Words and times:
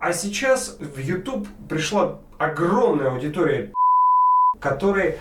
А 0.00 0.12
сейчас 0.12 0.76
в 0.78 0.98
YouTube 0.98 1.48
пришла 1.68 2.20
огромная 2.38 3.10
аудитория, 3.10 3.72
которые 4.60 5.18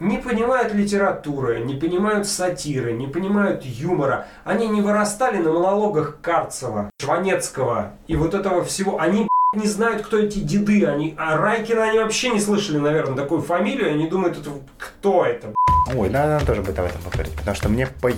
не 0.00 0.18
понимают 0.18 0.74
литературы, 0.74 1.60
не 1.60 1.74
понимают 1.74 2.28
сатиры, 2.28 2.92
не 2.92 3.06
понимают 3.06 3.64
юмора. 3.64 4.26
Они 4.44 4.68
не 4.68 4.82
вырастали 4.82 5.38
на 5.38 5.50
монологах 5.50 6.20
Карцева, 6.20 6.90
Шванецкого 7.00 7.94
и 8.06 8.16
вот 8.16 8.34
этого 8.34 8.64
всего. 8.64 9.00
Они 9.00 9.28
не 9.54 9.66
знают, 9.66 10.02
кто 10.02 10.18
эти 10.18 10.40
деды. 10.40 10.84
Они, 10.84 11.14
а 11.16 11.38
Райкина 11.38 11.84
они 11.84 11.98
вообще 11.98 12.28
не 12.28 12.40
слышали, 12.40 12.76
наверное, 12.76 13.16
такую 13.16 13.40
фамилию. 13.40 13.90
Они 13.92 14.08
думают, 14.08 14.36
это 14.36 14.50
кто 14.76 15.24
это. 15.24 15.54
Ой, 15.94 16.10
надо 16.10 16.44
тоже 16.44 16.60
будет 16.60 16.78
об 16.78 16.84
этом 16.84 17.00
поговорить, 17.00 17.34
потому 17.34 17.56
что 17.56 17.70
мне 17.70 17.86
по 17.86 18.10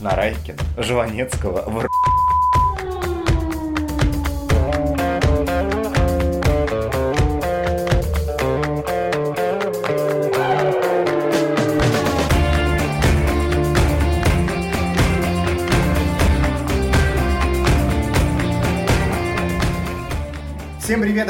на 0.00 0.16
Райкина, 0.16 0.58
Жванецкого, 0.78 1.62
в 1.70 1.86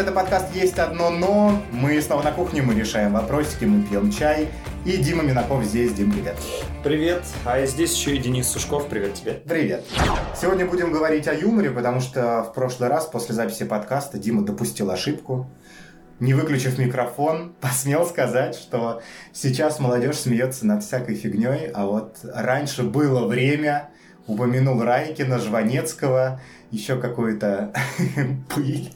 это 0.00 0.12
подкаст 0.12 0.54
«Есть 0.54 0.78
одно 0.78 1.10
но». 1.10 1.62
Мы 1.72 2.00
снова 2.00 2.22
на 2.22 2.32
кухне, 2.32 2.62
мы 2.62 2.74
решаем 2.74 3.12
вопросики, 3.12 3.66
мы 3.66 3.82
пьем 3.82 4.10
чай. 4.10 4.48
И 4.86 4.96
Дима 4.96 5.22
Минаков 5.22 5.62
здесь. 5.62 5.92
Дим, 5.92 6.10
привет. 6.10 6.36
Привет. 6.82 7.22
А 7.44 7.66
здесь 7.66 7.94
еще 7.94 8.16
и 8.16 8.18
Денис 8.18 8.48
Сушков. 8.48 8.88
Привет 8.88 9.12
тебе. 9.12 9.34
Привет. 9.46 9.84
Сегодня 10.34 10.64
будем 10.64 10.90
говорить 10.90 11.28
о 11.28 11.34
юморе, 11.34 11.70
потому 11.70 12.00
что 12.00 12.44
в 12.44 12.54
прошлый 12.54 12.88
раз 12.88 13.04
после 13.08 13.34
записи 13.34 13.66
подкаста 13.66 14.16
Дима 14.16 14.42
допустил 14.42 14.90
ошибку. 14.90 15.50
Не 16.18 16.32
выключив 16.32 16.78
микрофон, 16.78 17.52
посмел 17.60 18.06
сказать, 18.06 18.54
что 18.54 19.02
сейчас 19.34 19.80
молодежь 19.80 20.16
смеется 20.16 20.66
над 20.66 20.82
всякой 20.82 21.14
фигней, 21.14 21.70
а 21.74 21.84
вот 21.84 22.16
раньше 22.22 22.84
было 22.84 23.26
время, 23.26 23.90
упомянул 24.26 24.82
Райкина, 24.82 25.38
Жванецкого, 25.38 26.40
еще 26.70 26.98
какую-то 26.98 27.74
пыль 28.54 28.90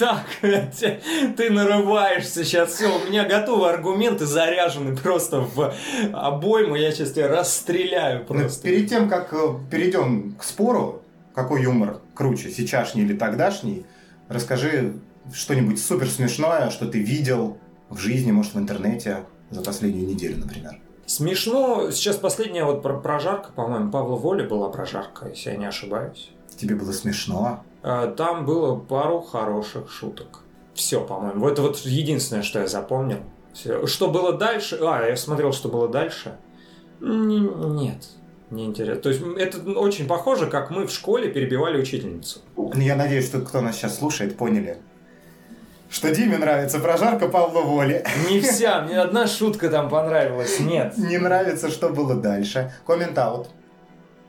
так, 0.00 0.24
ты 0.40 1.50
нарываешься 1.50 2.42
сейчас, 2.42 2.72
все, 2.72 2.88
у 2.88 3.06
меня 3.06 3.28
готовы 3.28 3.68
аргументы 3.68 4.24
заряжены 4.24 4.96
просто 4.96 5.42
в 5.42 5.74
обойму, 6.12 6.74
я 6.74 6.90
сейчас 6.90 7.12
тебя 7.12 7.28
расстреляю 7.28 8.20
ну, 8.20 8.24
просто. 8.24 8.62
перед 8.62 8.88
тем, 8.88 9.10
как 9.10 9.34
э, 9.34 9.54
перейдем 9.70 10.36
к 10.38 10.42
спору, 10.42 11.02
какой 11.34 11.62
юмор 11.62 12.00
круче, 12.14 12.50
сейчасшний 12.50 13.04
или 13.04 13.14
тогдашний, 13.14 13.84
расскажи 14.28 14.94
что-нибудь 15.34 15.78
супер 15.78 16.08
смешное, 16.08 16.70
что 16.70 16.86
ты 16.86 16.98
видел 16.98 17.58
в 17.90 17.98
жизни, 17.98 18.32
может, 18.32 18.54
в 18.54 18.58
интернете 18.58 19.18
за 19.50 19.60
последнюю 19.60 20.08
неделю, 20.08 20.38
например. 20.38 20.80
Смешно. 21.04 21.90
Сейчас 21.90 22.16
последняя 22.16 22.64
вот 22.64 22.82
прожарка, 22.82 23.52
по-моему, 23.52 23.90
Павла 23.90 24.16
Воли 24.16 24.46
была 24.46 24.70
прожарка, 24.70 25.28
если 25.28 25.50
я 25.50 25.56
не 25.56 25.66
ошибаюсь. 25.66 26.30
Тебе 26.60 26.74
было 26.74 26.92
смешно? 26.92 27.64
Э, 27.82 28.12
там 28.14 28.44
было 28.44 28.76
пару 28.76 29.22
хороших 29.22 29.90
шуток. 29.90 30.40
Все, 30.74 31.00
по-моему. 31.00 31.48
Это 31.48 31.62
вот 31.62 31.78
единственное, 31.78 32.42
что 32.42 32.60
я 32.60 32.66
запомнил. 32.66 33.20
Все. 33.54 33.86
Что 33.86 34.10
было 34.10 34.34
дальше? 34.34 34.78
А, 34.82 35.06
я 35.06 35.16
смотрел, 35.16 35.54
что 35.54 35.70
было 35.70 35.88
дальше. 35.88 36.36
Нет, 37.00 38.08
не 38.50 38.66
интересно. 38.66 39.00
То 39.00 39.08
есть 39.08 39.22
это 39.38 39.70
очень 39.70 40.06
похоже, 40.06 40.48
как 40.48 40.70
мы 40.70 40.86
в 40.86 40.92
школе 40.92 41.30
перебивали 41.30 41.80
учительницу. 41.80 42.40
Ну, 42.56 42.72
я 42.74 42.94
надеюсь, 42.94 43.26
что 43.26 43.40
кто 43.40 43.62
нас 43.62 43.76
сейчас 43.76 43.98
слушает, 43.98 44.36
поняли. 44.36 44.76
Что 45.88 46.14
Диме 46.14 46.36
нравится 46.36 46.78
прожарка 46.78 47.26
Павла 47.28 47.62
Воли. 47.62 48.04
Не 48.28 48.40
вся, 48.40 48.82
мне 48.82 49.00
одна 49.00 49.26
шутка 49.26 49.70
там 49.70 49.88
понравилась, 49.88 50.60
нет. 50.60 50.98
Не 50.98 51.16
нравится, 51.16 51.70
что 51.70 51.88
было 51.88 52.14
дальше. 52.14 52.70
Коммент-аут. 52.86 53.48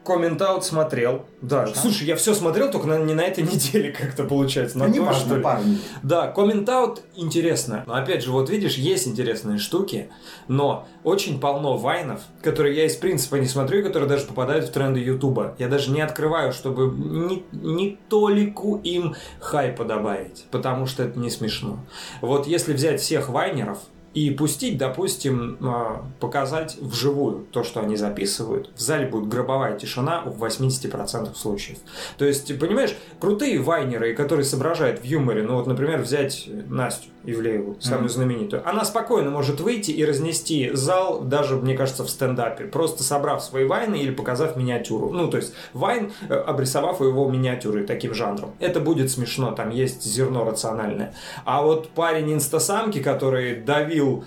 Коммент-аут 0.03 0.65
смотрел. 0.65 1.25
Да, 1.41 1.67
что? 1.67 1.79
слушай, 1.79 2.07
я 2.07 2.15
все 2.15 2.33
смотрел, 2.33 2.71
только 2.71 2.87
на, 2.87 2.97
не 2.97 3.13
на 3.13 3.21
этой 3.21 3.43
неделе 3.51 3.91
как-то 3.91 4.23
получается. 4.23 4.77
На 4.79 4.87
ну, 4.87 4.93
не 4.93 4.99
то, 4.99 5.05
важно, 5.05 5.39
парни. 5.39 5.77
Да, 6.01 6.27
коммент-аут 6.27 7.01
интересно. 7.15 7.83
Но 7.85 7.93
опять 7.93 8.23
же, 8.23 8.31
вот 8.31 8.49
видишь, 8.49 8.75
есть 8.75 9.07
интересные 9.07 9.59
штуки, 9.59 10.09
но 10.47 10.87
очень 11.03 11.39
полно 11.39 11.77
вайнов, 11.77 12.21
которые 12.41 12.75
я 12.75 12.85
из 12.85 12.95
принципа 12.95 13.35
не 13.35 13.47
смотрю, 13.47 13.83
которые 13.83 14.09
даже 14.09 14.25
попадают 14.25 14.65
в 14.65 14.71
тренды 14.71 14.99
Ютуба. 14.99 15.55
Я 15.59 15.67
даже 15.67 15.91
не 15.91 16.01
открываю, 16.01 16.51
чтобы 16.51 16.93
не, 16.95 17.43
не 17.51 17.99
толику 18.09 18.77
им 18.83 19.15
хайпа 19.39 19.85
добавить, 19.85 20.45
потому 20.49 20.87
что 20.87 21.03
это 21.03 21.19
не 21.19 21.29
смешно. 21.29 21.79
Вот 22.21 22.47
если 22.47 22.73
взять 22.73 23.01
всех 23.01 23.29
вайнеров, 23.29 23.77
и 24.13 24.29
пустить, 24.31 24.77
допустим, 24.77 25.57
а, 25.61 26.03
показать 26.19 26.77
вживую 26.79 27.45
то, 27.51 27.63
что 27.63 27.79
они 27.79 27.95
записывают, 27.95 28.69
в 28.75 28.79
зале 28.81 29.07
будет 29.07 29.29
гробовая 29.29 29.77
тишина 29.77 30.23
в 30.25 30.43
80% 30.43 31.35
случаев. 31.35 31.77
То 32.17 32.25
есть, 32.25 32.57
понимаешь, 32.59 32.93
крутые 33.19 33.59
вайнеры, 33.59 34.13
которые 34.13 34.43
соображают 34.43 34.99
в 34.99 35.05
юморе, 35.05 35.43
ну 35.43 35.55
вот, 35.55 35.67
например, 35.67 36.01
взять 36.01 36.49
Настю 36.67 37.07
Ивлееву, 37.23 37.77
самую 37.79 38.05
mm-hmm. 38.05 38.09
знаменитую, 38.09 38.69
она 38.69 38.83
спокойно 38.83 39.29
может 39.29 39.61
выйти 39.61 39.91
и 39.91 40.03
разнести 40.03 40.71
зал, 40.73 41.21
даже, 41.21 41.55
мне 41.55 41.77
кажется, 41.77 42.03
в 42.03 42.09
стендапе, 42.09 42.65
просто 42.65 43.03
собрав 43.03 43.43
свои 43.43 43.65
вайны 43.65 43.95
или 43.95 44.11
показав 44.11 44.57
миниатюру. 44.57 45.11
Ну, 45.11 45.29
то 45.29 45.37
есть, 45.37 45.53
вайн, 45.73 46.11
э, 46.27 46.33
обрисовав 46.33 46.99
его 46.99 47.29
миниатюрой 47.29 47.85
таким 47.85 48.13
жанром. 48.13 48.55
Это 48.59 48.79
будет 48.79 49.11
смешно, 49.11 49.51
там 49.51 49.69
есть 49.69 50.03
зерно 50.03 50.43
рациональное. 50.43 51.13
А 51.45 51.61
вот 51.61 51.89
парень 51.89 52.33
инстасамки, 52.33 53.01
который 53.01 53.55
давил 53.55 54.00
бил 54.01 54.23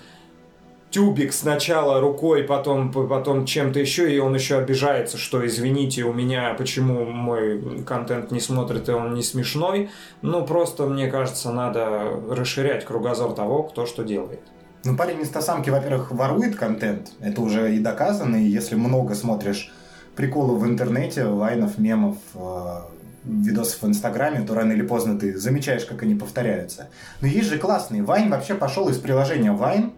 тюбик 0.90 1.32
сначала 1.32 2.00
рукой, 2.00 2.44
потом, 2.44 2.92
потом 2.92 3.46
чем-то 3.46 3.80
еще, 3.80 4.14
и 4.14 4.20
он 4.20 4.32
еще 4.34 4.58
обижается, 4.58 5.18
что 5.18 5.44
извините, 5.44 6.04
у 6.04 6.12
меня 6.12 6.54
почему 6.54 7.04
мой 7.04 7.82
контент 7.84 8.30
не 8.30 8.38
смотрит, 8.38 8.88
и 8.88 8.92
он 8.92 9.14
не 9.14 9.24
смешной. 9.24 9.90
Ну, 10.22 10.46
просто, 10.46 10.86
мне 10.86 11.10
кажется, 11.10 11.50
надо 11.50 12.12
расширять 12.30 12.84
кругозор 12.84 13.32
того, 13.32 13.64
кто 13.64 13.86
что 13.86 14.04
делает. 14.04 14.40
Ну, 14.84 14.96
парень 14.96 15.20
из 15.20 15.30
Тосамки, 15.30 15.68
во-первых, 15.70 16.12
ворует 16.12 16.54
контент, 16.54 17.10
это 17.20 17.40
уже 17.40 17.74
и 17.74 17.80
доказано, 17.80 18.36
и 18.36 18.44
если 18.44 18.76
много 18.76 19.16
смотришь 19.16 19.72
приколов 20.14 20.60
в 20.60 20.66
интернете, 20.66 21.24
вайнов, 21.24 21.76
мемов, 21.76 22.18
э, 22.34 22.80
видосов 23.24 23.82
в 23.82 23.86
Инстаграме, 23.86 24.46
то 24.46 24.54
рано 24.54 24.72
или 24.72 24.82
поздно 24.82 25.18
ты 25.18 25.38
замечаешь, 25.38 25.84
как 25.84 26.02
они 26.02 26.14
повторяются. 26.14 26.88
Но 27.20 27.26
есть 27.26 27.48
же 27.48 27.58
классный. 27.58 28.02
Вайн 28.02 28.30
вообще 28.30 28.54
пошел 28.54 28.88
из 28.88 28.98
приложения 28.98 29.52
Вайн, 29.52 29.92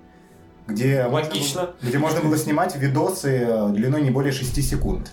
где 0.67 1.05
Логично. 1.05 1.63
Можно, 1.63 1.75
где 1.83 1.99
можно 1.99 2.21
было 2.21 2.37
снимать 2.37 2.77
видосы 2.77 3.47
э, 3.47 3.69
длиной 3.71 4.03
не 4.03 4.11
более 4.11 4.33
6 4.33 4.63
секунд. 4.63 5.13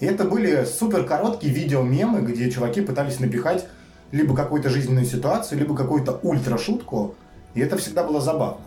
И 0.00 0.06
это 0.06 0.24
были 0.24 0.64
супер 0.64 1.04
короткие 1.04 1.52
видео-мемы, 1.52 2.20
где 2.20 2.50
чуваки 2.50 2.80
пытались 2.80 3.20
напихать 3.20 3.66
либо 4.12 4.34
какую-то 4.34 4.68
жизненную 4.68 5.06
ситуацию, 5.06 5.58
либо 5.58 5.76
какую-то 5.76 6.20
ультра-шутку. 6.22 7.14
И 7.54 7.60
это 7.60 7.76
всегда 7.76 8.04
было 8.04 8.20
забавно. 8.20 8.64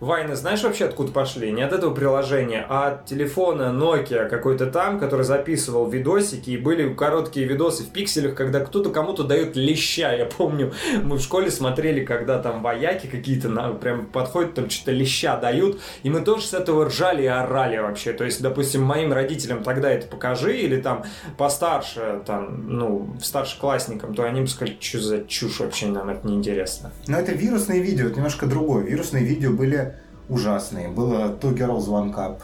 Вайны 0.00 0.34
знаешь 0.34 0.62
вообще 0.62 0.86
откуда 0.86 1.12
пошли? 1.12 1.52
Не 1.52 1.60
от 1.60 1.74
этого 1.74 1.94
приложения, 1.94 2.64
а 2.70 2.88
от 2.88 3.04
телефона 3.04 3.64
Nokia 3.64 4.30
какой-то 4.30 4.66
там, 4.66 4.98
который 4.98 5.26
записывал 5.26 5.90
видосики, 5.90 6.50
и 6.50 6.56
были 6.56 6.94
короткие 6.94 7.46
видосы 7.46 7.82
в 7.84 7.90
пикселях, 7.90 8.34
когда 8.34 8.60
кто-то 8.60 8.88
кому-то 8.88 9.24
дает 9.24 9.56
леща. 9.56 10.12
Я 10.14 10.24
помню, 10.24 10.72
мы 11.02 11.18
в 11.18 11.20
школе 11.20 11.50
смотрели, 11.50 12.02
когда 12.02 12.38
там 12.38 12.62
вояки 12.62 13.08
какие-то 13.08 13.50
на, 13.50 13.72
прям 13.74 14.06
подходят, 14.06 14.54
там 14.54 14.70
что-то 14.70 14.92
леща 14.92 15.36
дают, 15.36 15.78
и 16.02 16.08
мы 16.08 16.22
тоже 16.22 16.46
с 16.46 16.54
этого 16.54 16.86
ржали 16.86 17.24
и 17.24 17.26
орали 17.26 17.76
вообще. 17.76 18.14
То 18.14 18.24
есть, 18.24 18.40
допустим, 18.40 18.82
моим 18.82 19.12
родителям 19.12 19.62
тогда 19.62 19.90
это 19.90 20.06
покажи, 20.06 20.56
или 20.56 20.80
там 20.80 21.04
постарше, 21.36 22.22
там, 22.24 22.64
ну, 22.66 23.14
старшеклассникам, 23.22 24.14
то 24.14 24.22
они 24.24 24.40
бы 24.40 24.46
сказали, 24.46 24.78
что 24.80 24.98
за 24.98 25.24
чушь 25.24 25.60
вообще, 25.60 25.88
нам 25.88 26.08
это 26.08 26.26
неинтересно. 26.26 26.90
Но 27.06 27.18
это 27.18 27.32
вирусные 27.32 27.82
видео, 27.82 28.06
это 28.06 28.16
немножко 28.16 28.46
другое. 28.46 28.84
Вирусные 28.84 29.24
видео 29.24 29.50
были 29.50 29.89
ужасные. 30.30 30.88
Было 30.88 31.36
Two 31.40 31.54
Girls 31.54 31.86
One 31.88 32.14
Cup. 32.14 32.38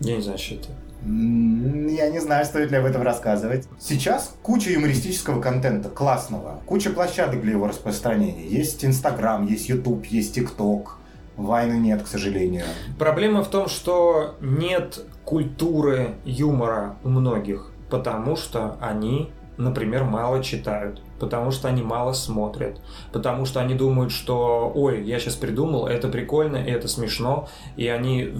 Я 0.00 0.16
не 0.16 0.22
знаю, 0.22 0.38
что 0.38 0.54
это. 0.56 0.68
Я 1.00 2.10
не 2.10 2.18
знаю, 2.18 2.44
стоит 2.44 2.70
ли 2.70 2.76
об 2.76 2.84
этом 2.84 3.02
рассказывать. 3.02 3.68
Сейчас 3.78 4.34
куча 4.42 4.72
юмористического 4.72 5.40
контента, 5.40 5.88
классного. 5.88 6.60
Куча 6.66 6.90
площадок 6.90 7.40
для 7.40 7.52
его 7.52 7.68
распространения. 7.68 8.46
Есть 8.46 8.84
Инстаграм, 8.84 9.46
есть 9.46 9.68
Ютуб, 9.68 10.04
есть 10.06 10.34
ТикТок. 10.34 10.98
Вайны 11.36 11.74
нет, 11.74 12.02
к 12.02 12.08
сожалению. 12.08 12.64
Проблема 12.98 13.44
в 13.44 13.48
том, 13.48 13.68
что 13.68 14.34
нет 14.40 15.04
культуры 15.24 16.16
юмора 16.24 16.96
у 17.04 17.10
многих, 17.10 17.70
потому 17.90 18.34
что 18.34 18.76
они, 18.80 19.30
например, 19.56 20.02
мало 20.02 20.42
читают 20.42 21.00
потому 21.18 21.50
что 21.50 21.68
они 21.68 21.82
мало 21.82 22.12
смотрят, 22.12 22.80
потому 23.12 23.44
что 23.44 23.60
они 23.60 23.74
думают, 23.74 24.12
что 24.12 24.70
ой, 24.74 25.02
я 25.04 25.18
сейчас 25.18 25.34
придумал, 25.34 25.86
это 25.86 26.08
прикольно, 26.08 26.56
это 26.56 26.88
смешно, 26.88 27.48
и 27.76 27.88
они 27.88 28.34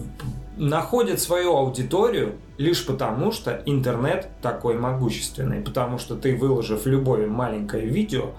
находят 0.56 1.20
свою 1.20 1.56
аудиторию 1.56 2.36
лишь 2.56 2.84
потому, 2.84 3.30
что 3.32 3.62
интернет 3.66 4.28
такой 4.42 4.76
могущественный, 4.78 5.60
потому 5.60 5.98
что 5.98 6.16
ты 6.16 6.36
выложив 6.36 6.86
любое 6.86 7.28
маленькое 7.28 7.86
видео, 7.86 8.30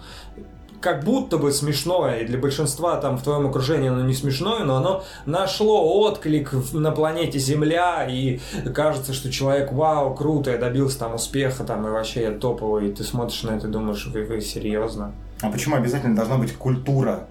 как 0.81 1.03
будто 1.03 1.37
бы 1.37 1.51
смешное, 1.51 2.19
и 2.19 2.25
для 2.25 2.37
большинства 2.37 2.97
там 2.97 3.17
в 3.17 3.23
твоем 3.23 3.47
окружении 3.47 3.89
оно 3.89 4.03
не 4.03 4.13
смешное, 4.13 4.63
но 4.63 4.77
оно 4.77 5.03
нашло 5.25 6.01
отклик 6.01 6.53
на 6.73 6.91
планете 6.91 7.39
Земля, 7.39 8.07
и 8.09 8.39
кажется, 8.73 9.13
что 9.13 9.31
человек, 9.31 9.71
вау, 9.71 10.15
круто, 10.15 10.51
я 10.51 10.57
добился 10.57 10.99
там 10.99 11.15
успеха, 11.15 11.63
там, 11.63 11.85
и 11.87 11.89
вообще 11.89 12.23
я 12.23 12.31
топовый, 12.31 12.89
и 12.89 12.91
ты 12.93 13.03
смотришь 13.03 13.43
на 13.43 13.51
это 13.51 13.67
и 13.67 13.71
думаешь, 13.71 14.05
вы, 14.07 14.23
вы 14.23 14.41
серьезно? 14.41 15.11
А 15.41 15.49
почему 15.49 15.75
обязательно 15.75 16.15
должна 16.15 16.37
быть 16.37 16.53
культура 16.53 17.27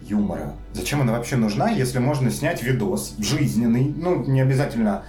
юмора? 0.00 0.52
Зачем 0.72 1.00
она 1.00 1.12
вообще 1.12 1.36
нужна, 1.36 1.70
если 1.70 1.98
можно 1.98 2.30
снять 2.30 2.62
видос 2.62 3.14
жизненный, 3.18 3.92
ну, 3.96 4.24
не 4.24 4.40
обязательно 4.40 5.02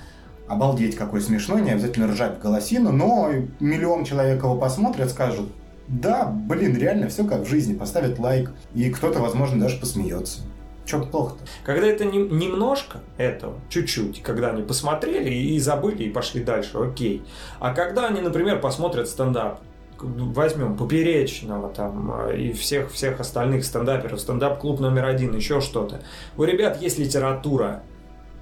обалдеть 0.47 0.95
какой 0.95 1.21
смешной, 1.21 1.61
не 1.61 1.71
обязательно 1.71 2.07
ржать 2.07 2.37
в 2.37 2.41
голосину, 2.41 2.91
но 2.91 3.31
миллион 3.59 4.05
человек 4.05 4.41
его 4.43 4.55
посмотрят, 4.55 5.09
скажут, 5.09 5.49
да, 5.87 6.25
блин, 6.25 6.77
реально 6.77 7.07
все 7.07 7.23
как 7.23 7.41
в 7.41 7.49
жизни, 7.49 7.73
поставят 7.73 8.19
лайк, 8.19 8.51
и 8.73 8.89
кто-то, 8.89 9.19
возможно, 9.19 9.59
даже 9.59 9.77
посмеется. 9.77 10.41
Чем 10.85 11.09
плохо-то? 11.09 11.43
Когда 11.65 11.87
это 11.87 12.05
не, 12.05 12.17
немножко 12.17 12.99
этого, 13.17 13.55
чуть-чуть, 13.69 14.21
когда 14.23 14.51
они 14.51 14.63
посмотрели 14.63 15.29
и 15.29 15.59
забыли 15.59 16.03
и 16.03 16.09
пошли 16.09 16.43
дальше, 16.43 16.77
окей. 16.77 17.23
А 17.59 17.73
когда 17.73 18.07
они, 18.07 18.21
например, 18.21 18.59
посмотрят 18.59 19.09
стендап, 19.09 19.59
возьмем 19.99 20.77
Поперечного 20.77 21.69
там 21.69 22.29
э, 22.29 22.37
и 22.37 22.53
всех, 22.53 22.91
всех 22.91 23.19
остальных 23.19 23.65
стендаперов, 23.65 24.19
стендап-клуб 24.19 24.79
номер 24.79 25.05
один, 25.05 25.35
еще 25.35 25.59
что-то. 25.59 26.01
У 26.37 26.43
ребят 26.43 26.81
есть 26.81 26.99
литература, 26.99 27.83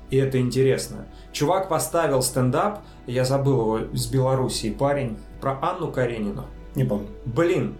и 0.09 0.18
это 0.18 0.39
интересно. 0.39 1.06
Чувак 1.31 1.68
поставил 1.69 2.21
стендап, 2.21 2.81
я 3.07 3.25
забыл 3.25 3.59
его, 3.59 3.80
из 3.92 4.07
Белоруссии 4.07 4.69
парень, 4.69 5.18
про 5.42 5.57
Анну 5.62 5.92
Каренину. 5.92 6.45
Не 6.75 6.83
помню. 6.83 7.07
Блин, 7.25 7.77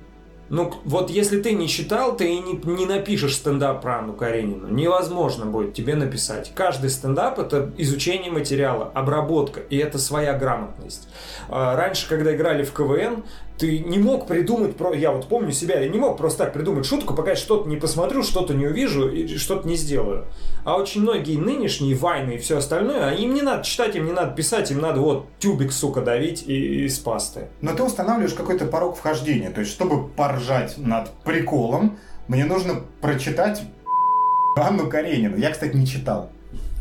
ну 0.50 0.71
вот 0.83 1.09
если 1.09 1.42
ты 1.42 1.53
не 1.53 1.68
читал, 1.68 2.15
ты 2.15 2.36
и 2.36 2.39
не, 2.39 2.53
не 2.65 2.86
напишешь 2.86 3.36
стендап 3.36 3.81
про 3.81 4.00
Анну 4.00 4.13
Каренину. 4.13 4.68
Невозможно 4.68 5.45
будет 5.45 5.74
тебе 5.74 5.95
написать. 5.95 6.51
Каждый 6.53 6.92
стендап 6.92 7.39
это 7.39 7.74
изучение 7.77 8.31
материала, 8.31 8.92
обработка, 8.94 9.62
и 9.62 9.77
это 9.77 9.97
своя 9.97 10.38
грамотность. 10.38 11.09
А, 11.50 11.75
раньше, 11.75 12.07
когда 12.07 12.36
играли 12.36 12.63
в 12.63 12.74
КВН, 12.74 13.24
ты 13.57 13.79
не 13.79 13.97
мог 13.97 14.27
придумать, 14.27 14.75
про... 14.75 14.93
я 14.93 15.11
вот 15.11 15.27
помню 15.27 15.51
себя, 15.51 15.79
я 15.79 15.87
не 15.87 15.97
мог 15.97 16.17
просто 16.17 16.45
так 16.45 16.53
придумать 16.53 16.85
шутку, 16.85 17.13
пока 17.13 17.31
я 17.31 17.35
что-то 17.35 17.69
не 17.69 17.77
посмотрю, 17.77 18.23
что-то 18.23 18.53
не 18.53 18.67
увижу 18.67 19.07
и 19.07 19.37
что-то 19.37 19.67
не 19.67 19.75
сделаю. 19.75 20.25
А 20.63 20.77
очень 20.77 21.01
многие 21.01 21.37
нынешние 21.37 21.95
вайны 21.95 22.31
и 22.31 22.37
все 22.37 22.57
остальное, 22.57 23.09
а 23.09 23.13
им 23.13 23.33
не 23.33 23.41
надо 23.41 23.63
читать, 23.63 23.95
им 23.95 24.05
не 24.05 24.11
надо 24.11 24.35
писать, 24.35 24.71
им 24.71 24.81
надо 24.81 24.99
вот 24.99 25.27
тюбик, 25.39 25.71
сука, 25.71 26.01
давить 26.01 26.43
и, 26.47 26.85
из 26.85 26.99
пасты. 26.99 27.47
Но 27.61 27.73
ты 27.73 27.83
устанавливаешь 27.83 28.33
какой-то 28.33 28.65
порог 28.65 28.97
вхождения, 28.97 29.49
то 29.51 29.61
есть 29.61 29.71
чтобы 29.71 30.07
поржать 30.07 30.77
над 30.77 31.09
приколом, 31.23 31.97
мне 32.27 32.45
нужно 32.45 32.81
прочитать 33.01 33.61
Анну 34.57 34.89
Каренину. 34.89 35.37
Я, 35.37 35.51
кстати, 35.51 35.75
не 35.75 35.85
читал. 35.85 36.29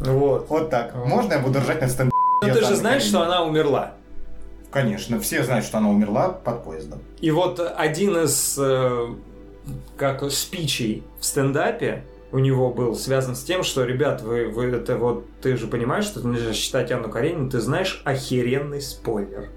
Вот. 0.00 0.48
Вот 0.48 0.70
так. 0.70 0.94
Можно 0.94 1.34
я 1.34 1.38
буду 1.38 1.60
ржать 1.60 1.80
над 1.80 1.90
стендапом? 1.90 2.18
Но 2.42 2.52
ты 2.52 2.64
же 2.64 2.74
знаешь, 2.74 3.02
что 3.02 3.22
она 3.22 3.42
умерла. 3.42 3.94
Конечно, 4.74 5.20
все 5.20 5.44
знают, 5.44 5.64
что 5.64 5.78
она 5.78 5.88
умерла 5.88 6.30
под 6.30 6.64
поездом. 6.64 6.98
И 7.20 7.30
вот 7.30 7.60
один 7.60 8.16
из 8.16 8.58
э, 8.58 9.06
как 9.96 10.28
спичей 10.32 11.04
в 11.20 11.24
стендапе 11.24 12.04
у 12.32 12.40
него 12.40 12.70
был 12.70 12.96
связан 12.96 13.36
с 13.36 13.44
тем, 13.44 13.62
что, 13.62 13.84
ребят, 13.84 14.22
вы, 14.22 14.48
вы 14.48 14.64
это 14.64 14.96
вот, 14.96 15.26
ты 15.40 15.56
же 15.56 15.68
понимаешь, 15.68 16.06
что 16.06 16.26
нельзя 16.26 16.52
считать 16.52 16.90
Анну 16.90 17.08
Каренину, 17.08 17.48
ты 17.48 17.60
знаешь 17.60 18.02
охеренный 18.04 18.80
спойлер 18.80 19.48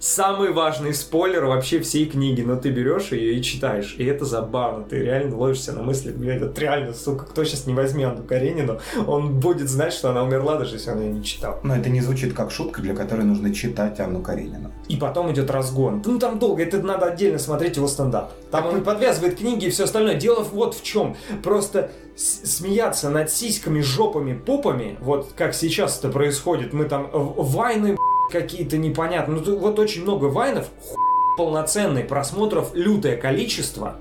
самый 0.00 0.52
важный 0.52 0.94
спойлер 0.94 1.44
вообще 1.44 1.80
всей 1.80 2.06
книги, 2.06 2.42
но 2.42 2.56
ты 2.56 2.70
берешь 2.70 3.12
ее 3.12 3.34
и 3.34 3.42
читаешь, 3.42 3.94
и 3.98 4.04
это 4.04 4.24
забавно, 4.24 4.84
ты 4.84 4.98
реально 4.98 5.36
ловишься 5.36 5.72
на 5.72 5.82
мысли, 5.82 6.12
блядь, 6.12 6.42
это 6.42 6.60
реально, 6.60 6.94
сука, 6.94 7.24
кто 7.24 7.44
сейчас 7.44 7.66
не 7.66 7.74
возьми 7.74 8.04
Анну 8.04 8.22
Каренину, 8.22 8.80
он 9.06 9.40
будет 9.40 9.68
знать, 9.68 9.92
что 9.92 10.10
она 10.10 10.22
умерла, 10.22 10.56
даже 10.56 10.76
если 10.76 10.90
он 10.90 11.00
ее 11.00 11.10
не 11.10 11.24
читал. 11.24 11.60
Но 11.62 11.76
это 11.76 11.88
не 11.88 12.00
звучит 12.00 12.34
как 12.34 12.50
шутка, 12.50 12.80
для 12.82 12.94
которой 12.94 13.24
нужно 13.24 13.52
читать 13.54 13.98
Анну 14.00 14.20
Каренину. 14.20 14.72
И 14.88 14.96
потом 14.96 15.32
идет 15.32 15.50
разгон. 15.50 16.02
Ну 16.04 16.18
там 16.18 16.38
долго, 16.38 16.62
это 16.62 16.80
надо 16.82 17.06
отдельно 17.06 17.38
смотреть 17.38 17.76
его 17.76 17.88
стендап. 17.88 18.32
Там 18.50 18.66
он 18.66 18.82
подвязывает 18.82 19.36
книги 19.36 19.66
и 19.66 19.70
все 19.70 19.84
остальное. 19.84 20.14
Дело 20.14 20.42
вот 20.42 20.74
в 20.74 20.82
чем. 20.82 21.16
Просто 21.42 21.90
смеяться 22.16 23.10
над 23.10 23.30
сиськами, 23.30 23.80
жопами, 23.80 24.34
пупами, 24.34 24.96
вот 25.00 25.32
как 25.36 25.54
сейчас 25.54 25.98
это 25.98 26.08
происходит, 26.08 26.72
мы 26.72 26.86
там 26.86 27.08
вайны 27.12 27.96
какие-то 28.30 28.78
непонятные. 28.78 29.40
Ну, 29.40 29.58
вот 29.58 29.78
очень 29.78 30.02
много 30.02 30.26
вайнов, 30.26 30.68
полноценный 31.36 32.04
просмотров, 32.04 32.74
лютое 32.74 33.16
количество, 33.16 33.96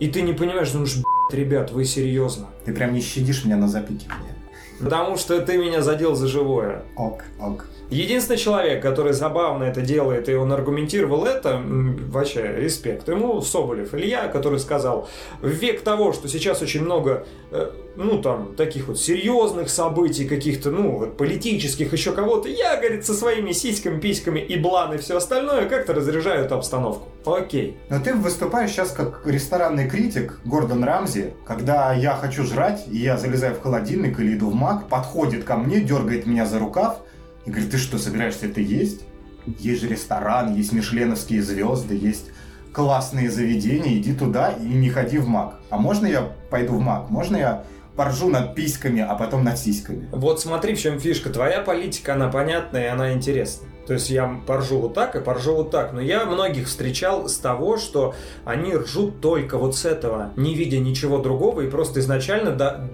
и 0.00 0.08
ты 0.08 0.22
не 0.22 0.32
понимаешь, 0.32 0.70
думаешь, 0.70 0.96
ребят, 1.32 1.70
вы 1.70 1.84
серьезно? 1.84 2.48
Ты 2.64 2.72
прям 2.72 2.92
не 2.92 3.00
щадишь 3.00 3.44
меня 3.44 3.56
на 3.56 3.68
запикивание. 3.68 4.34
Потому 4.80 5.16
что 5.16 5.40
ты 5.40 5.56
меня 5.56 5.82
задел 5.82 6.14
за 6.14 6.26
живое. 6.26 6.82
Ок, 6.96 7.24
ок. 7.40 7.66
Единственный 7.90 8.38
человек, 8.38 8.82
который 8.82 9.12
забавно 9.12 9.64
это 9.64 9.82
делает, 9.82 10.28
и 10.28 10.34
он 10.34 10.52
аргументировал 10.52 11.26
это, 11.26 11.60
вообще, 12.08 12.54
респект 12.56 13.08
ему, 13.08 13.40
Соболев 13.42 13.94
Илья, 13.94 14.28
который 14.28 14.58
сказал, 14.58 15.08
в 15.40 15.48
век 15.48 15.82
того, 15.82 16.12
что 16.12 16.28
сейчас 16.28 16.62
очень 16.62 16.82
много, 16.82 17.26
э, 17.50 17.70
ну, 17.96 18.20
там, 18.22 18.54
таких 18.56 18.88
вот 18.88 18.98
серьезных 18.98 19.68
событий, 19.68 20.24
каких-то, 20.24 20.70
ну, 20.70 21.06
политических, 21.06 21.92
еще 21.92 22.12
кого-то, 22.12 22.48
я, 22.48 22.76
говорит, 22.76 23.04
со 23.04 23.14
своими 23.14 23.52
сиськами, 23.52 24.00
письками 24.00 24.40
и 24.40 24.58
блан 24.58 24.94
и 24.94 24.98
все 24.98 25.16
остальное 25.16 25.66
как-то 25.66 25.92
разряжаю 25.92 26.44
эту 26.44 26.56
обстановку. 26.56 27.08
Окей. 27.26 27.76
Но 27.88 28.00
ты 28.00 28.14
выступаешь 28.14 28.70
сейчас 28.70 28.90
как 28.90 29.22
ресторанный 29.26 29.88
критик 29.88 30.40
Гордон 30.44 30.84
Рамзи, 30.84 31.34
когда 31.46 31.92
я 31.92 32.14
хочу 32.14 32.44
жрать, 32.44 32.84
и 32.90 32.98
я 32.98 33.16
залезаю 33.16 33.54
в 33.54 33.62
холодильник 33.62 34.18
или 34.20 34.34
иду 34.34 34.50
в 34.50 34.54
мак, 34.54 34.88
подходит 34.88 35.44
ко 35.44 35.56
мне, 35.56 35.80
дергает 35.80 36.26
меня 36.26 36.46
за 36.46 36.58
рукав, 36.58 36.98
и 37.46 37.50
говорит, 37.50 37.70
ты 37.70 37.78
что, 37.78 37.98
собираешься 37.98 38.46
это 38.46 38.60
есть? 38.60 39.02
Есть 39.46 39.82
же 39.82 39.88
ресторан, 39.88 40.54
есть 40.54 40.72
мишленовские 40.72 41.42
звезды, 41.42 41.94
есть 41.94 42.30
классные 42.72 43.30
заведения, 43.30 43.96
иди 43.98 44.14
туда 44.14 44.50
и 44.50 44.66
не 44.66 44.90
ходи 44.90 45.18
в 45.18 45.28
МАК. 45.28 45.60
А 45.70 45.78
можно 45.78 46.06
я 46.06 46.32
пойду 46.50 46.74
в 46.74 46.80
МАК? 46.80 47.10
Можно 47.10 47.36
я 47.36 47.64
поржу 47.96 48.28
над 48.28 48.54
письками, 48.54 49.00
а 49.00 49.14
потом 49.14 49.44
над 49.44 49.58
сиськами? 49.58 50.08
Вот 50.10 50.40
смотри, 50.40 50.74
в 50.74 50.80
чем 50.80 50.98
фишка. 50.98 51.30
Твоя 51.30 51.60
политика, 51.60 52.14
она 52.14 52.28
понятная 52.28 52.84
и 52.84 52.88
она 52.88 53.12
интересна. 53.12 53.68
То 53.86 53.92
есть 53.92 54.08
я 54.10 54.40
поржу 54.46 54.78
вот 54.78 54.94
так 54.94 55.14
и 55.14 55.20
поржу 55.20 55.54
вот 55.54 55.70
так. 55.70 55.92
Но 55.92 56.00
я 56.00 56.24
многих 56.24 56.68
встречал 56.68 57.28
с 57.28 57.36
того, 57.36 57.76
что 57.76 58.14
они 58.44 58.74
ржут 58.74 59.20
только 59.20 59.58
вот 59.58 59.76
с 59.76 59.84
этого, 59.84 60.32
не 60.36 60.54
видя 60.54 60.78
ничего 60.78 61.18
другого 61.18 61.60
и 61.60 61.70
просто 61.70 62.00
изначально 62.00 62.52
до 62.52 62.90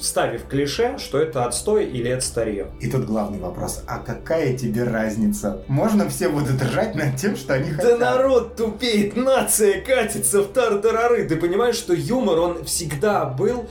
ставив 0.00 0.46
клише, 0.46 0.98
что 0.98 1.18
это 1.18 1.44
отстой 1.44 1.86
или 1.86 2.10
это 2.10 2.24
старье. 2.24 2.68
И 2.80 2.90
тут 2.90 3.04
главный 3.04 3.38
вопрос, 3.38 3.82
а 3.86 3.98
какая 3.98 4.56
тебе 4.56 4.84
разница? 4.84 5.62
Можно 5.68 6.08
все 6.08 6.28
будут 6.28 6.62
ржать 6.62 6.94
над 6.94 7.16
тем, 7.16 7.36
что 7.36 7.54
они 7.54 7.70
хотят? 7.70 7.98
Да 7.98 8.12
народ 8.12 8.56
тупеет, 8.56 9.16
нация 9.16 9.80
катится 9.80 10.42
в 10.42 10.52
тартарары. 10.52 11.28
Ты 11.28 11.36
понимаешь, 11.36 11.76
что 11.76 11.94
юмор, 11.94 12.38
он 12.38 12.64
всегда 12.64 13.24
был 13.24 13.68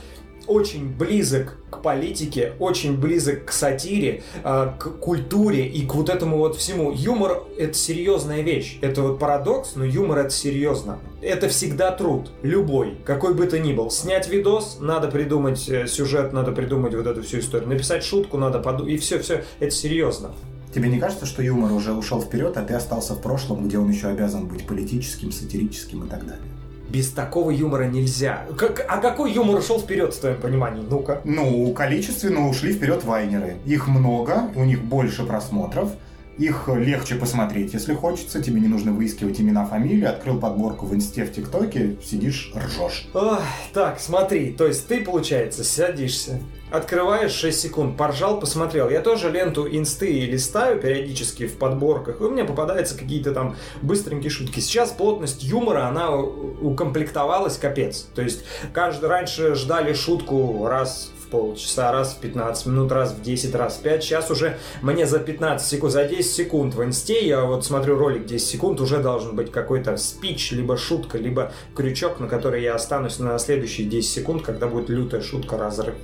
очень 0.48 0.88
близок 0.96 1.58
к 1.70 1.82
политике, 1.82 2.54
очень 2.58 2.98
близок 2.98 3.46
к 3.46 3.52
сатире, 3.52 4.22
а, 4.42 4.76
к 4.78 4.98
культуре 4.98 5.66
и 5.66 5.86
к 5.86 5.94
вот 5.94 6.08
этому 6.08 6.38
вот 6.38 6.56
всему. 6.56 6.90
Юмор— 6.92 7.42
это 7.58 7.74
серьезная 7.74 8.40
вещь. 8.40 8.78
Это 8.80 9.02
вот 9.02 9.18
парадокс, 9.18 9.76
но 9.76 9.84
юмор— 9.84 10.18
это 10.20 10.30
серьезно. 10.30 10.98
Это 11.20 11.48
всегда 11.48 11.90
труд, 11.90 12.30
любой, 12.42 12.96
какой 13.04 13.34
бы 13.34 13.46
то 13.46 13.58
ни 13.58 13.72
был. 13.72 13.90
Снять 13.90 14.28
видос, 14.28 14.78
надо 14.80 15.08
придумать 15.08 15.68
э, 15.68 15.86
сюжет, 15.86 16.32
надо 16.32 16.52
придумать 16.52 16.94
вот 16.94 17.06
эту 17.06 17.22
всю 17.22 17.40
историю. 17.40 17.68
Написать 17.68 18.02
шутку 18.02 18.38
надо 18.38 18.60
подумать, 18.60 18.94
и 18.94 18.96
все-все, 18.96 19.44
это 19.60 19.70
серьезно. 19.70 20.30
Тебе 20.74 20.88
не 20.88 20.98
кажется, 20.98 21.26
что 21.26 21.42
юмор 21.42 21.72
уже 21.72 21.92
ушел 21.92 22.20
вперед, 22.20 22.56
а 22.56 22.62
ты 22.62 22.74
остался 22.74 23.14
в 23.14 23.22
прошлом, 23.22 23.66
где 23.66 23.78
он 23.78 23.90
еще 23.90 24.08
обязан 24.08 24.46
быть 24.46 24.66
политическим, 24.66 25.32
сатирическим 25.32 26.04
и 26.04 26.08
так 26.08 26.26
далее? 26.26 26.57
Без 26.88 27.10
такого 27.10 27.50
юмора 27.50 27.84
нельзя. 27.84 28.46
Как, 28.56 28.84
а 28.88 28.98
какой 28.98 29.32
юмор 29.32 29.58
ушел 29.58 29.78
вперед, 29.80 30.14
в 30.14 30.20
твоем 30.20 30.40
понимании? 30.40 30.82
Ну-ка. 30.88 31.20
Ну, 31.24 31.72
количественно 31.72 32.48
ушли 32.48 32.72
вперед 32.72 33.04
вайнеры. 33.04 33.56
Их 33.64 33.88
много, 33.88 34.50
у 34.54 34.64
них 34.64 34.82
больше 34.82 35.24
просмотров. 35.24 35.90
Их 36.38 36.68
легче 36.68 37.16
посмотреть, 37.16 37.74
если 37.74 37.94
хочется. 37.94 38.40
Тебе 38.40 38.60
не 38.60 38.68
нужно 38.68 38.92
выискивать 38.92 39.40
имена, 39.40 39.66
фамилии. 39.66 40.04
Открыл 40.04 40.38
подборку 40.38 40.86
в 40.86 40.94
инсте, 40.94 41.24
в 41.24 41.32
ТикТоке, 41.32 41.96
сидишь, 42.02 42.52
ржешь. 42.56 43.08
Ох, 43.12 43.42
так, 43.74 43.98
смотри, 43.98 44.52
то 44.52 44.66
есть 44.66 44.86
ты, 44.86 45.00
получается, 45.00 45.64
садишься, 45.64 46.40
Открываешь 46.70 47.32
6 47.32 47.60
секунд, 47.60 47.96
поржал, 47.96 48.40
посмотрел. 48.40 48.90
Я 48.90 49.00
тоже 49.00 49.30
ленту 49.30 49.66
инсты 49.66 50.26
листаю 50.26 50.78
периодически 50.80 51.46
в 51.46 51.56
подборках, 51.56 52.20
и 52.20 52.24
у 52.24 52.30
меня 52.30 52.44
попадаются 52.44 52.96
какие-то 52.96 53.32
там 53.32 53.56
быстренькие 53.80 54.30
шутки. 54.30 54.60
Сейчас 54.60 54.90
плотность 54.90 55.42
юмора, 55.42 55.86
она 55.86 56.14
укомплектовалась 56.14 57.56
капец. 57.56 58.06
То 58.14 58.20
есть, 58.20 58.44
каждый 58.74 59.08
раньше 59.08 59.54
ждали 59.54 59.94
шутку 59.94 60.66
раз 60.66 61.10
полчаса, 61.30 61.92
раз 61.92 62.14
в 62.14 62.20
15 62.20 62.66
минут, 62.66 62.92
раз 62.92 63.12
в 63.12 63.22
10, 63.22 63.54
раз 63.54 63.76
в 63.76 63.82
5. 63.82 64.02
Сейчас 64.02 64.30
уже 64.30 64.58
мне 64.82 65.06
за 65.06 65.18
15 65.18 65.66
секунд, 65.66 65.92
за 65.92 66.04
10 66.04 66.30
секунд 66.30 66.74
в 66.74 66.82
инсте, 66.82 67.26
я 67.26 67.42
вот 67.42 67.64
смотрю 67.64 67.96
ролик 67.98 68.26
10 68.26 68.46
секунд, 68.46 68.80
уже 68.80 68.98
должен 68.98 69.36
быть 69.36 69.50
какой-то 69.50 69.96
спич, 69.96 70.52
либо 70.52 70.76
шутка, 70.76 71.18
либо 71.18 71.52
крючок, 71.74 72.20
на 72.20 72.28
который 72.28 72.62
я 72.62 72.74
останусь 72.74 73.18
на 73.18 73.38
следующие 73.38 73.86
10 73.86 74.10
секунд, 74.10 74.42
когда 74.42 74.66
будет 74.66 74.88
лютая 74.88 75.20
шутка, 75.20 75.56
разрыв. 75.56 75.94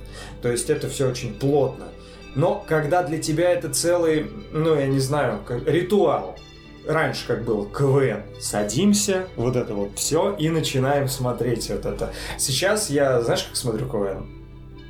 То 0.41 0.49
есть 0.49 0.69
это 0.69 0.89
все 0.89 1.09
очень 1.09 1.33
плотно. 1.33 1.85
Но 2.35 2.63
когда 2.67 3.01
для 3.01 3.17
тебя 3.17 3.51
это 3.51 3.69
целый, 3.69 4.29
ну 4.51 4.75
я 4.75 4.87
не 4.87 4.99
знаю, 4.99 5.39
ритуал, 5.65 6.35
раньше 6.87 7.25
как 7.27 7.43
было 7.43 7.65
КВН. 7.65 8.23
Садимся, 8.39 9.27
вот 9.35 9.55
это 9.55 9.73
вот 9.73 9.91
все, 9.95 10.35
и 10.35 10.49
начинаем 10.49 11.07
смотреть 11.07 11.69
вот 11.69 11.85
это. 11.85 12.11
Сейчас 12.37 12.89
я, 12.89 13.21
знаешь, 13.21 13.43
как 13.43 13.55
смотрю 13.55 13.87
КВН? 13.87 14.44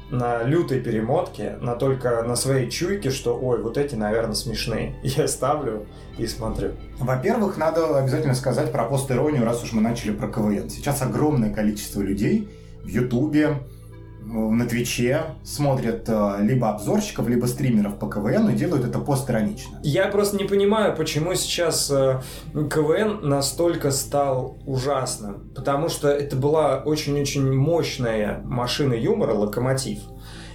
На 0.10 0.44
лютой 0.44 0.80
перемотке, 0.80 1.58
на 1.62 1.76
только 1.76 2.24
на 2.24 2.36
своей 2.36 2.70
чуйке, 2.70 3.10
что, 3.10 3.38
ой, 3.38 3.62
вот 3.62 3.78
эти, 3.78 3.96
наверное, 3.96 4.36
смешные. 4.36 4.96
Я 5.04 5.28
ставлю 5.28 5.86
и 6.18 6.28
смотрю. 6.28 6.72
Во-первых, 7.00 7.58
надо 7.58 7.98
обязательно 7.98 8.36
сказать 8.36 8.72
про 8.72 8.86
пост-иронию, 8.86 9.46
раз 9.46 9.64
уж 9.64 9.74
мы 9.74 9.82
начали 9.82 10.12
про 10.12 10.28
КВН. 10.28 10.70
Сейчас 10.70 11.02
огромное 11.02 11.54
количество 11.54 12.02
людей 12.02 12.48
в 12.84 12.88
Ютубе, 12.88 13.60
на 14.26 14.66
Твиче 14.66 15.22
смотрят 15.44 16.06
э, 16.08 16.38
либо 16.42 16.70
обзорщиков, 16.70 17.28
либо 17.28 17.46
стримеров 17.46 18.00
по 18.00 18.08
КВН 18.08 18.50
и 18.50 18.54
делают 18.54 18.86
это 18.86 19.00
постиронично. 19.00 19.80
Я 19.84 20.08
просто 20.08 20.38
не 20.38 20.46
понимаю, 20.46 20.96
почему 20.96 21.36
сейчас 21.36 21.92
э, 21.92 22.22
КВН 22.54 23.28
настолько 23.28 23.92
стал 23.92 24.58
ужасным. 24.66 25.52
Потому 25.56 25.90
что 25.90 26.10
это 26.10 26.36
была 26.36 26.78
очень-очень 26.78 27.54
мощная 27.54 28.42
машина 28.44 28.94
юмора, 28.94 29.34
локомотив. 29.34 30.00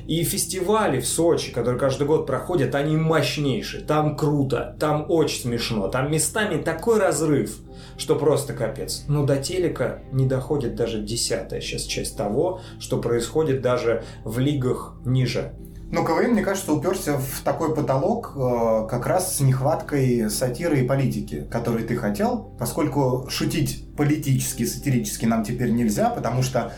И 0.07 0.25
фестивали 0.25 1.00
в 1.00 1.07
Сочи, 1.07 1.53
которые 1.53 1.79
каждый 1.79 2.07
год 2.07 2.27
проходят, 2.27 2.75
они 2.75 2.97
мощнейшие. 2.97 3.85
Там 3.85 4.17
круто, 4.17 4.77
там 4.81 5.07
очень 5.09 5.43
смешно, 5.43 5.87
там 5.89 6.11
местами 6.11 6.61
такой 6.61 6.99
разрыв– 6.99 7.57
что 8.00 8.16
просто 8.16 8.54
капец. 8.54 9.04
Но 9.09 9.25
до 9.25 9.37
телека 9.37 10.00
не 10.11 10.26
доходит 10.26 10.75
даже 10.75 11.02
десятая 11.02 11.61
сейчас 11.61 11.83
часть 11.83 12.16
того, 12.16 12.61
что 12.80 12.99
происходит 12.99 13.61
даже 13.61 14.04
в 14.25 14.38
лигах 14.38 14.95
ниже. 15.04 15.52
Ну, 15.92 16.04
КВН, 16.04 16.33
мне 16.33 16.42
кажется, 16.42 16.73
уперся 16.73 17.19
в 17.19 17.42
такой 17.42 17.75
потолок 17.75 18.33
э, 18.37 18.87
как 18.88 19.07
раз 19.07 19.37
с 19.37 19.40
нехваткой 19.40 20.30
сатиры 20.30 20.80
и 20.80 20.87
политики, 20.87 21.47
который 21.50 21.83
ты 21.83 21.97
хотел, 21.97 22.54
поскольку 22.59 23.26
шутить 23.28 23.92
политически, 23.97 24.64
сатирически 24.64 25.26
нам 25.26 25.45
теперь 25.45 25.73
нельзя, 25.73 26.09
потому 26.11 26.42
что 26.42 26.73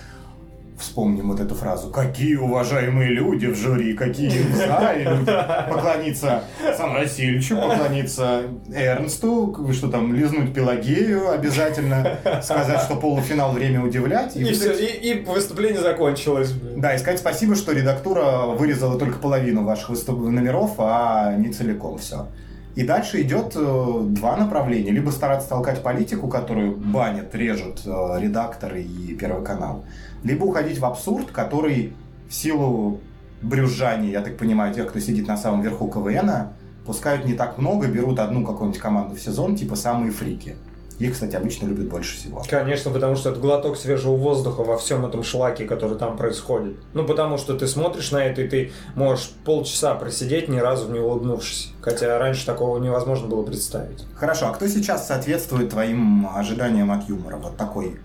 вспомним 0.83 1.29
вот 1.31 1.41
эту 1.41 1.55
фразу. 1.55 1.89
Какие 1.91 2.37
уважаемые 2.37 3.11
люди 3.11 3.47
в 3.47 3.57
жюри, 3.57 3.95
какие 3.95 4.31
люди. 4.31 5.33
Поклониться 5.71 6.45
Сан 6.77 6.93
Васильевичу, 6.93 7.57
поклониться 7.57 8.43
Эрнсту, 8.73 9.67
что 9.73 9.89
там, 9.89 10.12
лизнуть 10.15 10.53
Пелагею 10.53 11.31
обязательно, 11.31 12.19
сказать, 12.43 12.83
что 12.83 12.97
полуфинал 12.97 13.53
время 13.53 13.83
удивлять. 13.83 14.37
И, 14.37 14.43
и 14.43 14.53
все, 14.53 14.73
и, 14.73 15.12
и 15.12 15.25
выступление 15.25 15.81
закончилось. 15.81 16.53
Да, 16.77 16.95
и 16.95 16.99
сказать 16.99 17.21
спасибо, 17.21 17.55
что 17.55 17.73
редактура 17.73 18.47
вырезала 18.47 18.99
только 18.99 19.19
половину 19.19 19.65
ваших 19.65 19.91
выступ... 19.91 20.19
номеров, 20.19 20.75
а 20.79 21.35
не 21.37 21.53
целиком 21.53 21.99
все. 21.99 22.27
И 22.75 22.85
дальше 22.85 23.21
идет 23.21 23.52
э, 23.55 24.00
два 24.07 24.37
направления. 24.37 24.91
Либо 24.91 25.11
стараться 25.11 25.49
толкать 25.49 25.83
политику, 25.83 26.29
которую 26.29 26.76
банят, 26.76 27.35
режут 27.35 27.83
э, 27.85 27.91
редакторы 28.19 28.83
и 28.83 29.14
Первый 29.14 29.45
канал 29.45 29.85
либо 30.23 30.45
уходить 30.45 30.79
в 30.79 30.85
абсурд, 30.85 31.31
который 31.31 31.93
в 32.29 32.35
силу 32.35 33.00
брюзжания, 33.43 34.11
я 34.11 34.21
так 34.21 34.37
понимаю, 34.37 34.73
тех, 34.73 34.88
кто 34.88 35.00
сидит 35.00 35.26
на 35.26 35.37
самом 35.37 35.62
верху 35.62 35.88
КВН, 35.88 36.49
пускают 36.87 37.25
не 37.26 37.35
так 37.35 37.59
много, 37.59 37.88
берут 37.88 38.19
одну 38.19 38.45
какую-нибудь 38.45 38.81
команду 38.81 39.17
в 39.17 39.21
сезон, 39.21 39.57
типа 39.57 39.76
самые 39.76 40.12
фрики. 40.12 40.57
Их, 40.99 41.13
кстати, 41.13 41.35
обычно 41.37 41.67
любят 41.67 41.89
больше 41.89 42.17
всего. 42.17 42.43
Конечно, 42.49 42.91
потому 42.91 43.17
что 43.17 43.31
это 43.31 43.41
глоток 43.41 43.77
свежего 43.77 44.15
воздуха 44.15 44.63
во 44.63 44.79
всем 44.79 45.05
этом 45.05 45.23
шлаке, 45.23 45.65
который 45.65 45.99
там 45.99 46.17
происходит. 46.17 46.77
Ну, 46.95 47.05
потому 47.05 47.39
что 47.39 47.55
ты 47.57 47.67
смотришь 47.67 48.11
на 48.11 48.25
это, 48.25 48.43
и 48.43 48.49
ты 48.49 48.73
можешь 48.95 49.31
полчаса 49.45 49.95
просидеть, 49.95 50.49
ни 50.49 50.59
разу 50.59 50.91
не 50.93 51.01
улыбнувшись. 51.01 51.73
Хотя 51.81 52.19
раньше 52.19 52.47
такого 52.47 52.79
невозможно 52.79 53.27
было 53.29 53.43
представить. 53.43 54.05
Хорошо, 54.15 54.49
а 54.49 54.53
кто 54.53 54.67
сейчас 54.69 55.07
соответствует 55.07 55.71
твоим 55.71 56.29
ожиданиям 56.35 56.91
от 56.91 57.09
юмора? 57.09 57.37
Вот 57.37 57.57
такой 57.57 57.99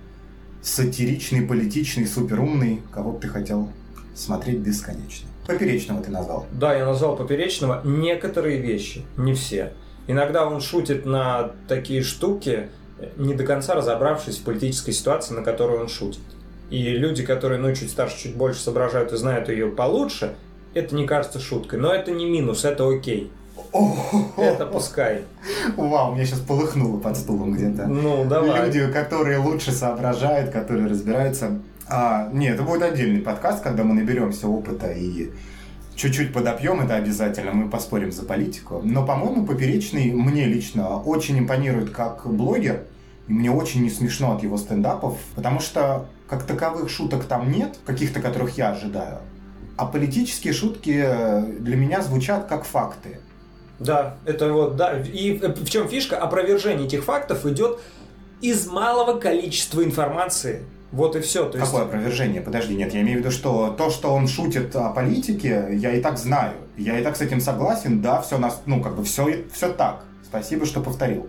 сатиричный, 0.62 1.42
политичный, 1.42 2.08
суперумный, 2.08 2.82
кого 2.92 3.12
бы 3.12 3.20
ты 3.20 3.28
хотел 3.28 3.70
смотреть 4.16 4.60
бесконечно. 4.60 5.28
Поперечного 5.46 6.02
ты 6.04 6.12
назвал. 6.12 6.46
Да, 6.52 6.76
я 6.76 6.86
назвал 6.86 7.16
Поперечного 7.16 7.82
некоторые 7.86 8.60
вещи, 8.60 9.06
не 9.16 9.34
все. 9.34 9.74
Иногда 10.08 10.48
он 10.48 10.62
шутит 10.62 11.06
на 11.06 11.52
такие 11.68 12.02
штуки, 12.02 12.70
не 13.18 13.34
до 13.34 13.44
конца 13.44 13.76
разобравшись 13.76 14.38
в 14.38 14.44
политической 14.44 14.92
ситуации, 14.92 15.34
на 15.34 15.44
которую 15.44 15.82
он 15.82 15.90
шутит. 15.90 16.22
И 16.70 16.90
люди, 16.90 17.24
которые, 17.24 17.60
ну, 17.60 17.74
чуть 17.76 17.92
старше, 17.92 18.18
чуть 18.18 18.36
больше 18.36 18.60
соображают 18.62 19.14
и 19.14 19.18
знают 19.18 19.50
ее 19.50 19.68
получше, 19.68 20.36
это 20.74 20.96
не 20.96 21.06
кажется 21.06 21.40
шуткой. 21.40 21.80
Но 21.80 21.94
это 21.94 22.12
не 22.12 22.26
минус, 22.26 22.66
это 22.66 22.90
окей. 22.90 23.32
Это 24.38 24.66
пускай. 24.66 25.24
Вау, 25.76 26.14
меня 26.14 26.26
сейчас 26.26 26.40
полыхнуло 26.40 27.00
под 27.00 27.18
стулом 27.18 27.54
где-то. 27.54 27.88
Ну, 27.88 28.26
давай. 28.26 28.66
Люди, 28.66 28.92
которые 28.92 29.38
лучше 29.40 29.72
соображают, 29.72 30.52
которые 30.52 30.88
разбираются. 30.88 31.60
А, 31.90 32.30
нет, 32.34 32.56
это 32.56 32.64
будет 32.64 32.84
отдельный 32.84 33.22
подкаст, 33.22 33.64
когда 33.64 33.84
мы 33.84 33.94
наберемся 33.94 34.48
опыта 34.48 34.92
и 34.92 35.32
чуть-чуть 35.98 36.32
подопьем 36.32 36.80
это 36.80 36.96
обязательно, 36.96 37.52
мы 37.52 37.70
поспорим 37.70 38.12
за 38.12 38.24
политику. 38.24 38.82
Но, 38.84 39.06
по-моему, 39.06 39.46
Поперечный 39.46 40.12
мне 40.12 40.46
лично 40.46 41.02
очень 41.02 41.40
импонирует 41.40 41.90
как 41.90 42.26
блогер, 42.26 42.84
и 43.28 43.34
мне 43.34 43.52
очень 43.52 43.82
не 43.84 43.90
смешно 43.90 44.36
от 44.36 44.44
его 44.44 44.58
стендапов, 44.58 45.18
потому 45.36 45.60
что 45.60 46.06
как 46.30 46.44
таковых 46.44 46.90
шуток 46.90 47.26
там 47.26 47.52
нет, 47.52 47.80
каких-то, 47.86 48.22
которых 48.22 48.58
я 48.58 48.72
ожидаю. 48.72 49.20
А 49.76 49.86
политические 49.86 50.54
шутки 50.54 50.92
для 51.60 51.76
меня 51.76 52.02
звучат 52.02 52.48
как 52.48 52.64
факты. 52.64 53.20
Да, 53.80 54.18
это 54.26 54.52
вот, 54.54 54.76
да. 54.76 55.00
И 55.00 55.38
в 55.38 55.70
чем 55.70 55.88
фишка? 55.88 56.18
Опровержение 56.18 56.88
этих 56.88 57.04
фактов 57.04 57.46
идет 57.46 57.80
из 58.42 58.68
малого 58.68 59.20
количества 59.20 59.84
информации. 59.84 60.64
Вот 60.92 61.16
и 61.16 61.20
все. 61.20 61.46
То 61.46 61.58
есть... 61.58 61.70
Какое 61.70 61.86
опровержение? 61.86 62.42
Подожди, 62.42 62.76
нет, 62.76 62.94
я 62.94 63.02
имею 63.02 63.18
в 63.18 63.22
виду, 63.22 63.32
что 63.32 63.76
то, 63.78 63.90
что 63.90 64.14
он 64.14 64.28
шутит 64.28 64.76
о 64.76 64.90
политике, 64.90 65.68
я 65.74 65.94
и 65.94 66.02
так 66.02 66.18
знаю. 66.18 66.54
Я 66.78 67.00
и 67.00 67.04
так 67.04 67.18
с 67.18 67.22
этим 67.22 67.42
согласен, 67.42 68.02
да, 68.02 68.22
все 68.22 68.38
нас, 68.38 68.62
ну, 68.66 68.82
как 68.82 68.96
бы 68.96 69.04
все, 69.04 69.46
все 69.52 69.70
так. 69.70 70.04
Спасибо, 70.24 70.66
что 70.66 70.80
повторил. 70.80 71.28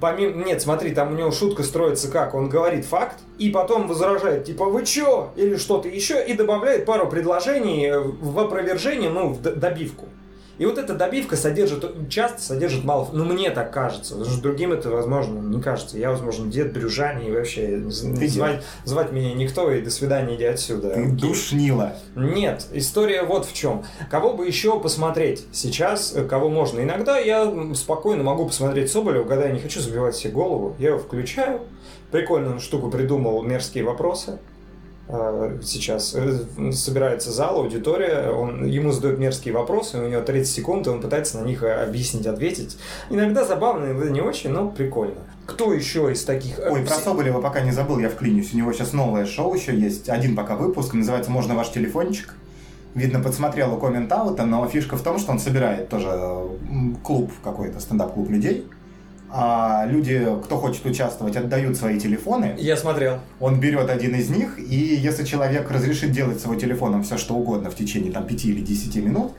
Помимо... 0.00 0.44
Нет, 0.44 0.62
смотри, 0.62 0.92
там 0.92 1.12
у 1.12 1.16
него 1.16 1.30
шутка 1.30 1.62
строится 1.62 2.10
как? 2.10 2.34
Он 2.34 2.48
говорит 2.48 2.84
факт, 2.84 3.18
и 3.38 3.50
потом 3.50 3.86
возражает, 3.88 4.44
типа, 4.44 4.66
вы 4.66 4.84
чё? 4.84 5.32
Или 5.36 5.56
что-то 5.56 5.88
еще, 5.88 6.24
и 6.24 6.34
добавляет 6.34 6.86
пару 6.86 7.08
предложений 7.08 7.92
в 8.20 8.38
опровержение, 8.38 9.10
ну, 9.10 9.30
в 9.30 9.40
добивку. 9.40 10.06
И 10.58 10.64
вот 10.64 10.78
эта 10.78 10.94
добивка 10.94 11.36
содержит, 11.36 11.84
часто 12.08 12.40
содержит 12.40 12.84
мало, 12.84 13.08
ну 13.12 13.24
мне 13.24 13.50
так 13.50 13.72
кажется, 13.72 14.14
потому 14.14 14.30
что 14.30 14.42
другим 14.42 14.72
это, 14.72 14.90
возможно, 14.90 15.38
не 15.38 15.60
кажется. 15.60 15.98
Я, 15.98 16.10
возможно, 16.10 16.50
дед 16.50 16.72
брюжани 16.72 17.28
и 17.28 17.30
вообще 17.30 17.82
Ты 18.18 18.28
звать, 18.28 18.64
звать 18.84 19.12
меня 19.12 19.34
никто 19.34 19.70
и 19.70 19.82
до 19.82 19.90
свидания, 19.90 20.36
иди 20.36 20.44
отсюда. 20.44 20.94
Ты 20.94 21.06
душнила. 21.08 21.92
Нет, 22.14 22.66
история 22.72 23.22
вот 23.22 23.46
в 23.46 23.52
чем. 23.52 23.84
Кого 24.10 24.34
бы 24.34 24.46
еще 24.46 24.80
посмотреть 24.80 25.44
сейчас, 25.52 26.14
э, 26.14 26.24
кого 26.24 26.48
можно. 26.48 26.80
Иногда 26.80 27.18
я 27.18 27.52
спокойно 27.74 28.22
могу 28.22 28.46
посмотреть 28.46 28.90
Соболева, 28.90 29.24
когда 29.24 29.46
я 29.46 29.52
не 29.52 29.60
хочу 29.60 29.80
забивать 29.80 30.16
себе 30.16 30.32
голову, 30.32 30.74
я 30.78 30.88
его 30.88 30.98
включаю, 30.98 31.60
прикольную 32.10 32.60
штуку 32.60 32.90
придумал, 32.90 33.42
мерзкие 33.42 33.84
вопросы, 33.84 34.38
сейчас 35.08 36.14
э, 36.14 36.72
собирается 36.72 37.30
зал, 37.30 37.60
аудитория, 37.60 38.30
он, 38.30 38.66
ему 38.66 38.90
задают 38.90 39.20
мерзкие 39.20 39.54
вопросы, 39.54 39.98
у 39.98 40.08
него 40.08 40.20
30 40.20 40.52
секунд, 40.52 40.86
и 40.86 40.90
он 40.90 41.00
пытается 41.00 41.38
на 41.38 41.44
них 41.44 41.62
э, 41.62 41.84
объяснить, 41.84 42.26
ответить. 42.26 42.76
Иногда 43.08 43.44
забавно, 43.44 43.86
иногда 43.86 44.10
не 44.10 44.20
очень, 44.20 44.50
но 44.50 44.68
прикольно. 44.68 45.20
Кто 45.46 45.72
еще 45.72 46.10
из 46.10 46.24
таких... 46.24 46.58
Ой, 46.58 46.82
про 46.82 46.94
Соболева 46.94 47.40
пока 47.40 47.60
не 47.60 47.70
забыл, 47.70 48.00
я 48.00 48.08
вклинюсь. 48.08 48.52
У 48.52 48.56
него 48.56 48.72
сейчас 48.72 48.92
новое 48.92 49.26
шоу 49.26 49.54
еще 49.54 49.78
есть, 49.78 50.08
один 50.08 50.34
пока 50.34 50.56
выпуск, 50.56 50.92
называется 50.94 51.30
«Можно 51.30 51.54
ваш 51.54 51.70
телефончик». 51.70 52.34
Видно, 52.96 53.20
подсмотрел 53.20 53.74
у 53.74 53.76
коммент-аута, 53.76 54.44
но 54.44 54.66
фишка 54.66 54.96
в 54.96 55.02
том, 55.02 55.18
что 55.18 55.30
он 55.30 55.38
собирает 55.38 55.88
тоже 55.88 56.08
клуб 57.04 57.30
какой-то, 57.44 57.78
стендап-клуб 57.78 58.30
людей, 58.30 58.66
а 59.30 59.86
люди, 59.86 60.26
кто 60.44 60.56
хочет 60.56 60.84
участвовать, 60.86 61.36
отдают 61.36 61.76
свои 61.76 61.98
телефоны. 61.98 62.54
Я 62.58 62.76
смотрел. 62.76 63.18
Он 63.40 63.60
берет 63.60 63.90
один 63.90 64.14
из 64.14 64.30
них, 64.30 64.58
и 64.58 64.76
если 64.76 65.24
человек 65.24 65.70
разрешит 65.70 66.12
делать 66.12 66.40
с 66.40 66.44
его 66.44 66.54
телефоном 66.54 67.02
все, 67.02 67.18
что 67.18 67.34
угодно 67.34 67.70
в 67.70 67.74
течение 67.74 68.12
там, 68.12 68.26
5 68.26 68.44
или 68.46 68.60
10 68.60 68.96
минут, 68.96 69.32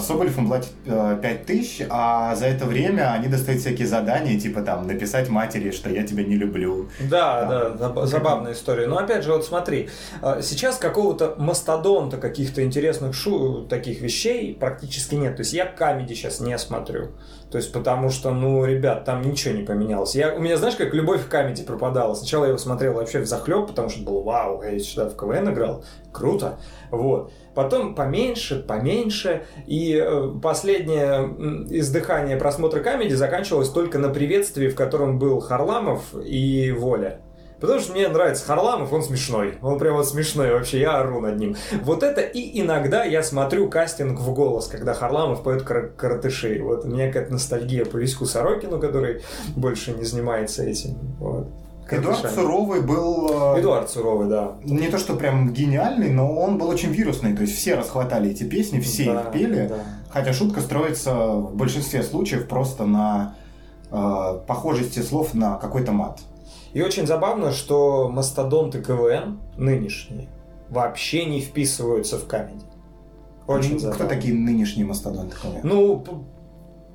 Соболев 0.00 0.36
им 0.38 0.48
платит 0.48 0.72
э, 0.84 1.18
5 1.20 1.46
тысяч, 1.46 1.86
а 1.88 2.34
за 2.34 2.46
это 2.46 2.64
время 2.64 3.12
они 3.12 3.28
достают 3.28 3.60
всякие 3.60 3.86
задания, 3.86 4.38
типа 4.38 4.62
там 4.62 4.86
написать 4.86 5.28
матери, 5.28 5.70
что 5.70 5.88
я 5.90 6.02
тебя 6.02 6.24
не 6.24 6.36
люблю. 6.36 6.88
Да, 7.08 7.44
да, 7.44 7.90
да 7.90 8.06
забавная 8.06 8.52
история. 8.52 8.86
Но 8.86 8.98
опять 8.98 9.24
же, 9.24 9.32
вот 9.32 9.44
смотри, 9.44 9.88
а, 10.22 10.42
сейчас 10.42 10.76
какого-то 10.78 11.34
мастодонта 11.38 12.16
каких-то 12.16 12.64
интересных 12.64 13.14
шу 13.14 13.62
таких 13.62 14.00
вещей 14.00 14.54
практически 14.54 15.14
нет. 15.14 15.36
То 15.36 15.42
есть 15.42 15.52
я 15.52 15.66
камеди 15.66 16.14
сейчас 16.14 16.40
не 16.40 16.56
смотрю. 16.58 17.12
То 17.50 17.58
есть 17.58 17.72
потому 17.72 18.10
что, 18.10 18.32
ну, 18.32 18.64
ребят, 18.64 19.04
там 19.04 19.22
ничего 19.22 19.54
не 19.54 19.62
поменялось. 19.62 20.16
Я, 20.16 20.34
у 20.34 20.40
меня, 20.40 20.56
знаешь, 20.56 20.74
как 20.74 20.92
любовь 20.92 21.24
к 21.26 21.28
камеди 21.28 21.62
пропадала. 21.62 22.14
Сначала 22.14 22.44
я 22.44 22.48
его 22.48 22.58
смотрел 22.58 22.94
вообще 22.94 23.20
в 23.20 23.26
захлеб, 23.26 23.68
потому 23.68 23.88
что 23.88 24.02
было 24.02 24.22
вау, 24.22 24.62
я 24.62 24.78
сюда 24.80 25.08
в 25.08 25.16
КВН 25.16 25.52
играл, 25.52 25.84
круто. 26.16 26.58
Вот 26.90 27.30
потом 27.56 27.94
поменьше, 27.94 28.62
поменьше, 28.62 29.46
и 29.66 29.94
э, 29.96 30.30
последнее 30.40 31.34
издыхание 31.70 32.36
просмотра 32.36 32.80
камеди 32.80 33.14
заканчивалось 33.14 33.70
только 33.70 33.98
на 33.98 34.10
приветствии, 34.10 34.68
в 34.68 34.76
котором 34.76 35.18
был 35.18 35.40
Харламов 35.40 36.14
и 36.22 36.70
Воля. 36.70 37.20
Потому 37.58 37.80
что 37.80 37.92
мне 37.92 38.06
нравится 38.08 38.44
Харламов, 38.44 38.92
он 38.92 39.02
смешной. 39.02 39.54
Он 39.62 39.78
прям 39.78 39.96
вот 39.96 40.06
смешной 40.06 40.52
вообще, 40.52 40.80
я 40.80 40.98
ору 40.98 41.22
над 41.22 41.38
ним. 41.38 41.56
Вот 41.82 42.02
это 42.02 42.20
и 42.20 42.60
иногда 42.60 43.02
я 43.04 43.22
смотрю 43.22 43.70
кастинг 43.70 44.20
в 44.20 44.34
голос, 44.34 44.66
когда 44.66 44.92
Харламов 44.92 45.42
поет 45.42 45.62
кар 45.62 45.88
каратыши. 45.96 46.60
Вот 46.62 46.84
у 46.84 46.88
меня 46.88 47.06
какая-то 47.06 47.32
ностальгия 47.32 47.86
по 47.86 47.96
Виську 47.96 48.26
Сорокину, 48.26 48.78
который 48.78 49.22
больше 49.56 49.92
не 49.92 50.04
занимается 50.04 50.64
этим. 50.64 50.98
Вот. 51.18 51.48
Эдуард 51.90 52.30
Суровый 52.32 52.82
был... 52.82 53.54
Э, 53.54 53.60
Эдуард 53.60 53.90
Суровый, 53.90 54.28
да. 54.28 54.56
Не 54.64 54.88
то, 54.88 54.98
что 54.98 55.14
прям 55.14 55.52
гениальный, 55.52 56.10
но 56.10 56.34
он 56.34 56.58
был 56.58 56.68
очень 56.68 56.90
вирусный. 56.90 57.34
То 57.34 57.42
есть 57.42 57.56
все 57.56 57.74
расхватали 57.74 58.30
эти 58.30 58.44
песни, 58.44 58.80
все 58.80 59.12
да, 59.12 59.20
их 59.20 59.32
пели. 59.32 59.68
Да. 59.68 59.76
Хотя 60.10 60.32
шутка 60.32 60.60
строится 60.60 61.14
в 61.14 61.54
большинстве 61.54 62.02
случаев 62.02 62.48
просто 62.48 62.86
на 62.86 63.36
э, 63.90 64.40
похожести 64.46 65.00
слов 65.00 65.34
на 65.34 65.56
какой-то 65.56 65.92
мат. 65.92 66.20
И 66.72 66.82
очень 66.82 67.06
забавно, 67.06 67.52
что 67.52 68.08
мастодонты 68.08 68.82
КВН 68.82 69.38
нынешние 69.56 70.28
вообще 70.68 71.24
не 71.24 71.40
вписываются 71.40 72.18
в 72.18 72.26
камеди. 72.26 72.64
Очень 73.46 73.74
ну, 73.74 73.78
забавно. 73.78 74.04
Кто 74.04 74.14
такие 74.14 74.34
нынешние 74.34 74.84
мастодонты 74.84 75.36
КВН? 75.36 75.60
Ну, 75.62 76.04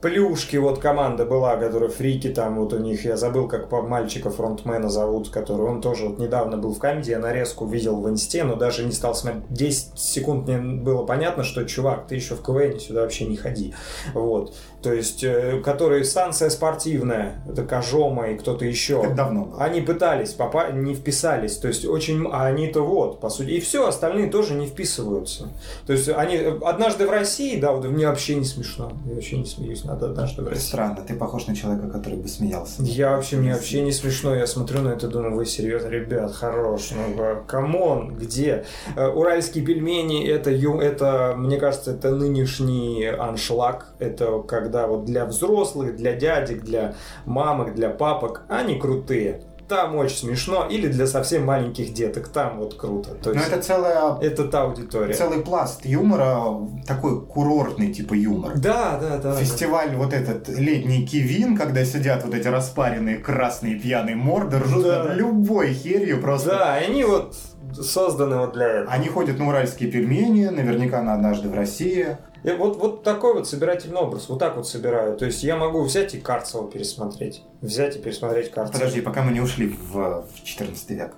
Плюшки 0.01 0.57
вот 0.57 0.79
команда 0.79 1.25
была, 1.25 1.57
которая 1.57 1.89
фрики 1.89 2.29
там 2.29 2.59
вот 2.59 2.73
у 2.73 2.79
них, 2.79 3.05
я 3.05 3.17
забыл, 3.17 3.47
как 3.47 3.69
по 3.69 3.83
мальчика 3.83 4.31
фронтмена 4.31 4.89
зовут, 4.89 5.29
который 5.29 5.67
он 5.67 5.79
тоже 5.79 6.07
вот 6.07 6.17
недавно 6.17 6.57
был 6.57 6.73
в 6.73 6.79
камеди, 6.79 7.11
я 7.11 7.19
нарезку 7.19 7.67
видел 7.67 8.01
в 8.01 8.09
инсте, 8.09 8.43
но 8.43 8.55
даже 8.55 8.83
не 8.83 8.93
стал 8.93 9.13
смотреть. 9.13 9.43
10 9.49 9.99
секунд 9.99 10.47
мне 10.47 10.57
было 10.57 11.03
понятно, 11.03 11.43
что, 11.43 11.65
чувак, 11.65 12.07
ты 12.07 12.15
еще 12.15 12.35
в 12.35 12.41
КВН 12.41 12.79
сюда 12.79 13.01
вообще 13.01 13.25
не 13.25 13.37
ходи. 13.37 13.75
Вот. 14.15 14.55
То 14.81 14.91
есть, 14.91 15.23
э, 15.23 15.61
которые 15.63 16.03
станция 16.03 16.49
спортивная, 16.49 17.43
это 17.47 17.63
Кожома 17.63 18.31
и 18.31 18.37
кто-то 18.37 18.65
еще. 18.65 19.01
Это 19.03 19.13
давно. 19.13 19.53
Они 19.59 19.81
пытались, 19.81 20.31
попа 20.31 20.71
не 20.71 20.95
вписались. 20.95 21.57
То 21.57 21.67
есть, 21.67 21.85
очень, 21.85 22.27
а 22.31 22.45
они-то 22.45 22.81
вот, 22.81 23.19
по 23.19 23.29
сути. 23.29 23.51
И 23.51 23.59
все, 23.59 23.87
остальные 23.87 24.31
тоже 24.31 24.55
не 24.55 24.65
вписываются. 24.65 25.49
То 25.85 25.93
есть, 25.93 26.09
они 26.09 26.37
однажды 26.37 27.05
в 27.05 27.11
России, 27.11 27.59
да, 27.59 27.71
вот 27.71 27.85
мне 27.85 28.07
вообще 28.07 28.35
не 28.35 28.45
смешно. 28.45 28.91
Я 29.05 29.13
вообще 29.13 29.37
не 29.37 29.45
смеюсь 29.45 29.85
над 29.91 30.07
Однажды 30.07 30.41
в 30.41 30.47
России. 30.47 30.67
Странно, 30.67 30.97
ты 31.07 31.13
похож 31.13 31.47
на 31.47 31.55
человека, 31.55 31.87
который 31.87 32.17
бы 32.17 32.27
смеялся. 32.27 32.81
Я 32.83 33.11
вообще, 33.11 33.37
мне 33.37 33.53
вообще 33.53 33.81
не 33.81 33.91
смешно. 33.91 34.35
Я 34.35 34.47
смотрю 34.47 34.81
на 34.81 34.89
это 34.89 35.07
и 35.07 35.09
думаю, 35.09 35.35
вы 35.35 35.45
серьезно, 35.45 35.87
ребят, 35.87 36.33
хорош. 36.33 36.91
Ну, 36.91 37.43
come 37.47 37.86
on, 37.86 38.15
где? 38.15 38.65
Э, 38.95 39.07
уральские 39.07 39.63
пельмени, 39.63 40.25
это, 40.27 40.49
это, 40.49 41.35
мне 41.37 41.57
кажется, 41.57 41.91
это 41.91 42.11
нынешний 42.15 43.05
аншлаг. 43.05 43.93
Это 43.99 44.41
когда 44.41 44.71
когда 44.71 44.87
вот 44.87 45.05
для 45.05 45.25
взрослых, 45.25 45.95
для 45.95 46.13
дядек, 46.13 46.63
для 46.63 46.95
мамок, 47.25 47.75
для 47.75 47.89
папок, 47.89 48.43
они 48.47 48.79
крутые 48.79 49.41
там 49.71 49.95
очень 49.95 50.17
смешно, 50.17 50.67
или 50.69 50.89
для 50.89 51.07
совсем 51.07 51.45
маленьких 51.45 51.93
деток, 51.93 52.27
там 52.27 52.57
вот 52.57 52.73
круто. 52.73 53.11
То 53.11 53.31
есть 53.31 53.49
Но 53.49 53.55
это 53.55 53.63
целая... 53.63 54.17
Это 54.19 54.43
та 54.43 54.63
аудитория. 54.63 55.13
Целый 55.13 55.39
пласт 55.39 55.85
юмора, 55.85 56.67
такой 56.85 57.25
курортный 57.25 57.93
типа 57.93 58.13
юмор. 58.13 58.57
Да, 58.57 58.99
да, 59.01 59.17
да. 59.17 59.33
Фестиваль 59.37 59.91
да. 59.91 59.95
вот 59.95 60.13
этот 60.13 60.49
летний 60.49 61.07
Кивин, 61.07 61.55
когда 61.55 61.85
сидят 61.85 62.25
вот 62.25 62.33
эти 62.33 62.49
распаренные 62.49 63.19
красные 63.19 63.79
пьяные 63.79 64.17
морды, 64.17 64.59
ржут 64.59 64.83
да. 64.83 65.03
над 65.05 65.15
любой 65.15 65.73
херью 65.73 66.19
просто. 66.19 66.49
Да, 66.49 66.73
они 66.73 67.05
вот 67.05 67.33
созданы 67.73 68.39
вот 68.39 68.51
для 68.51 68.67
этого. 68.67 68.91
Они 68.91 69.07
ходят 69.07 69.39
на 69.39 69.47
уральские 69.47 69.89
пельмени, 69.89 70.47
наверняка 70.47 71.01
на 71.01 71.13
однажды 71.13 71.47
в 71.47 71.55
России. 71.55 72.17
И 72.43 72.51
вот, 72.51 72.77
вот 72.77 73.03
такой 73.03 73.33
вот 73.33 73.47
собирательный 73.47 73.97
образ, 73.97 74.27
вот 74.29 74.39
так 74.39 74.55
вот 74.55 74.67
собираю. 74.67 75.15
То 75.17 75.25
есть 75.25 75.43
я 75.43 75.55
могу 75.55 75.83
взять 75.83 76.15
и 76.15 76.19
Карцева 76.19 76.69
пересмотреть. 76.69 77.43
Взять 77.61 77.97
и 77.97 77.99
пересмотреть 77.99 78.51
Карцева. 78.51 78.79
Подожди, 78.79 79.01
пока 79.01 79.21
мы 79.21 79.31
не 79.31 79.41
ушли 79.41 79.67
в, 79.67 80.25
в 80.25 80.43
14 80.43 80.89
век. 80.91 81.13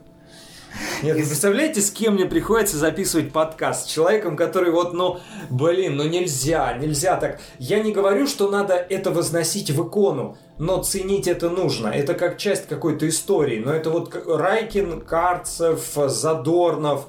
Нет, 1.03 1.17
вы 1.17 1.23
представляете, 1.23 1.81
с 1.81 1.91
кем 1.91 2.15
мне 2.15 2.25
приходится 2.25 2.77
записывать 2.77 3.31
подкаст? 3.31 3.87
С 3.87 3.91
человеком, 3.91 4.35
который 4.35 4.71
вот, 4.71 4.93
ну, 4.93 5.19
блин, 5.49 5.97
ну 5.97 6.03
нельзя, 6.05 6.77
нельзя 6.77 7.17
так. 7.17 7.39
Я 7.59 7.81
не 7.81 7.91
говорю, 7.91 8.27
что 8.27 8.49
надо 8.49 8.73
это 8.73 9.11
возносить 9.11 9.69
в 9.69 9.87
икону, 9.87 10.37
но 10.57 10.81
ценить 10.81 11.27
это 11.27 11.49
нужно. 11.49 11.87
Это 11.87 12.13
как 12.13 12.37
часть 12.37 12.67
какой-то 12.67 13.07
истории. 13.07 13.59
Но 13.59 13.73
это 13.73 13.89
вот 13.89 14.15
Райкин, 14.25 15.01
Карцев, 15.01 15.93
Задорнов. 15.95 17.07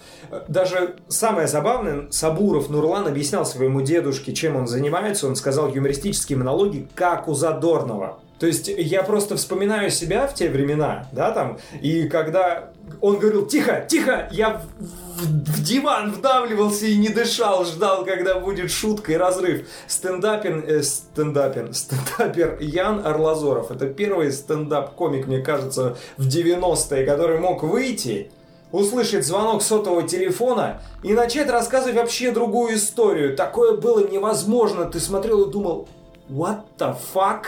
Даже 0.49 0.97
самое 1.09 1.47
забавное, 1.47 2.09
Сабуров 2.11 2.69
Нурлан 2.69 3.07
объяснял 3.07 3.47
своему 3.47 3.81
дедушке, 3.81 4.33
чем 4.35 4.57
он 4.57 4.67
занимается. 4.67 5.27
Он 5.27 5.37
сказал 5.37 5.73
юмористические 5.73 6.39
монологи, 6.39 6.89
как 6.95 7.29
у 7.29 7.35
Задорнова. 7.35 8.19
То 8.39 8.47
есть 8.47 8.69
я 8.69 9.03
просто 9.03 9.37
вспоминаю 9.37 9.91
себя 9.91 10.27
в 10.27 10.35
те 10.35 10.49
времена, 10.49 11.09
да, 11.13 11.31
там, 11.31 11.59
и 11.81 12.09
когда 12.09 12.71
он 13.01 13.19
говорил, 13.19 13.47
тихо, 13.47 13.87
тихо, 13.89 14.29
я 14.33 14.63
в, 14.79 15.23
в 15.23 15.63
диван 15.63 16.13
вдавливался 16.13 16.87
и 16.87 16.97
не 16.97 17.09
дышал, 17.09 17.65
ждал, 17.65 18.05
когда 18.05 18.39
будет 18.39 18.71
шутка 18.71 19.13
и 19.13 19.17
разрыв. 19.17 19.69
Стендапин, 19.87 20.65
э, 20.67 20.83
стендапин, 20.83 21.73
стендапер 21.73 22.59
Ян 22.61 23.07
Орлазоров, 23.07 23.71
это 23.71 23.87
первый 23.87 24.33
стендап-комик, 24.33 25.27
мне 25.27 25.41
кажется, 25.41 25.97
в 26.17 26.27
90-е, 26.27 27.07
который 27.07 27.39
мог 27.39 27.63
выйти, 27.63 28.31
услышать 28.73 29.25
звонок 29.25 29.63
сотового 29.63 30.03
телефона 30.03 30.83
и 31.05 31.13
начать 31.13 31.49
рассказывать 31.49 31.95
вообще 31.95 32.33
другую 32.33 32.75
историю. 32.75 33.37
Такое 33.37 33.77
было 33.77 34.05
невозможно. 34.09 34.87
Ты 34.87 34.99
смотрел 34.99 35.43
и 35.43 35.53
думал, 35.53 35.89
what 36.29 36.63
the 36.77 36.97
fuck? 37.15 37.45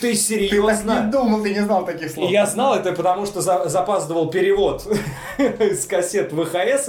Ты 0.00 0.14
серьезно? 0.14 0.76
Ты 0.76 0.86
так 0.86 1.04
не 1.06 1.10
думал, 1.10 1.42
ты 1.42 1.54
не 1.54 1.60
знал 1.60 1.84
таких 1.84 2.10
слов. 2.10 2.30
Я 2.30 2.46
знал 2.46 2.74
это, 2.74 2.92
потому 2.92 3.26
что 3.26 3.40
за, 3.40 3.68
запаздывал 3.68 4.30
перевод 4.30 4.86
из 5.38 5.86
кассет 5.86 6.32
ВХС, 6.32 6.88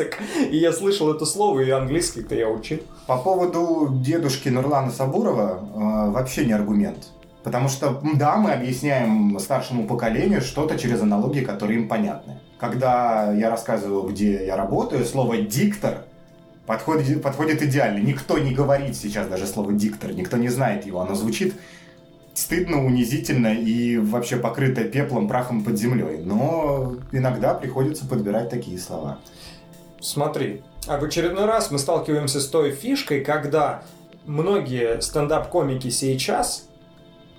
и 0.49 0.57
я 0.57 0.71
слышал 0.71 1.13
это 1.13 1.25
слово, 1.25 1.61
и 1.61 1.69
английский-то 1.69 2.35
я 2.35 2.49
учил. 2.49 2.79
По 3.07 3.17
поводу 3.17 3.89
дедушки 3.91 4.49
Нурлана 4.49 4.91
Сабурова 4.91 5.59
э, 5.59 6.11
вообще 6.11 6.45
не 6.45 6.53
аргумент. 6.53 7.09
Потому 7.43 7.69
что, 7.69 8.01
да, 8.15 8.35
мы 8.35 8.51
объясняем 8.51 9.39
старшему 9.39 9.87
поколению 9.87 10.41
что-то 10.41 10.77
через 10.77 11.01
аналогии, 11.01 11.41
которые 11.41 11.79
им 11.79 11.87
понятны. 11.87 12.39
Когда 12.59 13.31
я 13.31 13.49
рассказываю, 13.49 14.03
где 14.03 14.45
я 14.45 14.57
работаю, 14.57 15.05
слово 15.05 15.37
«диктор» 15.37 15.99
подходит, 16.65 17.21
подходит 17.21 17.61
идеально. 17.63 17.99
Никто 17.99 18.37
не 18.37 18.53
говорит 18.53 18.97
сейчас 18.97 19.27
даже 19.27 19.47
слово 19.47 19.71
«диктор», 19.71 20.11
никто 20.11 20.35
не 20.35 20.49
знает 20.49 20.85
его. 20.85 20.99
Оно 20.99 21.15
звучит 21.15 21.55
стыдно, 22.37 22.85
унизительно 22.85 23.47
и 23.47 23.97
вообще 23.97 24.37
покрыто 24.37 24.83
пеплом, 24.83 25.27
прахом 25.27 25.63
под 25.63 25.77
землей. 25.77 26.19
Но 26.23 26.93
иногда 27.11 27.55
приходится 27.55 28.05
подбирать 28.05 28.51
такие 28.51 28.77
слова. 28.77 29.17
Смотри, 29.99 30.61
а 30.87 30.99
в 30.99 31.03
очередной 31.03 31.45
раз 31.45 31.71
мы 31.71 31.79
сталкиваемся 31.79 32.39
с 32.39 32.47
той 32.47 32.71
фишкой, 32.71 33.21
когда 33.21 33.83
многие 34.27 35.01
стендап-комики 35.01 35.89
сейчас 35.89 36.69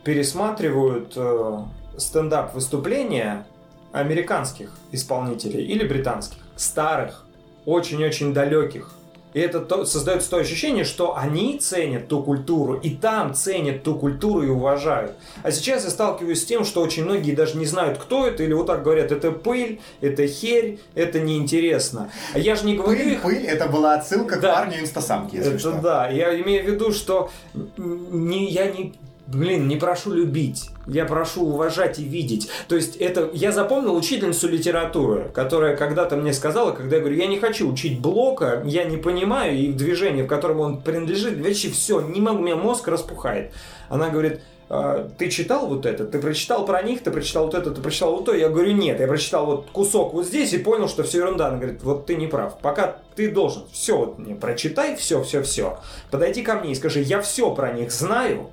пересматривают 0.02 1.12
э, 1.14 1.58
стендап-выступления 1.96 3.46
американских 3.92 4.76
исполнителей 4.90 5.64
или 5.64 5.86
британских, 5.86 6.42
старых, 6.56 7.24
очень-очень 7.64 8.34
далеких. 8.34 8.97
И 9.34 9.40
это 9.40 9.60
то, 9.60 9.84
создается 9.84 10.30
то 10.30 10.36
ощущение, 10.38 10.84
что 10.84 11.16
они 11.16 11.58
ценят 11.58 12.08
ту 12.08 12.22
культуру, 12.22 12.74
и 12.74 12.90
там 12.90 13.34
ценят 13.34 13.82
ту 13.82 13.94
культуру 13.94 14.42
и 14.42 14.48
уважают. 14.48 15.12
А 15.42 15.50
сейчас 15.50 15.84
я 15.84 15.90
сталкиваюсь 15.90 16.42
с 16.42 16.44
тем, 16.44 16.64
что 16.64 16.80
очень 16.80 17.04
многие 17.04 17.32
даже 17.32 17.56
не 17.56 17.66
знают, 17.66 17.98
кто 17.98 18.26
это, 18.26 18.42
или 18.42 18.52
вот 18.52 18.66
так 18.66 18.82
говорят, 18.82 19.12
это 19.12 19.30
пыль, 19.30 19.80
это 20.00 20.26
херь, 20.26 20.78
это 20.94 21.20
неинтересно. 21.20 22.10
А 22.32 22.38
я 22.38 22.56
же 22.56 22.64
не 22.64 22.76
говорю... 22.76 22.98
Пыль, 22.98 23.12
их... 23.12 23.22
пыль, 23.22 23.46
это 23.46 23.68
была 23.68 23.94
отсылка 23.94 24.38
да. 24.40 24.52
к 24.52 24.54
парню 24.56 24.80
инстасамки, 24.80 25.36
если 25.36 25.50
это 25.50 25.58
что. 25.58 25.72
да, 25.72 26.08
я 26.08 26.38
имею 26.40 26.64
в 26.64 26.66
виду, 26.66 26.92
что 26.92 27.30
не, 27.76 28.50
я 28.50 28.70
не 28.70 28.94
блин, 29.28 29.68
не 29.68 29.76
прошу 29.76 30.12
любить. 30.12 30.70
Я 30.88 31.04
прошу 31.04 31.44
уважать 31.44 31.98
и 31.98 32.04
видеть. 32.04 32.48
То 32.66 32.76
есть 32.76 32.96
это... 32.96 33.30
Я 33.32 33.52
запомнил 33.52 33.94
учительницу 33.94 34.48
литературы, 34.48 35.30
которая 35.34 35.76
когда-то 35.76 36.16
мне 36.16 36.32
сказала, 36.32 36.72
когда 36.72 36.96
я 36.96 37.02
говорю, 37.02 37.16
я 37.16 37.26
не 37.26 37.38
хочу 37.38 37.70
учить 37.70 38.00
Блока, 38.00 38.62
я 38.64 38.84
не 38.84 38.96
понимаю 38.96 39.56
и 39.56 39.72
движение, 39.72 40.24
в 40.24 40.28
котором 40.28 40.60
он 40.60 40.80
принадлежит, 40.80 41.38
вообще 41.38 41.70
все, 41.70 42.00
не 42.00 42.20
могу, 42.20 42.38
у 42.38 42.42
меня 42.42 42.56
мозг 42.56 42.88
распухает. 42.88 43.52
Она 43.88 44.08
говорит, 44.08 44.40
«А, 44.70 45.08
ты 45.16 45.30
читал 45.30 45.66
вот 45.66 45.86
это, 45.86 46.04
ты 46.04 46.18
прочитал 46.18 46.66
про 46.66 46.82
них, 46.82 47.02
ты 47.02 47.10
прочитал 47.10 47.46
вот 47.46 47.54
это, 47.54 47.70
ты 47.70 47.80
прочитал 47.80 48.16
вот 48.16 48.26
то. 48.26 48.34
Я 48.34 48.48
говорю, 48.48 48.72
нет, 48.72 49.00
я 49.00 49.06
прочитал 49.06 49.46
вот 49.46 49.70
кусок 49.70 50.12
вот 50.12 50.26
здесь 50.26 50.52
и 50.52 50.58
понял, 50.58 50.88
что 50.88 51.02
все 51.02 51.18
ерунда. 51.18 51.48
Она 51.48 51.56
говорит, 51.56 51.82
вот 51.82 52.06
ты 52.06 52.16
не 52.16 52.26
прав. 52.26 52.58
Пока 52.60 52.98
ты 53.14 53.30
должен 53.30 53.64
все 53.72 53.96
вот 53.96 54.18
мне 54.18 54.34
прочитай, 54.34 54.96
все, 54.96 55.22
все, 55.22 55.42
все. 55.42 55.78
Подойди 56.10 56.42
ко 56.42 56.56
мне 56.56 56.72
и 56.72 56.74
скажи, 56.74 57.00
я 57.00 57.20
все 57.20 57.54
про 57.54 57.72
них 57.72 57.90
знаю, 57.90 58.50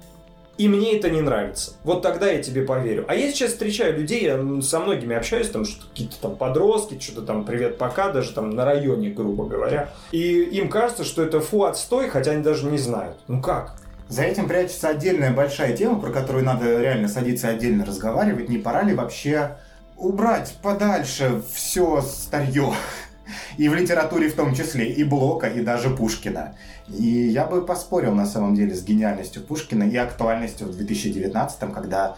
и 0.57 0.69
мне 0.69 0.97
это 0.97 1.09
не 1.09 1.21
нравится. 1.21 1.73
Вот 1.83 2.01
тогда 2.01 2.29
я 2.31 2.41
тебе 2.41 2.61
поверю. 2.63 3.05
А 3.07 3.15
я 3.15 3.31
сейчас 3.31 3.51
встречаю 3.51 3.97
людей, 3.97 4.23
я 4.23 4.61
со 4.61 4.79
многими 4.79 5.15
общаюсь, 5.15 5.49
там 5.49 5.65
что 5.65 5.85
какие-то 5.87 6.15
там 6.21 6.35
подростки, 6.35 6.99
что-то 6.99 7.23
там 7.23 7.45
привет 7.45 7.77
пока, 7.77 8.11
даже 8.11 8.31
там 8.31 8.51
на 8.51 8.65
районе, 8.65 9.09
грубо 9.09 9.45
говоря. 9.45 9.89
И 10.11 10.41
им 10.41 10.69
кажется, 10.69 11.03
что 11.03 11.23
это 11.23 11.41
фу 11.41 11.63
отстой, 11.63 12.09
хотя 12.09 12.31
они 12.31 12.43
даже 12.43 12.65
не 12.67 12.77
знают. 12.77 13.17
Ну 13.27 13.41
как? 13.41 13.75
За 14.07 14.21
этим 14.21 14.47
прячется 14.47 14.89
отдельная 14.89 15.33
большая 15.33 15.75
тема, 15.75 15.99
про 15.99 16.11
которую 16.11 16.45
надо 16.45 16.79
реально 16.79 17.07
садиться 17.07 17.49
отдельно 17.49 17.85
разговаривать. 17.85 18.49
Не 18.49 18.59
пора 18.59 18.83
ли 18.83 18.93
вообще 18.93 19.57
убрать 19.97 20.55
подальше 20.61 21.41
все 21.53 22.01
старье? 22.01 22.73
И 23.57 23.69
в 23.69 23.75
литературе 23.75 24.29
в 24.29 24.35
том 24.35 24.53
числе, 24.53 24.91
и 24.91 25.03
Блока, 25.03 25.47
и 25.47 25.61
даже 25.61 25.89
Пушкина. 25.89 26.55
И 26.87 27.05
я 27.05 27.45
бы 27.45 27.65
поспорил 27.65 28.13
на 28.13 28.25
самом 28.25 28.55
деле 28.55 28.73
с 28.73 28.83
гениальностью 28.83 29.43
Пушкина 29.43 29.83
и 29.83 29.95
актуальностью 29.95 30.67
в 30.67 30.79
2019-м, 30.79 31.71
когда 31.71 32.17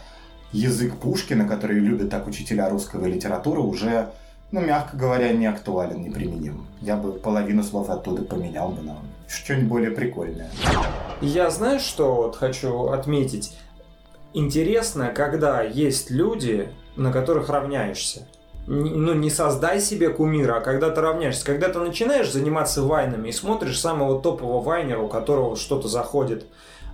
язык 0.52 0.96
Пушкина, 0.96 1.46
который 1.46 1.78
любят 1.78 2.10
так 2.10 2.26
учителя 2.26 2.68
русского 2.68 3.06
литературы, 3.06 3.60
уже, 3.60 4.10
ну, 4.50 4.60
мягко 4.60 4.96
говоря, 4.96 5.32
не 5.32 5.46
актуален, 5.46 6.02
не 6.02 6.10
применим. 6.10 6.66
Я 6.80 6.96
бы 6.96 7.12
половину 7.12 7.62
слов 7.62 7.90
оттуда 7.90 8.22
поменял 8.22 8.70
бы 8.70 8.82
на 8.82 8.96
что-нибудь 9.28 9.68
более 9.68 9.90
прикольное. 9.90 10.50
Я 11.20 11.50
знаю, 11.50 11.80
что 11.80 12.14
вот 12.14 12.36
хочу 12.36 12.86
отметить. 12.86 13.58
Интересно, 14.34 15.08
когда 15.08 15.62
есть 15.62 16.10
люди, 16.10 16.68
на 16.96 17.12
которых 17.12 17.48
равняешься. 17.48 18.26
Ну, 18.70 19.14
не 19.14 19.30
создай 19.30 19.80
себе 19.80 20.10
кумира, 20.10 20.56
а 20.56 20.60
когда 20.60 20.90
ты 20.90 21.00
равняешься. 21.00 21.44
Когда 21.44 21.70
ты 21.70 21.78
начинаешь 21.78 22.30
заниматься 22.30 22.82
вайнами 22.82 23.28
и 23.28 23.32
смотришь 23.32 23.80
самого 23.80 24.20
топового 24.20 24.62
вайнера, 24.62 25.00
у 25.00 25.08
которого 25.08 25.56
что-то 25.56 25.88
заходит 25.88 26.44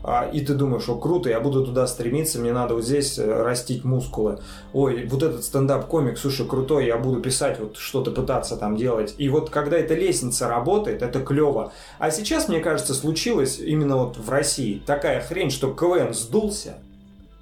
а, 0.06 0.28
и 0.30 0.40
ты 0.44 0.52
думаешь, 0.52 0.86
о, 0.90 0.96
круто, 0.96 1.30
я 1.30 1.40
буду 1.40 1.64
туда 1.64 1.86
стремиться, 1.86 2.38
мне 2.38 2.52
надо 2.52 2.74
вот 2.74 2.84
здесь 2.84 3.18
э, 3.18 3.24
растить 3.24 3.84
мускулы. 3.84 4.38
Ой, 4.74 5.06
вот 5.06 5.22
этот 5.22 5.44
стендап-комик, 5.44 6.18
слушай, 6.18 6.46
крутой, 6.46 6.86
я 6.86 6.98
буду 6.98 7.22
писать, 7.22 7.58
вот 7.58 7.78
что-то 7.78 8.10
пытаться 8.10 8.58
там 8.58 8.76
делать. 8.76 9.14
И 9.16 9.30
вот 9.30 9.48
когда 9.48 9.78
эта 9.78 9.94
лестница 9.94 10.46
работает, 10.46 11.00
это 11.00 11.20
клево. 11.20 11.72
А 11.98 12.10
сейчас, 12.10 12.48
мне 12.48 12.60
кажется, 12.60 12.92
случилось 12.92 13.58
именно 13.58 13.96
вот 13.96 14.18
в 14.18 14.28
России 14.28 14.82
такая 14.84 15.22
хрень, 15.22 15.50
что 15.50 15.72
КВН 15.72 16.12
сдулся, 16.12 16.76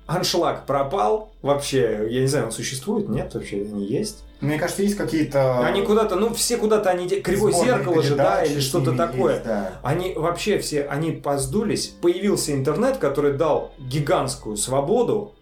аншлаг 0.07 0.67
пропал, 0.67 1.33
вообще, 1.43 2.07
я 2.11 2.21
не 2.21 2.27
знаю, 2.27 2.47
он 2.47 2.53
существует, 2.53 3.09
нет, 3.09 3.35
вообще, 3.35 3.57
они 3.63 3.85
есть. 3.85 4.25
Мне 4.41 4.59
кажется, 4.59 4.83
есть 4.83 4.97
какие-то... 4.97 5.65
Они 5.65 5.83
куда-то, 5.83 6.17
ну, 6.17 6.35
все 6.35 6.57
куда-то, 6.57 6.91
они... 6.91 7.09
Кривое 7.09 7.53
зеркало 7.53 8.03
же, 8.03 8.17
да, 8.17 8.43
или 8.43 8.59
что-то 8.59 8.93
такое. 8.93 9.35
Есть, 9.35 9.45
да. 9.45 9.73
Они 9.83 10.15
вообще 10.15 10.59
все, 10.59 10.83
они 10.85 11.13
поздулись. 11.13 11.95
Появился 12.01 12.53
интернет, 12.53 12.97
который 12.97 13.35
дал 13.35 13.73
гигантскую 13.79 14.57
свободу, 14.57 15.35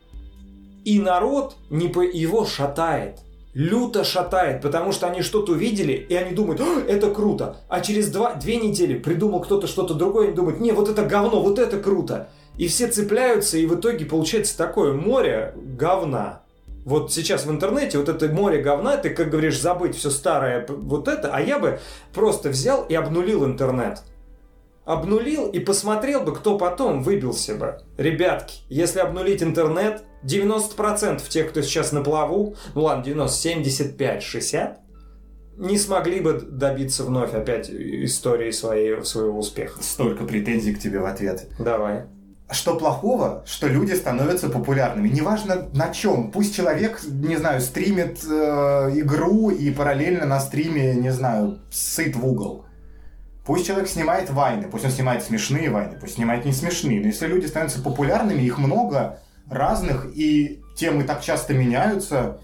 и 0.84 1.00
народ 1.00 1.56
не 1.70 1.88
по... 1.88 2.00
его 2.00 2.44
шатает. 2.44 3.20
Люто 3.52 4.04
шатает, 4.04 4.62
потому 4.62 4.92
что 4.92 5.08
они 5.08 5.22
что-то 5.22 5.52
увидели, 5.52 5.92
и 5.92 6.14
они 6.14 6.34
думают, 6.34 6.60
это 6.86 7.10
круто. 7.10 7.56
А 7.68 7.80
через 7.80 8.08
два, 8.10 8.34
две 8.34 8.56
недели 8.56 8.96
придумал 8.96 9.40
кто-то 9.40 9.66
что-то 9.66 9.94
другое, 9.94 10.24
и 10.24 10.28
они 10.28 10.36
думают, 10.36 10.60
не, 10.60 10.70
вот 10.72 10.88
это 10.88 11.04
говно, 11.04 11.42
вот 11.42 11.58
это 11.58 11.80
круто. 11.80 12.28
И 12.60 12.68
все 12.68 12.88
цепляются, 12.88 13.56
и 13.56 13.64
в 13.64 13.74
итоге 13.74 14.04
получается 14.04 14.54
такое 14.54 14.92
море 14.92 15.54
говна 15.56 16.42
вот 16.84 17.10
сейчас 17.10 17.46
в 17.46 17.50
интернете 17.50 17.96
вот 17.96 18.10
это 18.10 18.28
море 18.28 18.60
говна, 18.60 18.98
ты, 18.98 19.08
как 19.08 19.30
говоришь, 19.30 19.58
забыть 19.58 19.96
все 19.96 20.10
старое, 20.10 20.66
вот 20.68 21.08
это, 21.08 21.34
а 21.34 21.40
я 21.40 21.58
бы 21.58 21.80
просто 22.12 22.50
взял 22.50 22.84
и 22.84 22.94
обнулил 22.94 23.46
интернет. 23.46 24.02
Обнулил 24.84 25.48
и 25.48 25.58
посмотрел 25.58 26.20
бы, 26.20 26.34
кто 26.34 26.58
потом 26.58 27.02
выбился 27.02 27.54
бы. 27.54 27.78
Ребятки, 27.96 28.58
если 28.68 28.98
обнулить 28.98 29.42
интернет, 29.42 30.04
90% 30.22 31.26
тех, 31.30 31.48
кто 31.48 31.62
сейчас 31.62 31.92
на 31.92 32.02
плаву, 32.02 32.56
ну 32.74 32.82
ладно, 32.82 33.04
90, 33.04 33.38
75, 33.38 34.22
60, 34.22 34.80
не 35.56 35.78
смогли 35.78 36.20
бы 36.20 36.34
добиться 36.34 37.04
вновь 37.04 37.32
опять 37.32 37.70
истории 37.70 38.50
своей, 38.50 39.02
своего 39.02 39.38
успеха. 39.38 39.82
Столько 39.82 40.24
претензий 40.24 40.74
к 40.74 40.78
тебе 40.78 40.98
в 41.00 41.06
ответ. 41.06 41.48
Давай 41.58 42.04
что 42.52 42.76
плохого, 42.76 43.42
что 43.46 43.68
люди 43.68 43.92
становятся 43.92 44.48
популярными. 44.48 45.08
Неважно 45.08 45.68
на 45.72 45.90
чем. 45.90 46.30
Пусть 46.30 46.54
человек, 46.54 47.00
не 47.08 47.36
знаю, 47.36 47.60
стримит 47.60 48.24
э, 48.24 48.90
игру 48.94 49.50
и 49.50 49.70
параллельно 49.70 50.26
на 50.26 50.40
стриме, 50.40 50.94
не 50.94 51.10
знаю, 51.10 51.60
сыт 51.70 52.16
в 52.16 52.26
угол. 52.26 52.64
Пусть 53.44 53.66
человек 53.66 53.88
снимает 53.88 54.30
вайны, 54.30 54.68
пусть 54.68 54.84
он 54.84 54.90
снимает 54.90 55.22
смешные 55.22 55.70
вайны, 55.70 55.98
пусть 55.98 56.14
снимает 56.14 56.44
не 56.44 56.52
смешные. 56.52 57.00
Но 57.00 57.06
если 57.06 57.26
люди 57.26 57.46
становятся 57.46 57.82
популярными, 57.82 58.42
их 58.42 58.58
много 58.58 59.20
разных, 59.48 60.06
и 60.14 60.62
темы 60.76 61.04
так 61.04 61.20
часто 61.22 61.54
меняются, 61.54 62.38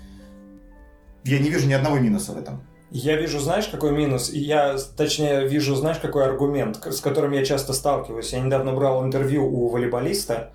я 1.25 1.38
не 1.38 1.51
вижу 1.51 1.69
ни 1.69 1.73
одного 1.73 1.99
минуса 1.99 2.33
в 2.33 2.38
этом. 2.38 2.65
Я 2.90 3.16
вижу, 3.16 3.40
знаешь, 3.40 3.66
какой 3.66 3.90
минус? 3.90 4.31
Я, 4.33 4.77
точнее, 4.96 5.46
вижу, 5.46 5.75
знаешь, 5.75 5.99
какой 5.99 6.25
аргумент, 6.25 6.85
с 6.87 7.01
которым 7.01 7.33
я 7.33 7.44
часто 7.44 7.72
сталкиваюсь. 7.72 8.33
Я 8.33 8.40
недавно 8.40 8.72
брал 8.72 9.05
интервью 9.05 9.44
у 9.44 9.68
волейболиста 9.68 10.53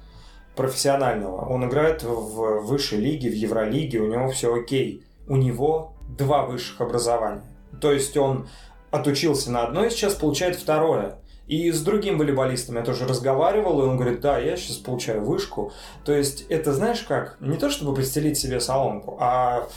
профессионального. 0.55 1.45
Он 1.45 1.67
играет 1.67 2.03
в 2.03 2.61
высшей 2.61 2.99
лиге, 2.99 3.29
в 3.29 3.33
Евролиге, 3.33 3.99
у 3.99 4.07
него 4.07 4.29
все 4.29 4.53
окей. 4.53 5.03
У 5.27 5.35
него 5.35 5.93
два 6.17 6.45
высших 6.45 6.79
образования. 6.81 7.43
То 7.81 7.91
есть 7.91 8.15
он 8.15 8.47
отучился 8.91 9.51
на 9.51 9.63
одно 9.63 9.85
и 9.85 9.89
сейчас 9.89 10.13
получает 10.13 10.55
второе. 10.55 11.17
И 11.47 11.69
с 11.71 11.81
другим 11.81 12.17
волейболистом 12.17 12.77
я 12.77 12.81
тоже 12.81 13.05
разговаривал, 13.05 13.81
и 13.81 13.85
он 13.85 13.97
говорит, 13.97 14.21
да, 14.21 14.39
я 14.39 14.55
сейчас 14.55 14.77
получаю 14.77 15.25
вышку. 15.25 15.73
То 16.05 16.13
есть 16.13 16.45
это, 16.47 16.71
знаешь 16.71 17.01
как, 17.01 17.35
не 17.41 17.57
то 17.57 17.69
чтобы 17.69 17.93
постелить 17.93 18.37
себе 18.37 18.61
соломку, 18.61 19.17
а 19.19 19.67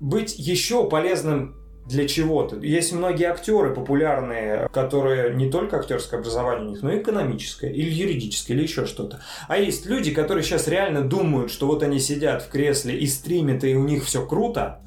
быть 0.00 0.38
еще 0.38 0.88
полезным 0.88 1.61
для 1.86 2.06
чего-то. 2.06 2.56
Есть 2.56 2.92
многие 2.92 3.24
актеры 3.24 3.74
популярные, 3.74 4.68
которые 4.72 5.34
не 5.34 5.50
только 5.50 5.78
актерское 5.78 6.20
образование 6.20 6.66
у 6.66 6.70
них, 6.70 6.82
но 6.82 6.92
и 6.92 6.98
экономическое, 6.98 7.72
или 7.72 7.90
юридическое, 7.90 8.56
или 8.56 8.64
еще 8.64 8.86
что-то. 8.86 9.20
А 9.48 9.58
есть 9.58 9.86
люди, 9.86 10.12
которые 10.12 10.44
сейчас 10.44 10.68
реально 10.68 11.02
думают, 11.02 11.50
что 11.50 11.66
вот 11.66 11.82
они 11.82 11.98
сидят 11.98 12.42
в 12.42 12.48
кресле 12.48 12.96
и 12.96 13.06
стримят, 13.06 13.64
и 13.64 13.74
у 13.74 13.84
них 13.84 14.04
все 14.04 14.24
круто. 14.24 14.80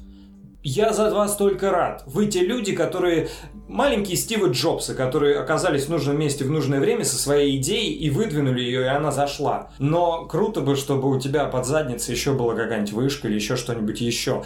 Я 0.68 0.92
за 0.92 1.14
вас 1.14 1.36
только 1.36 1.70
рад. 1.70 2.02
Вы 2.06 2.26
те 2.26 2.40
люди, 2.40 2.74
которые... 2.74 3.28
Маленькие 3.68 4.16
Стивы 4.16 4.50
Джобсы, 4.50 4.94
которые 4.94 5.38
оказались 5.38 5.86
в 5.86 5.90
нужном 5.90 6.18
месте 6.18 6.44
в 6.44 6.50
нужное 6.50 6.80
время 6.80 7.04
со 7.04 7.16
своей 7.16 7.56
идеей 7.58 7.92
и 7.94 8.10
выдвинули 8.10 8.60
ее, 8.60 8.82
и 8.82 8.86
она 8.86 9.10
зашла. 9.12 9.70
Но 9.78 10.24
круто 10.26 10.60
бы, 10.60 10.76
чтобы 10.76 11.08
у 11.08 11.20
тебя 11.20 11.46
под 11.46 11.66
задницей 11.66 12.14
еще 12.14 12.32
была 12.32 12.54
какая-нибудь 12.54 12.92
вышка 12.92 13.28
или 13.28 13.34
еще 13.34 13.56
что-нибудь 13.56 14.00
еще. 14.00 14.44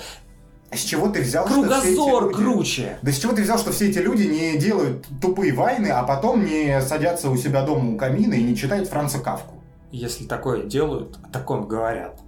А 0.71 0.77
с 0.77 0.83
чего 0.83 1.09
ты 1.09 1.21
взял, 1.21 1.47
Кругозор 1.47 1.79
что 1.79 1.81
все 1.81 1.93
эти 1.93 2.23
люди... 2.23 2.35
круче. 2.35 2.99
Да 3.03 3.11
с 3.11 3.19
чего 3.19 3.33
ты 3.33 3.43
взял, 3.43 3.59
что 3.59 3.73
все 3.73 3.89
эти 3.89 3.99
люди 3.99 4.23
не 4.23 4.57
делают 4.57 5.05
тупые 5.21 5.53
войны, 5.53 5.89
а 5.89 6.05
потом 6.05 6.45
не 6.45 6.81
садятся 6.81 7.29
у 7.29 7.37
себя 7.37 7.63
дома 7.63 7.95
у 7.95 7.97
камина 7.97 8.35
и 8.35 8.43
не 8.43 8.57
читают 8.57 8.89
Франца 8.89 9.19
Кавку? 9.19 9.57
Если 9.91 10.27
такое 10.27 10.63
делают, 10.63 11.19
о 11.25 11.29
таком 11.33 11.67
говорят. 11.67 12.21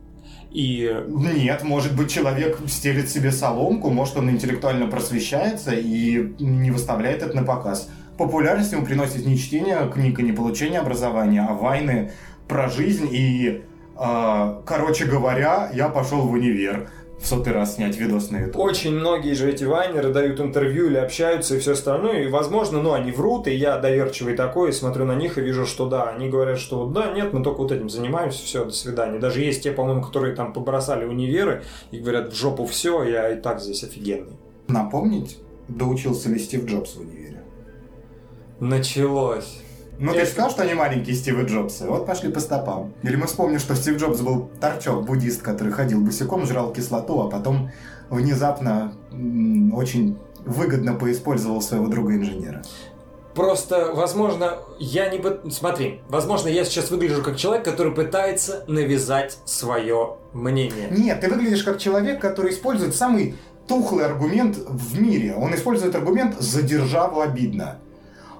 И... 0.50 0.92
Нет, 1.08 1.62
может 1.62 1.96
быть, 1.96 2.10
человек 2.10 2.58
стелит 2.66 3.08
себе 3.08 3.30
соломку, 3.30 3.90
может, 3.90 4.16
он 4.16 4.28
интеллектуально 4.28 4.88
просвещается 4.88 5.72
и 5.72 6.34
не 6.40 6.72
выставляет 6.72 7.22
это 7.22 7.36
на 7.36 7.44
показ. 7.44 7.88
Популярность 8.18 8.72
ему 8.72 8.84
приносит 8.84 9.24
не 9.24 9.38
чтение 9.38 9.88
книг 9.92 10.18
и 10.18 10.22
не 10.22 10.32
получение 10.32 10.80
образования, 10.80 11.46
а 11.48 11.54
войны 11.54 12.10
про 12.48 12.68
жизнь 12.68 13.08
и, 13.10 13.62
э, 13.96 14.60
короче 14.66 15.06
говоря, 15.06 15.70
я 15.72 15.88
пошел 15.88 16.22
в 16.22 16.32
универ 16.32 16.90
в 17.22 17.26
сотый 17.26 17.52
раз 17.52 17.76
снять 17.76 17.96
видос 17.96 18.30
на 18.30 18.40
YouTube. 18.40 18.58
Очень 18.58 18.92
многие 18.96 19.34
же 19.34 19.48
эти 19.48 19.64
вайнеры 19.64 20.12
дают 20.12 20.40
интервью 20.40 20.86
или 20.86 20.96
общаются 20.96 21.56
и 21.56 21.60
все 21.60 21.72
остальное, 21.72 22.24
и, 22.24 22.26
возможно, 22.26 22.82
ну, 22.82 22.92
они 22.92 23.12
врут, 23.12 23.46
и 23.46 23.54
я 23.54 23.78
доверчивый 23.78 24.34
такой, 24.34 24.70
и 24.70 24.72
смотрю 24.72 25.04
на 25.04 25.14
них 25.14 25.38
и 25.38 25.40
вижу, 25.40 25.64
что 25.64 25.88
да, 25.88 26.10
они 26.10 26.28
говорят, 26.28 26.58
что 26.58 26.86
да, 26.86 27.12
нет, 27.12 27.32
мы 27.32 27.44
только 27.44 27.58
вот 27.58 27.70
этим 27.70 27.88
занимаемся, 27.88 28.44
все, 28.44 28.64
до 28.64 28.72
свидания. 28.72 29.20
Даже 29.20 29.40
есть 29.40 29.62
те, 29.62 29.70
по-моему, 29.70 30.02
которые 30.02 30.34
там 30.34 30.52
побросали 30.52 31.04
универы 31.04 31.62
и 31.92 31.98
говорят, 31.98 32.32
в 32.32 32.36
жопу 32.36 32.66
все, 32.66 33.04
я 33.04 33.30
и 33.30 33.40
так 33.40 33.60
здесь 33.60 33.84
офигенный. 33.84 34.36
Напомнить, 34.66 35.38
доучился 35.68 36.28
ли 36.28 36.38
Стив 36.38 36.66
Джобс 36.66 36.96
в 36.96 37.00
универе? 37.00 37.42
Началось. 38.58 39.61
Ну, 39.98 40.12
ты 40.12 40.20
же 40.20 40.26
сказал, 40.26 40.50
что 40.50 40.62
они 40.62 40.74
маленькие 40.74 41.14
Стивы 41.14 41.42
Джобсы. 41.44 41.86
Вот 41.86 42.06
пошли 42.06 42.30
по 42.30 42.40
стопам. 42.40 42.92
Или 43.02 43.16
мы 43.16 43.26
вспомним, 43.26 43.58
что 43.58 43.76
Стив 43.76 43.98
Джобс 43.98 44.20
был 44.20 44.50
торчок, 44.60 45.04
буддист, 45.04 45.42
который 45.42 45.72
ходил 45.72 46.00
босиком, 46.00 46.44
жрал 46.46 46.72
кислоту, 46.72 47.20
а 47.20 47.30
потом 47.30 47.70
внезапно 48.10 48.94
очень 49.72 50.18
выгодно 50.44 50.94
поиспользовал 50.94 51.62
своего 51.62 51.86
друга-инженера. 51.86 52.62
Просто, 53.34 53.92
возможно, 53.94 54.58
я 54.78 55.08
не... 55.08 55.22
Смотри, 55.50 56.00
возможно, 56.08 56.48
я 56.48 56.64
сейчас 56.64 56.90
выгляжу 56.90 57.22
как 57.22 57.36
человек, 57.36 57.64
который 57.64 57.92
пытается 57.92 58.64
навязать 58.66 59.38
свое 59.46 60.16
мнение. 60.34 60.88
Нет, 60.90 61.20
ты 61.20 61.30
выглядишь 61.30 61.62
как 61.62 61.78
человек, 61.78 62.20
который 62.20 62.52
использует 62.52 62.94
самый 62.94 63.36
тухлый 63.66 64.04
аргумент 64.04 64.58
в 64.58 65.00
мире. 65.00 65.34
Он 65.34 65.54
использует 65.54 65.94
аргумент 65.94 66.38
«за 66.40 66.62
державу 66.62 67.20
обидно». 67.20 67.78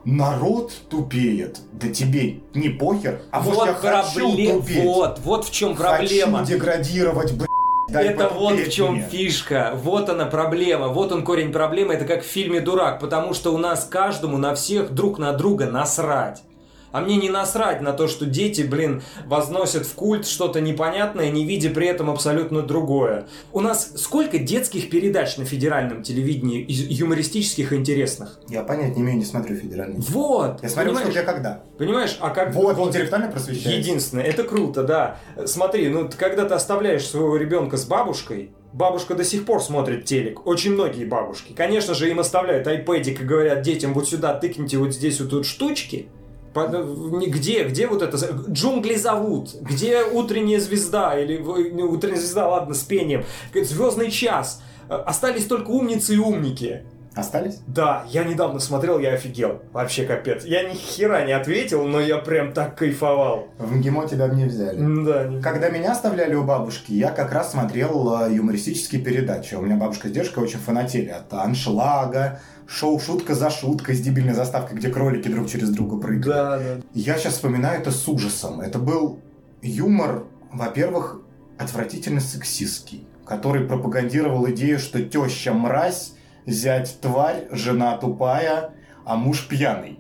Народ 0.05 0.73
тупеет. 0.89 1.59
Да 1.73 1.89
тебе 1.89 2.41
не 2.55 2.69
похер. 2.71 3.23
А 3.31 3.41
может, 3.41 3.67
я 3.67 3.75
хочу 3.75 4.33
пробле- 4.33 4.53
тупеть? 4.53 4.85
Вот, 4.85 5.19
вот 5.21 5.45
в 5.45 5.53
чем 5.53 5.77
проблема. 5.77 6.41
Хочу 6.41 6.53
деградировать, 6.53 7.33
блядь. 7.33 7.49
дай 7.89 8.07
это 8.07 8.29
вот 8.29 8.55
в 8.55 8.71
чем 8.71 8.95
мне. 8.95 9.09
фишка, 9.09 9.73
вот 9.75 10.09
она 10.09 10.27
проблема, 10.27 10.89
вот 10.89 11.13
он 11.13 11.25
корень 11.25 11.53
проблемы, 11.53 11.95
это 11.95 12.05
как 12.05 12.23
в 12.23 12.27
фильме 12.27 12.61
«Дурак», 12.61 13.01
потому 13.01 13.35
что 13.35 13.55
у 13.55 13.59
нас 13.59 13.85
каждому 13.89 14.39
на 14.39 14.55
всех 14.55 14.91
друг 14.93 15.19
на 15.19 15.33
друга 15.33 15.67
насрать. 15.67 16.43
А 16.93 17.01
мне 17.01 17.17
не 17.17 17.31
насрать 17.31 17.81
на 17.81 17.93
то, 17.93 18.07
что 18.07 18.27
дети, 18.27 18.63
блин, 18.63 19.03
возносят 19.25 19.87
в 19.87 19.95
культ 19.95 20.27
что-то 20.27 20.61
непонятное, 20.61 21.31
не 21.31 21.45
видя 21.45 21.71
при 21.71 21.89
этом 21.89 22.11
абсолютно 22.11 22.63
другое. 22.63 23.27
У 23.53 23.61
нас 23.61 23.93
сколько 23.97 24.39
детских 24.39 24.91
передач 24.91 25.39
на 25.39 25.45
федеральном 25.45 26.03
телевидении, 26.03 26.65
юмористических 26.69 27.73
и 27.73 27.77
интересных? 27.77 28.39
Я 28.49 28.63
понять 28.63 28.95
не 28.95 29.03
имею, 29.03 29.19
не 29.19 29.25
смотрю 29.25 29.57
федеральный. 29.57 30.01
Вот! 30.01 30.63
Я 30.63 30.69
смотрю, 30.69 30.93
понимаешь? 30.93 31.11
где 31.11 31.23
когда. 31.23 31.63
Понимаешь, 31.79 32.17
а 32.21 32.31
как... 32.31 32.55
Вот, 32.55 32.79
интеллектуально 32.79 33.31
просвещается. 33.31 33.71
Единственное, 33.71 34.25
это 34.25 34.45
круто, 34.45 34.83
да. 34.83 35.19
Смотри, 35.47 35.89
ну 35.89 36.09
когда 36.19 36.45
ты 36.45 36.55
оставляешь 36.55 37.07
своего 37.07 37.37
ребенка 37.37 37.79
с 37.79 37.87
бабушкой, 37.87 38.53
бабушка 38.73 39.15
до 39.15 39.25
сих 39.25 39.47
пор 39.47 39.63
смотрит 39.63 40.05
телек. 40.05 40.47
Очень 40.47 40.75
многие 40.75 41.05
бабушки. 41.05 41.53
Конечно 41.55 41.95
же, 41.95 42.11
им 42.11 42.21
оставляют 42.21 42.67
айпэдик 42.67 43.21
и 43.21 43.25
говорят 43.25 43.63
детям, 43.63 43.95
вот 43.95 44.09
сюда 44.09 44.35
тыкните 44.35 44.77
вот 44.77 44.93
здесь 44.93 45.21
вот 45.21 45.31
тут 45.31 45.47
штучки. 45.47 46.09
По- 46.53 46.69
ну, 46.69 47.21
Где, 47.27 47.87
вот 47.87 48.03
это? 48.03 48.17
Джунгли 48.51 48.95
зовут. 48.95 49.55
Где 49.61 50.05
утренняя 50.05 50.61
звезда? 50.61 51.19
Или 51.19 51.39
ну, 51.39 51.91
утренняя 51.91 52.19
звезда, 52.21 52.49
ладно, 52.49 52.75
с 52.75 52.83
пением. 52.83 53.25
Звездный 53.55 54.11
час. 54.11 54.63
Э, 54.89 54.95
Остались 55.07 55.47
только 55.47 55.71
умницы 55.71 56.15
и 56.15 56.19
умники. 56.19 56.83
Остались? 57.15 57.59
Да, 57.67 58.05
я 58.09 58.25
недавно 58.25 58.59
смотрел, 58.59 58.99
я 58.99 59.13
офигел. 59.13 59.61
Вообще 59.73 60.05
капец. 60.05 60.45
Я 60.45 60.63
ни 60.63 60.75
хера 60.75 61.27
не 61.27 61.33
ответил, 61.33 61.85
но 61.87 62.01
я 62.01 62.17
прям 62.17 62.53
так 62.55 62.75
кайфовал. 62.75 63.49
В 63.59 63.71
МГИМО 63.77 64.09
тебя 64.09 64.29
не 64.29 64.47
взяли. 64.47 64.79
Да, 64.79 65.25
не 65.25 65.43
Когда 65.43 65.69
меня 65.69 65.93
оставляли 65.93 66.35
у 66.35 66.43
бабушки, 66.43 66.93
я 66.93 67.11
как 67.11 67.33
раз 67.33 67.53
смотрел 67.53 68.23
э, 68.23 68.33
юмористические 68.33 69.03
передачи. 69.03 69.55
У 69.55 69.61
меня 69.61 69.77
бабушка 69.77 70.09
с 70.09 70.11
дедушкой 70.11 70.45
очень 70.45 70.59
фанатели 70.59 71.09
от 71.09 71.31
аншлага, 71.35 72.41
шоу 72.73 72.99
«Шутка 72.99 73.35
за 73.35 73.51
шуткой» 73.51 73.95
с 73.95 74.01
дебильной 74.01 74.35
заставкой, 74.35 74.79
где 74.79 74.89
кролики 74.89 75.29
друг 75.29 75.49
через 75.49 75.71
друга 75.71 75.99
прыгают. 75.99 76.25
Да, 76.25 76.59
да. 76.59 76.81
Я 76.95 77.19
сейчас 77.19 77.35
вспоминаю 77.35 77.81
это 77.81 77.91
с 77.91 78.09
ужасом. 78.09 78.61
Это 78.61 78.79
был 78.79 79.21
юмор, 79.61 80.25
во-первых, 80.53 81.21
отвратительно 81.59 82.21
сексистский, 82.21 83.07
который 83.27 83.67
пропагандировал 83.67 84.49
идею, 84.51 84.79
что 84.79 85.03
теща 85.03 85.53
мразь, 85.53 86.15
зять 86.47 86.99
тварь, 87.01 87.47
жена 87.51 87.97
тупая, 87.99 88.71
а 89.05 89.17
муж 89.17 89.47
пьяный. 89.49 89.99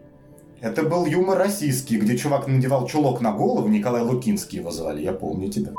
Это 0.60 0.84
был 0.84 1.06
юмор 1.06 1.38
российский, 1.38 1.98
где 1.98 2.16
чувак 2.16 2.46
надевал 2.46 2.86
чулок 2.86 3.20
на 3.20 3.32
голову, 3.32 3.68
Николай 3.68 4.02
Лукинский 4.02 4.60
его 4.60 4.70
звали, 4.70 5.02
я 5.02 5.12
помню 5.12 5.50
тебя. 5.50 5.72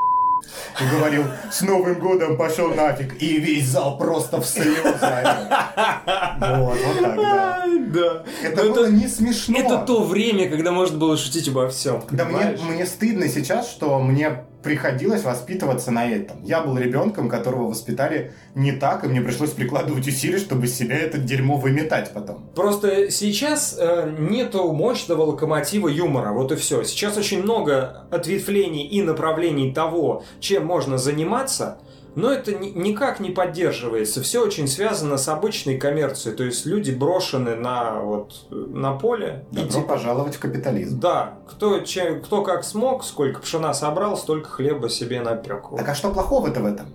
И 0.82 0.96
говорил, 0.96 1.26
с 1.52 1.62
Новым 1.62 2.00
годом 2.00 2.38
пошел 2.38 2.74
нафиг, 2.74 3.22
и 3.22 3.40
весь 3.40 3.68
зал 3.68 3.98
просто 3.98 4.42
в 4.42 4.46
слезы. 4.46 4.82
Вот, 4.84 6.78
вот 6.78 7.02
так, 7.02 7.16
да. 7.16 7.64
Да. 7.94 8.24
Это 8.44 8.64
было 8.64 8.90
не 8.90 9.08
смешно. 9.08 9.60
Это 9.60 9.78
то 9.80 10.04
время, 10.04 10.50
когда 10.50 10.72
можно 10.72 10.98
было 10.98 11.18
шутить 11.18 11.48
обо 11.48 11.70
всем. 11.70 12.04
Да 12.10 12.26
мне, 12.26 12.58
мне 12.62 12.86
стыдно 12.86 13.28
сейчас, 13.28 13.70
что 13.70 14.00
мне 14.00 14.46
приходилось 14.64 15.24
воспитываться 15.24 15.92
на 15.92 16.10
этом. 16.10 16.44
Я 16.44 16.62
был 16.62 16.78
ребенком, 16.78 17.30
которого 17.30 17.68
воспитали 17.70 18.34
не 18.56 18.72
так, 18.72 19.04
и 19.04 19.08
мне 19.08 19.22
пришлось 19.22 19.52
прикладывать 19.52 20.08
усилия, 20.08 20.38
чтобы 20.38 20.68
себя 20.68 20.98
это 20.98 21.18
дерьмо 21.18 21.58
выметать 21.58 22.12
потом. 22.14 22.50
Просто 22.56 23.12
сейчас 23.12 23.78
э, 23.80 24.16
нету 24.18 24.72
мощного 24.72 25.24
локомотива 25.24 25.88
юмора, 25.88 26.32
вот 26.32 26.52
и 26.52 26.56
все. 26.56 26.84
Сейчас 26.84 27.18
очень 27.18 27.44
много 27.44 28.06
ответвлений 28.10 28.88
и 28.88 29.02
направлений 29.02 29.74
того, 29.74 30.24
чем 30.40 30.66
можно 30.66 30.98
заниматься, 30.98 31.78
но 32.16 32.32
это 32.32 32.54
ни- 32.54 32.70
никак 32.70 33.20
не 33.20 33.30
поддерживается. 33.32 34.22
Все 34.22 34.44
очень 34.44 34.68
связано 34.68 35.18
с 35.18 35.28
обычной 35.28 35.78
коммерцией, 35.78 36.36
то 36.36 36.44
есть 36.44 36.66
люди 36.66 36.92
брошены 36.92 37.56
на, 37.56 38.00
вот, 38.02 38.46
на 38.50 38.94
поле. 38.94 39.46
и 39.52 39.56
Добро 39.56 39.72
типа- 39.72 39.88
пожаловать 39.88 40.36
в 40.36 40.40
капитализм. 40.40 41.00
Да, 41.00 41.40
кто, 41.48 41.80
чем, 41.80 42.22
кто 42.22 42.42
как 42.44 42.64
смог, 42.64 43.04
сколько 43.04 43.42
пшена 43.42 43.74
собрал, 43.74 44.18
столько 44.18 44.50
хлеба 44.50 44.90
себе 44.90 45.22
напек. 45.22 45.66
Так 45.78 45.90
а 45.90 45.96
что 45.96 46.12
плохого-то 46.12 46.60
в 46.62 46.66
этом? 46.66 46.88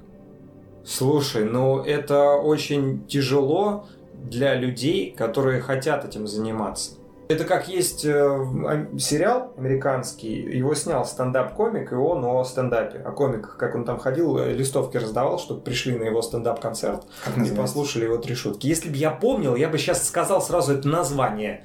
Слушай, 0.84 1.44
ну 1.44 1.80
это 1.82 2.34
очень 2.36 3.06
тяжело 3.06 3.86
для 4.14 4.54
людей, 4.54 5.12
которые 5.16 5.60
хотят 5.60 6.04
этим 6.04 6.26
заниматься. 6.26 6.92
Это 7.28 7.44
как 7.44 7.68
есть 7.68 8.06
э, 8.06 8.18
ам- 8.18 8.98
сериал 8.98 9.52
американский, 9.58 10.34
его 10.34 10.74
снял 10.74 11.04
стендап-комик, 11.04 11.92
и 11.92 11.94
он 11.94 12.24
о 12.24 12.42
стендапе, 12.44 13.00
о 13.00 13.12
комиках, 13.12 13.58
как 13.58 13.74
он 13.74 13.84
там 13.84 13.98
ходил, 13.98 14.38
э, 14.38 14.52
листовки 14.54 14.96
раздавал, 14.96 15.38
чтобы 15.38 15.60
пришли 15.60 15.94
на 15.98 16.04
его 16.04 16.22
стендап-концерт 16.22 17.04
и 17.36 17.50
послушали 17.54 18.04
его 18.04 18.16
три 18.16 18.34
шутки. 18.34 18.66
Если 18.66 18.88
бы 18.88 18.96
я 18.96 19.10
помнил, 19.10 19.56
я 19.56 19.68
бы 19.68 19.76
сейчас 19.76 20.06
сказал 20.08 20.40
сразу 20.40 20.72
это 20.72 20.88
название. 20.88 21.64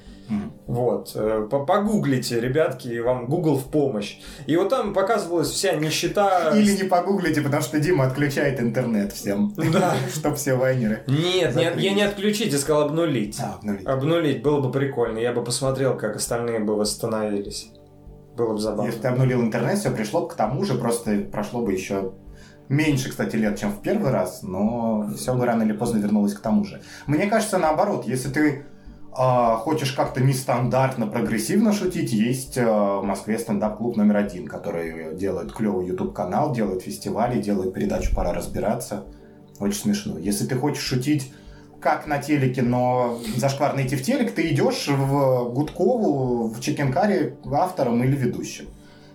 Вот, 0.67 1.11
э, 1.15 1.47
по- 1.49 1.65
погуглите, 1.65 2.39
ребятки, 2.39 2.99
вам 2.99 3.25
Google 3.27 3.57
в 3.57 3.65
помощь. 3.65 4.17
И 4.47 4.55
вот 4.55 4.69
там 4.69 4.93
показывалась 4.93 5.49
вся 5.49 5.73
нищета. 5.73 6.51
Или 6.57 6.71
не 6.71 6.83
погуглите, 6.83 7.41
потому 7.41 7.61
что 7.61 7.79
Дима 7.79 8.05
отключает 8.05 8.59
интернет 8.59 9.11
всем. 9.13 9.53
Да. 9.71 9.95
Чтоб 10.15 10.35
все 10.35 10.55
вайнеры. 10.55 11.03
Нет, 11.07 11.55
не- 11.55 11.63
Закрылись. 11.65 11.83
я 11.83 11.93
не 11.93 12.01
отключить, 12.03 12.51
я 12.53 12.57
сказал 12.57 12.83
обнулить. 12.83 13.37
А, 13.39 13.55
обнулить. 13.55 13.85
Обнулить 13.87 14.41
было 14.43 14.61
бы 14.61 14.71
прикольно, 14.71 15.17
я 15.19 15.33
бы 15.33 15.43
посмотрел, 15.43 15.97
как 15.97 16.15
остальные 16.15 16.59
бы 16.59 16.75
восстановились. 16.75 17.69
Было 18.37 18.53
бы 18.53 18.59
забавно. 18.59 18.87
Если 18.89 19.01
ты 19.01 19.07
обнулил 19.09 19.41
интернет, 19.41 19.77
все 19.77 19.91
пришло 19.91 20.25
к 20.27 20.33
тому 20.35 20.63
же, 20.63 20.75
просто 20.75 21.17
прошло 21.31 21.61
бы 21.61 21.73
еще 21.73 22.13
меньше, 22.69 23.09
кстати, 23.09 23.35
лет, 23.35 23.59
чем 23.59 23.71
в 23.71 23.81
первый 23.81 24.09
раз, 24.11 24.41
но 24.41 25.07
все 25.15 25.35
бы 25.35 25.45
рано 25.45 25.63
или 25.63 25.73
поздно 25.73 25.99
вернулось 25.99 26.33
к 26.33 26.39
тому 26.39 26.63
же. 26.63 26.81
Мне 27.05 27.27
кажется, 27.27 27.57
наоборот, 27.59 28.05
если 28.07 28.29
ты 28.29 28.65
а, 29.15 29.57
хочешь 29.57 29.91
как-то 29.93 30.21
нестандартно, 30.21 31.07
прогрессивно 31.07 31.73
шутить, 31.73 32.11
есть 32.13 32.57
а, 32.57 32.99
в 32.99 33.03
Москве 33.03 33.37
стендап-клуб 33.37 33.95
номер 33.95 34.17
один, 34.17 34.47
который 34.47 35.15
делает 35.15 35.53
клевый 35.53 35.87
YouTube-канал, 35.87 36.53
делает 36.53 36.81
фестивали, 36.81 37.41
делает 37.41 37.73
передачу 37.73 38.15
«Пора 38.15 38.33
разбираться». 38.33 39.05
Очень 39.59 39.79
смешно. 39.79 40.17
Если 40.17 40.45
ты 40.45 40.55
хочешь 40.55 40.83
шутить 40.83 41.31
как 41.79 42.07
на 42.07 42.17
телеке, 42.17 42.61
но 42.61 43.19
зашкварно 43.37 43.85
идти 43.85 43.95
в 43.95 44.01
телек, 44.01 44.33
ты 44.33 44.49
идешь 44.49 44.87
в 44.87 45.51
Гудкову, 45.53 46.47
в 46.47 46.59
Чекенкаре 46.59 47.37
автором 47.51 48.03
или 48.03 48.15
ведущим. 48.15 48.65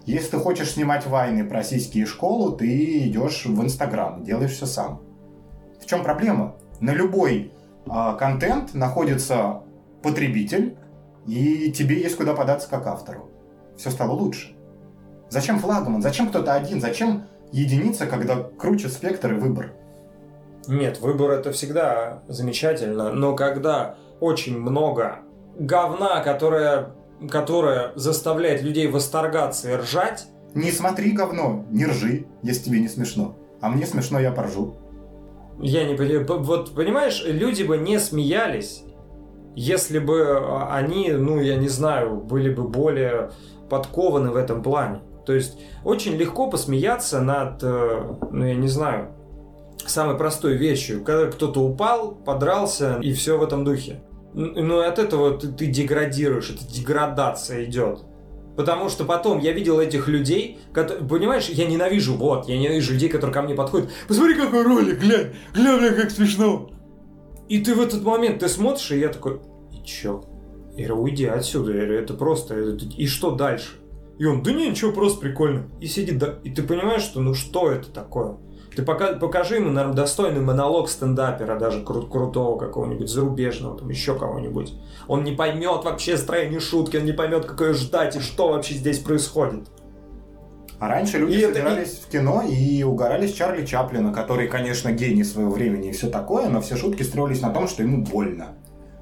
Если 0.04 0.30
ты 0.30 0.36
хочешь 0.38 0.72
снимать 0.72 1.06
вайны 1.06 1.44
про 1.44 1.64
сиськи 1.64 1.98
и 1.98 2.04
школу, 2.04 2.52
ты 2.52 3.08
идешь 3.08 3.46
в 3.46 3.62
Инстаграм, 3.62 4.22
делаешь 4.22 4.52
все 4.52 4.66
сам. 4.66 5.02
В 5.82 5.86
чем 5.86 6.02
проблема? 6.02 6.56
На 6.80 6.92
любой 6.92 7.52
а, 7.88 8.14
контент 8.14 8.74
находится 8.74 9.62
потребитель, 10.02 10.76
и 11.26 11.70
тебе 11.72 12.00
есть 12.00 12.16
куда 12.16 12.34
податься 12.34 12.68
как 12.68 12.86
автору. 12.86 13.30
Все 13.76 13.90
стало 13.90 14.12
лучше. 14.12 14.56
Зачем 15.30 15.58
флагман? 15.58 16.02
Зачем 16.02 16.28
кто-то 16.28 16.54
один? 16.54 16.80
Зачем 16.80 17.24
единица, 17.52 18.06
когда 18.06 18.36
круче 18.58 18.88
спектр 18.88 19.34
и 19.34 19.38
выбор? 19.38 19.72
Нет, 20.66 21.00
выбор 21.00 21.32
это 21.32 21.52
всегда 21.52 22.22
замечательно, 22.28 23.12
но 23.12 23.34
когда 23.34 23.96
очень 24.20 24.58
много 24.58 25.20
говна, 25.58 26.20
которое, 26.20 26.90
которое 27.30 27.92
заставляет 27.94 28.62
людей 28.62 28.86
восторгаться 28.86 29.70
и 29.70 29.76
ржать, 29.76 30.26
Не 30.54 30.70
смотри 30.72 31.12
говно, 31.12 31.66
не 31.70 31.84
ржи, 31.84 32.26
если 32.42 32.64
тебе 32.64 32.80
не 32.80 32.88
смешно. 32.88 33.36
А 33.60 33.68
мне 33.68 33.86
смешно, 33.86 34.18
я 34.18 34.32
поржу. 34.32 34.76
я 35.60 35.84
не 35.84 35.94
понимаю, 35.94 36.26
вот 36.42 36.74
понимаешь, 36.74 37.22
люди 37.26 37.64
бы 37.64 37.76
не 37.76 37.98
смеялись, 37.98 38.82
если 39.58 39.98
бы 39.98 40.38
а, 40.38 40.68
они, 40.72 41.10
ну 41.10 41.40
я 41.40 41.56
не 41.56 41.68
знаю, 41.68 42.16
были 42.16 42.48
бы 42.48 42.68
более 42.68 43.32
подкованы 43.68 44.30
в 44.30 44.36
этом 44.36 44.62
плане. 44.62 45.00
То 45.26 45.32
есть 45.34 45.58
очень 45.84 46.14
легко 46.14 46.48
посмеяться 46.48 47.20
над, 47.20 47.62
э, 47.62 48.02
ну 48.30 48.46
я 48.46 48.54
не 48.54 48.68
знаю, 48.68 49.08
самой 49.84 50.16
простой 50.16 50.54
вещью, 50.56 51.02
когда 51.02 51.26
кто-то 51.26 51.60
упал, 51.60 52.12
подрался 52.14 52.98
и 53.02 53.12
все 53.12 53.36
в 53.36 53.42
этом 53.42 53.64
духе. 53.64 54.00
ну, 54.32 54.78
от 54.80 54.98
этого 55.00 55.36
ты, 55.36 55.48
ты 55.48 55.66
деградируешь, 55.66 56.50
это 56.50 56.64
деградация 56.72 57.64
идет. 57.64 58.04
Потому 58.56 58.88
что 58.88 59.04
потом 59.04 59.40
я 59.40 59.52
видел 59.52 59.80
этих 59.80 60.06
людей, 60.08 60.58
которые, 60.72 61.06
понимаешь, 61.06 61.48
я 61.48 61.66
ненавижу, 61.66 62.14
вот, 62.14 62.48
я 62.48 62.56
ненавижу 62.56 62.92
людей, 62.92 63.08
которые 63.08 63.34
ко 63.34 63.42
мне 63.42 63.54
подходят. 63.54 63.90
Посмотри, 64.06 64.34
какой 64.34 64.62
ролик, 64.62 65.00
глянь, 65.00 65.34
глянь, 65.52 65.94
как 65.94 66.10
смешно. 66.10 66.70
И 67.48 67.60
ты 67.60 67.74
в 67.74 67.80
этот 67.80 68.02
момент, 68.02 68.40
ты 68.40 68.48
смотришь, 68.48 68.90
и 68.90 68.98
я 68.98 69.08
такой, 69.08 69.40
и 69.72 69.82
чё? 69.84 70.24
Я 70.76 70.86
говорю, 70.86 71.02
уйди 71.04 71.24
отсюда, 71.26 71.72
я 71.72 71.84
говорю, 71.86 72.00
это 72.00 72.14
просто, 72.14 72.54
это- 72.54 72.84
и 72.84 73.06
что 73.06 73.32
дальше? 73.32 73.70
И 74.18 74.24
он, 74.24 74.42
да 74.42 74.52
не, 74.52 74.68
ничего, 74.70 74.92
просто 74.92 75.20
прикольно. 75.20 75.68
И 75.80 75.86
сидит, 75.86 76.18
да, 76.18 76.34
и 76.44 76.50
ты 76.50 76.62
понимаешь, 76.62 77.02
что 77.02 77.20
ну 77.20 77.34
что 77.34 77.70
это 77.70 77.90
такое? 77.90 78.36
Ты 78.76 78.82
пока, 78.82 79.14
покажи 79.14 79.56
ему, 79.56 79.70
наверное, 79.70 79.96
достойный 79.96 80.40
монолог 80.40 80.88
стендапера, 80.88 81.58
даже 81.58 81.80
кру- 81.80 82.08
крутого 82.08 82.58
какого-нибудь, 82.58 83.08
зарубежного, 83.08 83.78
там 83.78 83.88
еще 83.88 84.16
кого-нибудь. 84.16 84.74
Он 85.08 85.24
не 85.24 85.32
поймет 85.32 85.84
вообще 85.84 86.16
строение 86.16 86.60
шутки, 86.60 86.96
он 86.96 87.04
не 87.04 87.12
поймет, 87.12 87.44
какое 87.44 87.72
ждать 87.74 88.14
и 88.16 88.20
что 88.20 88.50
вообще 88.50 88.74
здесь 88.74 88.98
происходит. 88.98 89.68
А 90.80 90.88
раньше 90.88 91.18
люди 91.18 91.32
И 91.32 91.40
это- 91.40 91.54
собирались 91.54 92.00
в 92.04 92.08
кино 92.08 92.42
и 92.48 92.82
угорали 92.84 93.26
с 93.26 93.32
Чарли 93.32 93.66
Чаплина, 93.66 94.12
который, 94.12 94.46
конечно, 94.48 94.92
гений 94.92 95.24
своего 95.24 95.50
времени 95.50 95.88
и 95.88 95.92
все 95.92 96.08
такое, 96.08 96.48
но 96.48 96.60
все 96.60 96.76
шутки 96.76 97.02
строились 97.02 97.40
на 97.42 97.50
том, 97.50 97.66
что 97.66 97.82
ему 97.82 98.04
больно. 98.04 98.48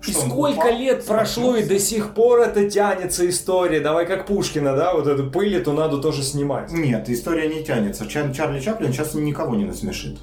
И 0.06 0.10
Что 0.12 0.20
сколько 0.20 0.60
упал, 0.60 0.78
лет 0.78 1.04
прошло, 1.04 1.56
и 1.56 1.64
до 1.64 1.78
сих 1.78 2.14
пор 2.14 2.40
это 2.40 2.70
тянется 2.70 3.28
история. 3.28 3.80
Давай 3.80 4.06
как 4.06 4.26
Пушкина, 4.26 4.76
да, 4.76 4.94
вот 4.94 5.06
эту 5.06 5.30
пыль 5.30 5.56
эту 5.56 5.72
надо 5.72 5.98
тоже 5.98 6.22
снимать. 6.22 6.70
Нет, 6.72 7.08
история 7.10 7.48
не 7.48 7.64
тянется. 7.64 8.04
Чар- 8.04 8.32
Чарли 8.32 8.60
Чаплин 8.60 8.92
сейчас 8.92 9.14
никого 9.14 9.54
не 9.56 9.64
насмешит. 9.64 10.18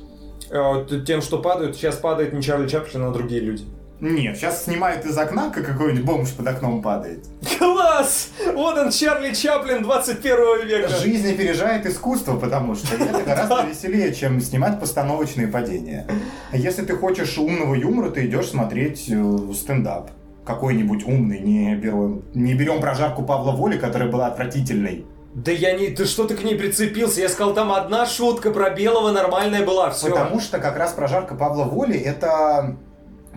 Вот 0.51 1.05
Тем, 1.05 1.21
что 1.21 1.39
падают, 1.39 1.75
сейчас 1.75 1.95
падает 1.97 2.33
не 2.33 2.41
Чарли 2.41 2.67
Чаплин, 2.67 3.03
а 3.03 3.11
другие 3.11 3.41
люди. 3.41 3.63
Нет, 4.03 4.35
сейчас 4.35 4.65
снимают 4.65 5.05
из 5.05 5.17
окна, 5.17 5.49
как 5.49 5.65
какой-нибудь 5.65 6.03
бомж 6.03 6.33
под 6.33 6.45
окном 6.45 6.81
падает. 6.81 7.23
Класс! 7.57 8.31
Вот 8.53 8.77
он, 8.77 8.91
Чарли 8.91 9.33
Чаплин 9.33 9.81
21 9.81 10.67
века. 10.67 10.89
Жизнь 10.89 11.33
опережает 11.33 11.85
искусство, 11.85 12.35
потому 12.35 12.75
что 12.75 12.95
это 12.95 13.23
гораздо 13.25 13.63
веселее, 13.63 14.13
чем 14.13 14.41
снимать 14.41 14.77
постановочные 14.81 15.47
падения. 15.47 16.05
А 16.51 16.57
Если 16.57 16.83
ты 16.83 16.97
хочешь 16.97 17.37
умного 17.37 17.75
юмора, 17.75 18.09
ты 18.09 18.25
идешь 18.25 18.47
смотреть 18.47 19.05
э, 19.07 19.53
стендап. 19.53 20.11
Какой-нибудь 20.43 21.07
умный, 21.07 21.39
не 21.39 21.73
берем, 21.75 22.23
не 22.33 22.55
берем 22.55 22.81
прожарку 22.81 23.23
Павла 23.23 23.53
Воли, 23.53 23.77
которая 23.77 24.09
была 24.09 24.27
отвратительной. 24.27 25.05
Да 25.33 25.53
я 25.53 25.77
не... 25.77 25.87
Ты 25.87 26.03
что 26.03 26.25
ты 26.25 26.35
к 26.35 26.43
ней 26.43 26.55
прицепился? 26.55 27.21
Я 27.21 27.29
сказал, 27.29 27.53
там 27.53 27.71
одна 27.71 28.05
шутка 28.05 28.51
про 28.51 28.69
белого 28.69 29.13
нормальная 29.13 29.65
была, 29.65 29.91
все. 29.91 30.09
Потому 30.09 30.41
что 30.41 30.59
как 30.59 30.75
раз 30.75 30.91
прожарка 30.91 31.35
Павла 31.35 31.63
Воли 31.63 31.97
это 31.97 32.75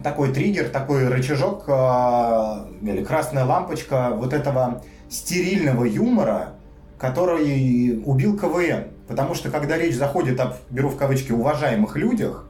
такой 0.02 0.32
триггер, 0.32 0.68
такой 0.68 1.09
рычажок 1.09 1.64
э, 1.66 1.72
или 2.82 3.04
красная 3.04 3.44
лампочка 3.44 4.11
вот 4.14 4.32
этого 4.32 4.82
стерильного 5.09 5.85
юмора, 5.85 6.50
который 6.98 8.00
убил 8.04 8.38
КВН. 8.38 8.88
Потому 9.09 9.35
что 9.35 9.50
когда 9.50 9.76
речь 9.78 9.94
заходит 9.94 10.40
об, 10.40 10.54
беру 10.70 10.88
в 10.88 10.96
кавычки, 10.96 11.32
уважаемых 11.32 11.96
людях, 11.96 12.48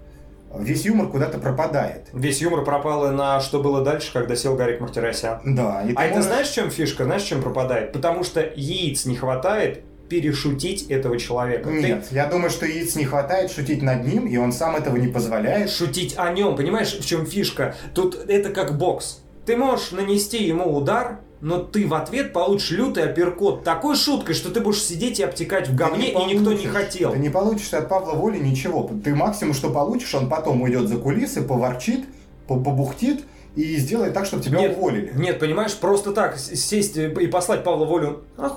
весь 0.58 0.86
юмор 0.86 1.08
куда-то 1.08 1.38
пропадает. 1.38 2.08
Весь 2.14 2.40
юмор 2.40 2.64
пропал 2.64 3.10
и 3.10 3.14
на 3.14 3.40
что 3.40 3.62
было 3.62 3.82
дальше, 3.82 4.10
когда 4.12 4.36
сел 4.36 4.56
Гарик 4.56 4.80
Мартиросян. 4.80 5.40
Да, 5.44 5.82
и 5.82 5.92
А 5.94 6.04
это 6.04 6.14
можешь- 6.14 6.24
знаешь, 6.30 6.48
чем 6.48 6.70
фишка? 6.70 7.04
Знаешь, 7.04 7.22
чем 7.22 7.42
пропадает? 7.42 7.92
Потому 7.92 8.24
что 8.24 8.40
яиц 8.40 9.04
не 9.04 9.16
хватает 9.16 9.84
перешутить 10.08 10.84
этого 10.90 11.18
человека. 11.18 11.68
Ты- 11.70 11.80
Нет, 11.82 12.06
я 12.10 12.26
думаю, 12.26 12.50
что 12.50 12.66
яиц 12.66 12.96
не 12.96 13.04
хватает 13.04 13.50
шутить 13.50 13.82
над 13.82 14.04
ним, 14.06 14.26
и 14.26 14.36
он 14.36 14.52
сам 14.52 14.76
этого 14.76 14.96
не 14.96 15.08
позволяет. 15.08 15.70
шутить 15.70 16.14
о 16.16 16.30
нем. 16.32 16.56
Понимаешь, 16.56 16.92
в 16.98 17.04
чем 17.06 17.26
фишка? 17.26 17.74
Тут 17.94 18.16
это 18.28 18.50
как 18.50 18.76
бокс. 18.78 19.20
Ты 19.44 19.56
можешь 19.56 19.92
нанести 19.92 20.42
ему 20.44 20.74
удар, 20.76 21.20
но 21.40 21.58
ты 21.58 21.86
в 21.86 21.94
ответ 21.94 22.32
получишь 22.32 22.70
лютый 22.72 23.04
апперкот 23.04 23.62
такой 23.62 23.94
шуткой, 23.94 24.34
что 24.34 24.50
ты 24.50 24.60
будешь 24.60 24.82
сидеть 24.82 25.20
и 25.20 25.22
обтекать 25.22 25.68
в 25.68 25.74
говне, 25.76 26.06
Ты 26.12 26.18
и 26.22 26.24
никто 26.34 26.52
не 26.52 26.66
хотел. 26.66 27.12
Ты 27.12 27.18
не 27.18 27.28
получишь 27.28 27.72
от 27.74 27.88
Павла 27.88 28.14
Воли 28.14 28.38
ничего. 28.38 28.90
Ты 29.04 29.14
максимум, 29.14 29.54
что 29.54 29.70
получишь, 29.70 30.14
он 30.14 30.28
потом 30.28 30.62
уйдет 30.62 30.88
за 30.88 30.96
кулисы, 30.96 31.42
поворчит, 31.42 32.06
по- 32.48 32.58
побухтит 32.58 33.24
и 33.54 33.76
сделает 33.76 34.14
так, 34.14 34.26
чтобы 34.26 34.42
тебя 34.42 34.58
Нет, 34.60 34.76
уволили. 34.76 35.12
Нет, 35.14 35.38
понимаешь, 35.38 35.74
просто 35.76 36.12
так 36.12 36.38
сесть 36.38 36.96
и 36.96 37.26
послать 37.26 37.62
Павла 37.64 37.84
Волю, 37.84 38.24
«Оху- 38.36 38.56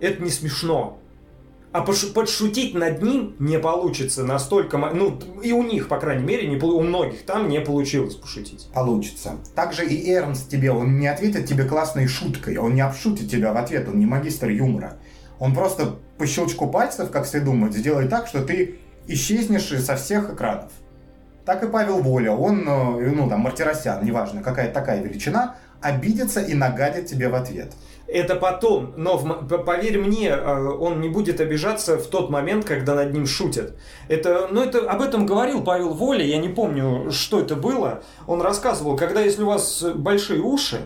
это 0.00 0.22
не 0.22 0.30
смешно. 0.30 0.98
А 1.72 1.82
подшутить 1.82 2.74
над 2.74 3.02
ним 3.02 3.36
не 3.38 3.58
получится 3.58 4.24
настолько... 4.24 4.78
Ну, 4.78 5.18
и 5.42 5.52
у 5.52 5.62
них, 5.62 5.88
по 5.88 5.98
крайней 5.98 6.24
мере, 6.24 6.48
не, 6.48 6.56
у 6.56 6.80
многих 6.80 7.26
там 7.26 7.48
не 7.48 7.60
получилось 7.60 8.14
пошутить. 8.14 8.68
Получится. 8.72 9.32
Также 9.54 9.86
и 9.86 10.10
Эрнст 10.10 10.48
тебе, 10.48 10.70
он 10.72 10.98
не 10.98 11.06
ответит 11.06 11.44
тебе 11.44 11.64
классной 11.64 12.06
шуткой, 12.06 12.56
он 12.56 12.74
не 12.74 12.80
обшутит 12.80 13.30
тебя 13.30 13.52
в 13.52 13.58
ответ, 13.58 13.88
он 13.88 13.98
не 13.98 14.06
магистр 14.06 14.48
юмора. 14.48 14.96
Он 15.38 15.52
просто 15.52 15.96
по 16.16 16.26
щелчку 16.26 16.66
пальцев, 16.68 17.10
как 17.10 17.26
все 17.26 17.40
думают, 17.40 17.74
сделает 17.74 18.08
так, 18.08 18.26
что 18.26 18.42
ты 18.42 18.78
исчезнешь 19.06 19.68
со 19.84 19.96
всех 19.96 20.32
экранов. 20.32 20.72
Так 21.44 21.62
и 21.62 21.68
Павел 21.68 21.98
Воля, 21.98 22.32
он, 22.32 22.66
э, 22.66 23.10
ну 23.10 23.28
там, 23.28 23.40
Мартиросян, 23.40 24.04
неважно, 24.04 24.42
какая 24.42 24.72
такая 24.72 25.02
величина, 25.02 25.56
обидится 25.80 26.40
и 26.40 26.54
нагадит 26.54 27.06
тебе 27.06 27.28
в 27.28 27.34
ответ. 27.34 27.72
Это 28.08 28.36
потом, 28.36 28.92
но 28.96 29.16
в 29.16 29.58
поверь 29.64 29.98
мне, 29.98 30.28
э, 30.28 30.68
он 30.68 31.00
не 31.00 31.08
будет 31.08 31.40
обижаться 31.40 31.98
в 31.98 32.06
тот 32.06 32.30
момент, 32.30 32.64
когда 32.64 32.94
над 32.94 33.12
ним 33.12 33.26
шутят. 33.26 33.74
Это, 34.08 34.48
ну 34.50 34.62
это 34.62 34.88
об 34.88 35.02
этом 35.02 35.26
говорил 35.26 35.64
Павел 35.64 35.92
Воля, 35.92 36.24
я 36.24 36.38
не 36.38 36.48
помню, 36.48 37.10
что 37.10 37.40
это 37.40 37.56
было. 37.56 38.02
Он 38.28 38.40
рассказывал, 38.40 38.96
когда 38.96 39.22
если 39.22 39.42
у 39.42 39.46
вас 39.46 39.82
большие 39.94 40.40
уши 40.40 40.82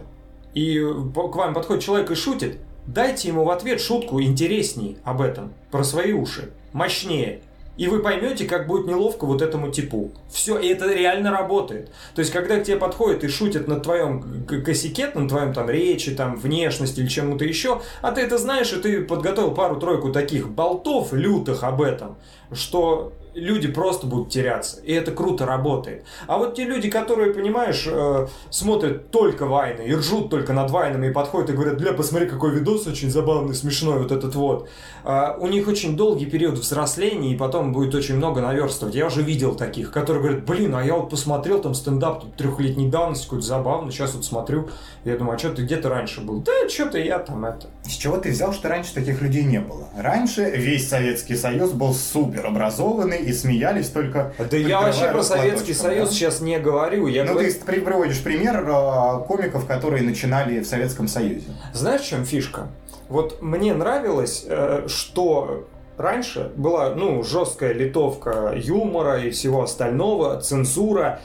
и 0.54 0.82
по- 1.14 1.28
к 1.28 1.36
вам 1.36 1.52
подходит 1.52 1.82
человек 1.82 2.10
и 2.10 2.14
шутит, 2.14 2.58
дайте 2.86 3.28
ему 3.28 3.44
в 3.44 3.50
ответ 3.50 3.80
шутку 3.80 4.22
интересней 4.22 4.96
об 5.04 5.20
этом, 5.20 5.52
про 5.70 5.84
свои 5.84 6.12
уши, 6.12 6.52
мощнее. 6.72 7.42
И 7.80 7.88
вы 7.88 8.00
поймете, 8.00 8.44
как 8.44 8.66
будет 8.66 8.86
неловко 8.86 9.24
вот 9.24 9.40
этому 9.40 9.70
типу. 9.70 10.10
Все, 10.30 10.58
и 10.58 10.68
это 10.68 10.92
реально 10.92 11.30
работает. 11.30 11.90
То 12.14 12.20
есть, 12.20 12.30
когда 12.30 12.60
к 12.60 12.64
тебе 12.64 12.76
подходят 12.76 13.24
и 13.24 13.28
шутят 13.28 13.68
на 13.68 13.80
твоем 13.80 14.44
косяке, 14.46 15.10
на 15.14 15.26
твоем 15.26 15.54
там 15.54 15.70
речи, 15.70 16.10
там 16.10 16.36
внешности 16.36 17.00
или 17.00 17.06
чему-то 17.06 17.46
еще, 17.46 17.80
а 18.02 18.12
ты 18.12 18.20
это 18.20 18.36
знаешь, 18.36 18.70
и 18.74 18.76
ты 18.76 19.02
подготовил 19.02 19.52
пару-тройку 19.52 20.12
таких 20.12 20.50
болтов 20.50 21.14
лютых 21.14 21.64
об 21.64 21.80
этом, 21.80 22.18
что 22.52 23.14
люди 23.40 23.68
просто 23.68 24.06
будут 24.06 24.30
теряться. 24.30 24.80
И 24.82 24.92
это 24.92 25.12
круто 25.12 25.46
работает. 25.46 26.04
А 26.26 26.38
вот 26.38 26.54
те 26.54 26.64
люди, 26.64 26.90
которые, 26.90 27.32
понимаешь, 27.32 27.86
э, 27.86 28.26
смотрят 28.50 29.10
только 29.10 29.46
вайны 29.46 29.82
и 29.82 29.94
ржут 29.94 30.30
только 30.30 30.52
над 30.52 30.70
вайнами 30.70 31.08
и 31.08 31.12
подходят 31.12 31.50
и 31.50 31.52
говорят, 31.52 31.78
бля, 31.78 31.92
посмотри, 31.92 32.28
какой 32.28 32.52
видос 32.52 32.86
очень 32.86 33.10
забавный, 33.10 33.54
смешной 33.54 33.98
вот 33.98 34.12
этот 34.12 34.34
вот. 34.34 34.68
А, 35.04 35.36
у 35.38 35.46
них 35.46 35.68
очень 35.68 35.96
долгий 35.96 36.26
период 36.26 36.58
взросления, 36.58 37.32
и 37.32 37.36
потом 37.36 37.72
будет 37.72 37.94
очень 37.94 38.16
много 38.16 38.40
наверстывать. 38.40 38.94
Я 38.94 39.06
уже 39.06 39.22
видел 39.22 39.54
таких, 39.54 39.90
которые 39.90 40.22
говорят, 40.22 40.44
блин, 40.44 40.74
а 40.74 40.84
я 40.84 40.94
вот 40.94 41.10
посмотрел 41.10 41.60
там 41.60 41.74
стендап 41.74 42.22
тут 42.22 42.36
трехлетней 42.36 42.88
давности, 42.88 43.24
какой-то 43.24 43.46
забавный, 43.46 43.92
сейчас 43.92 44.14
вот 44.14 44.24
смотрю, 44.24 44.68
я 45.04 45.16
думаю, 45.16 45.36
а 45.36 45.38
что 45.38 45.50
ты 45.50 45.62
где-то 45.62 45.88
раньше 45.88 46.20
был? 46.20 46.40
Да, 46.40 46.68
что-то 46.68 46.98
я 46.98 47.18
там 47.18 47.44
это... 47.44 47.68
С 47.90 47.94
чего 47.94 48.18
ты 48.18 48.30
взял, 48.30 48.52
что 48.52 48.68
раньше 48.68 48.94
таких 48.94 49.20
людей 49.20 49.42
не 49.42 49.58
было? 49.58 49.88
Раньше 49.98 50.48
весь 50.48 50.88
Советский 50.88 51.34
Союз 51.34 51.72
был 51.72 51.92
супер 51.92 52.46
образованный 52.46 53.18
и 53.18 53.32
смеялись 53.32 53.88
только... 53.88 54.32
Да 54.38 54.56
я 54.56 54.80
вообще 54.80 55.10
про 55.10 55.22
Советский 55.24 55.74
платочком, 55.74 55.90
Союз 55.90 56.08
да? 56.10 56.14
сейчас 56.14 56.40
не 56.40 56.58
говорю. 56.60 57.08
Я 57.08 57.24
Ну, 57.24 57.32
говорю- 57.32 57.52
ты 57.52 57.58
при- 57.64 57.80
приводишь 57.80 58.22
пример 58.22 58.64
э, 58.64 59.24
комиков, 59.26 59.66
которые 59.66 60.04
начинали 60.04 60.60
в 60.60 60.66
Советском 60.66 61.08
Союзе. 61.08 61.48
Знаешь, 61.72 62.02
в 62.02 62.06
чем 62.08 62.24
фишка? 62.24 62.68
Вот 63.08 63.42
мне 63.42 63.74
нравилось, 63.74 64.44
э, 64.46 64.86
что 64.86 65.66
раньше 65.98 66.52
была, 66.56 66.94
ну, 66.94 67.24
жесткая 67.24 67.72
литовка 67.72 68.52
юмора 68.56 69.20
и 69.20 69.30
всего 69.30 69.64
остального, 69.64 70.40
цензура. 70.40 71.20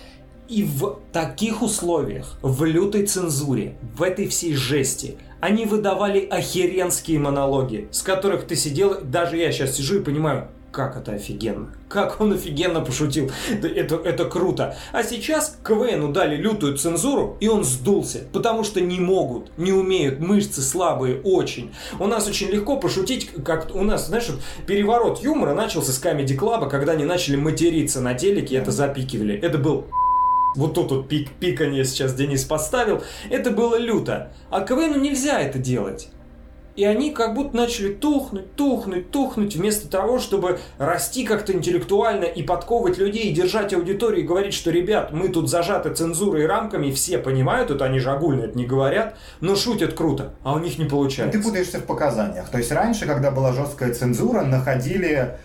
И 0.47 0.63
в 0.63 0.97
таких 1.11 1.61
условиях, 1.61 2.37
в 2.41 2.63
лютой 2.65 3.05
цензуре, 3.05 3.75
в 3.97 4.01
этой 4.03 4.27
всей 4.27 4.53
жести, 4.55 5.17
они 5.45 5.65
выдавали 5.65 6.25
охеренские 6.25 7.19
монологи, 7.19 7.87
с 7.91 8.01
которых 8.01 8.47
ты 8.47 8.55
сидел, 8.55 8.99
даже 9.03 9.37
я 9.37 9.51
сейчас 9.51 9.75
сижу 9.75 9.99
и 9.99 10.03
понимаю, 10.03 10.47
как 10.71 10.97
это 10.97 11.11
офигенно. 11.11 11.69
Как 11.87 12.19
он 12.19 12.33
офигенно 12.33 12.81
пошутил. 12.81 13.29
Это, 13.61 13.95
это 13.97 14.25
круто. 14.25 14.75
А 14.91 15.03
сейчас 15.03 15.55
КВНу 15.63 16.11
дали 16.11 16.35
лютую 16.35 16.79
цензуру, 16.79 17.37
и 17.39 17.47
он 17.47 17.63
сдулся. 17.63 18.21
Потому 18.33 18.63
что 18.63 18.81
не 18.81 18.99
могут, 18.99 19.55
не 19.55 19.71
умеют, 19.71 20.19
мышцы 20.19 20.63
слабые 20.63 21.21
очень. 21.21 21.71
У 21.99 22.07
нас 22.07 22.27
очень 22.27 22.49
легко 22.49 22.77
пошутить, 22.77 23.29
как 23.45 23.73
у 23.75 23.83
нас, 23.83 24.07
знаешь, 24.07 24.27
вот 24.27 24.39
переворот 24.65 25.21
юмора 25.21 25.53
начался 25.53 25.91
с 25.91 26.03
Comedy 26.03 26.35
Club, 26.35 26.67
когда 26.71 26.93
они 26.93 27.05
начали 27.05 27.35
материться 27.35 28.01
на 28.01 28.15
телеке, 28.15 28.57
это 28.57 28.71
запикивали. 28.71 29.35
Это 29.35 29.59
был 29.59 29.85
вот 30.55 30.73
тут 30.73 30.91
вот 30.91 31.07
пик, 31.07 31.29
пиканье 31.39 31.85
сейчас 31.85 32.13
Денис 32.13 32.43
поставил. 32.43 33.03
Это 33.29 33.51
было 33.51 33.77
люто. 33.77 34.31
А 34.49 34.61
КВНу 34.61 34.99
нельзя 34.99 35.39
это 35.39 35.59
делать. 35.59 36.09
и 36.75 36.83
они 36.83 37.11
как 37.11 37.33
будто 37.33 37.55
начали 37.55 37.93
тухнуть, 37.93 38.53
тухнуть, 38.55 39.11
тухнуть, 39.11 39.55
вместо 39.55 39.87
того, 39.89 40.19
чтобы 40.19 40.59
расти 40.77 41.25
как-то 41.25 41.53
интеллектуально 41.53 42.25
и 42.25 42.43
подковывать 42.43 42.97
людей, 42.97 43.29
и 43.29 43.33
держать 43.33 43.73
аудиторию 43.73 44.23
и 44.23 44.27
говорить, 44.27 44.53
что, 44.53 44.71
ребят, 44.71 45.11
мы 45.11 45.29
тут 45.29 45.49
зажаты 45.49 45.93
цензурой 45.93 46.43
и 46.43 46.45
рамками, 46.47 46.91
все 46.91 47.17
понимают, 47.17 47.71
это 47.71 47.85
они 47.85 47.99
же 47.99 48.11
огульно 48.11 48.43
это 48.43 48.57
не 48.57 48.65
говорят, 48.65 49.15
но 49.39 49.55
шутят 49.55 49.93
круто, 49.93 50.33
а 50.43 50.53
у 50.53 50.59
них 50.59 50.77
не 50.77 50.85
получается. 50.85 51.37
Ты 51.37 51.43
путаешься 51.43 51.79
в 51.79 51.85
показаниях. 51.85 52.49
То 52.49 52.57
есть 52.57 52.71
раньше, 52.71 53.05
когда 53.05 53.31
была 53.31 53.53
жесткая 53.53 53.93
цензура, 53.93 54.41
находили 54.41 55.37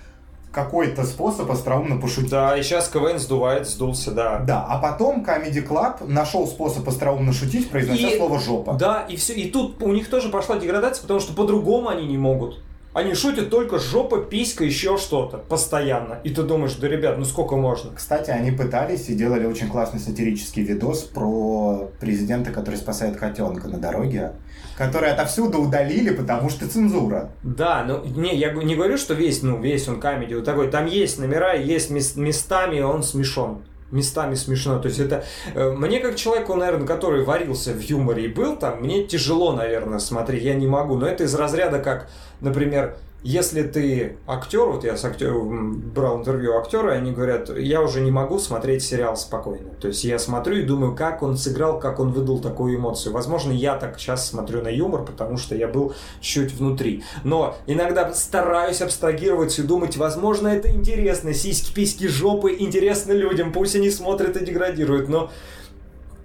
какой-то 0.53 1.05
способ 1.05 1.51
остроумно 1.51 2.01
пошутить. 2.01 2.31
Да, 2.31 2.57
и 2.57 2.63
сейчас 2.63 2.89
КВН 2.89 3.19
сдувает, 3.19 3.69
сдулся, 3.69 4.11
да. 4.11 4.39
Да, 4.41 4.67
а 4.69 4.79
потом 4.79 5.25
Comedy 5.25 5.67
Club 5.67 6.07
нашел 6.07 6.47
способ 6.47 6.89
остроумно 6.89 7.33
шутить, 7.33 7.71
произнося 7.71 8.09
И- 8.09 8.17
слово 8.19 8.41
«жопа». 8.41 8.75
Да, 8.75 9.05
и 9.09 9.17
все. 9.17 9.35
И 9.35 9.51
тут 9.51 9.83
у 9.83 9.93
них 9.93 10.09
тоже 10.11 10.29
пошла 10.29 10.59
деградация, 10.59 11.03
потому 11.03 11.21
что 11.21 11.33
по-другому 11.35 11.89
они 11.89 12.07
не 12.07 12.19
могут. 12.19 12.59
Они 12.93 13.15
шутят 13.15 13.51
только 13.51 13.79
жопа, 13.79 14.19
писька, 14.19 14.65
еще 14.65 14.97
что-то. 14.99 15.39
Постоянно. 15.39 16.19
И 16.25 16.31
ты 16.31 16.43
думаешь, 16.43 16.75
да, 16.75 16.89
ребят, 16.89 17.19
ну 17.19 17.25
сколько 17.25 17.55
можно? 17.57 17.93
Кстати, 17.95 18.31
они 18.31 18.51
пытались 18.51 19.09
и 19.09 19.15
делали 19.15 19.47
очень 19.47 19.69
классный 19.69 20.01
сатирический 20.01 20.63
видос 20.65 21.03
про 21.03 21.89
президента, 22.01 22.51
который 22.51 22.77
спасает 22.77 23.17
котенка 23.17 23.69
на 23.69 23.79
дороге, 23.79 24.33
который 24.77 25.11
отовсюду 25.11 25.59
удалили, 25.63 26.11
потому 26.11 26.51
что 26.51 26.67
цензура. 26.69 27.31
Да, 27.45 27.85
ну, 27.87 28.05
не, 28.05 28.35
я 28.35 28.53
не 28.53 28.75
говорю, 28.75 28.99
что 28.99 29.15
весь, 29.15 29.43
ну, 29.43 29.61
весь 29.61 29.87
он 29.87 30.01
камеди 30.01 30.35
вот 30.35 30.45
такой. 30.45 30.69
Там 30.69 30.87
есть 30.87 31.19
номера, 31.21 31.55
есть 31.55 31.91
мес- 31.91 32.17
местами 32.17 32.81
он 32.81 33.05
смешон. 33.05 33.63
Местами 33.91 34.35
смешно. 34.35 34.79
То 34.79 34.89
есть 34.89 35.01
это... 35.01 35.25
э, 35.55 35.71
Мне 35.71 36.01
как 36.01 36.17
человеку, 36.17 36.55
наверное, 36.55 36.87
который 36.87 37.25
варился 37.25 37.73
в 37.73 37.81
юморе 37.81 38.27
и 38.27 38.29
был 38.29 38.57
там, 38.57 38.81
мне 38.81 39.05
тяжело, 39.05 39.53
наверное, 39.53 39.99
смотреть. 39.99 40.43
Я 40.45 40.55
не 40.55 40.67
могу. 40.67 40.97
Но 40.97 41.07
это 41.07 41.25
из 41.25 41.35
разряда 41.35 41.81
как, 41.81 42.09
например, 42.41 42.97
если 43.23 43.63
ты 43.63 44.17
актер, 44.27 44.65
вот 44.67 44.85
я 44.85 44.97
с 44.97 45.05
актером 45.05 45.79
брал 45.79 46.21
интервью 46.21 46.57
актера, 46.57 46.93
они 46.93 47.13
говорят, 47.13 47.51
я 47.57 47.83
уже 47.83 48.01
не 48.01 48.11
могу 48.11 48.39
смотреть 48.39 48.83
сериал 48.83 49.17
спокойно. 49.17 49.71
То 49.81 49.89
есть 49.89 50.05
я 50.05 50.19
смотрю 50.19 50.57
и 50.57 50.63
думаю, 50.63 50.95
как 50.95 51.23
он 51.23 51.37
сыграл, 51.37 51.79
как 51.79 52.01
он 52.01 52.13
выдал 52.13 52.39
такую 52.39 52.77
эмоцию. 52.77 53.13
Возможно, 53.13 53.53
я 53.53 53.77
так 53.77 53.99
сейчас 53.99 54.27
смотрю 54.27 54.63
на 54.63 54.69
юмор, 54.69 55.05
потому 55.05 55.37
что 55.37 55.55
я 55.55 55.69
был 55.69 55.95
чуть 56.21 56.53
внутри. 56.55 57.05
Но 57.23 57.57
иногда 57.67 58.11
стараюсь 58.15 58.81
абстрагироваться 58.81 59.63
и 59.63 59.67
думать, 59.67 59.99
возможно, 59.99 60.49
это 60.49 60.71
интересно. 60.71 61.35
Сиськи, 61.35 61.75
письки, 61.75 62.09
жопы 62.09 62.57
интересно 62.59 63.13
людям. 63.13 63.53
Пусть 63.53 63.77
они 63.77 63.91
смотрят 63.91 64.37
и 64.39 64.45
деградируют. 64.45 65.11
Но 65.11 65.31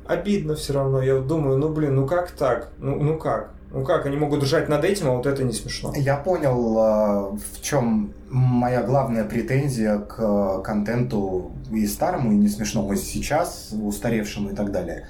обидно 0.06 0.56
все 0.56 0.74
равно. 0.74 1.02
Я 1.02 1.20
думаю, 1.20 1.58
ну 1.58 1.70
блин, 1.70 1.96
ну 1.96 2.08
как 2.08 2.32
так? 2.32 2.72
Ну, 2.78 3.02
ну 3.02 3.18
как? 3.18 3.55
Ну 3.76 3.84
как, 3.84 4.06
они 4.06 4.16
могут 4.16 4.42
ржать 4.42 4.70
над 4.70 4.86
этим, 4.86 5.08
а 5.08 5.12
вот 5.12 5.26
это 5.26 5.44
не 5.44 5.52
смешно. 5.52 5.92
Я 5.98 6.16
понял, 6.16 6.78
э, 6.78 7.38
в 7.56 7.62
чем 7.62 8.14
моя 8.30 8.82
главная 8.82 9.26
претензия 9.26 9.98
к 9.98 10.16
э, 10.18 10.62
контенту 10.64 11.52
и 11.70 11.86
старому, 11.86 12.32
и 12.32 12.38
не 12.38 12.48
смешному, 12.48 12.94
и 12.94 12.96
сейчас, 12.96 13.74
устаревшему 13.74 14.52
и 14.52 14.56
так 14.56 14.72
далее. 14.72 15.08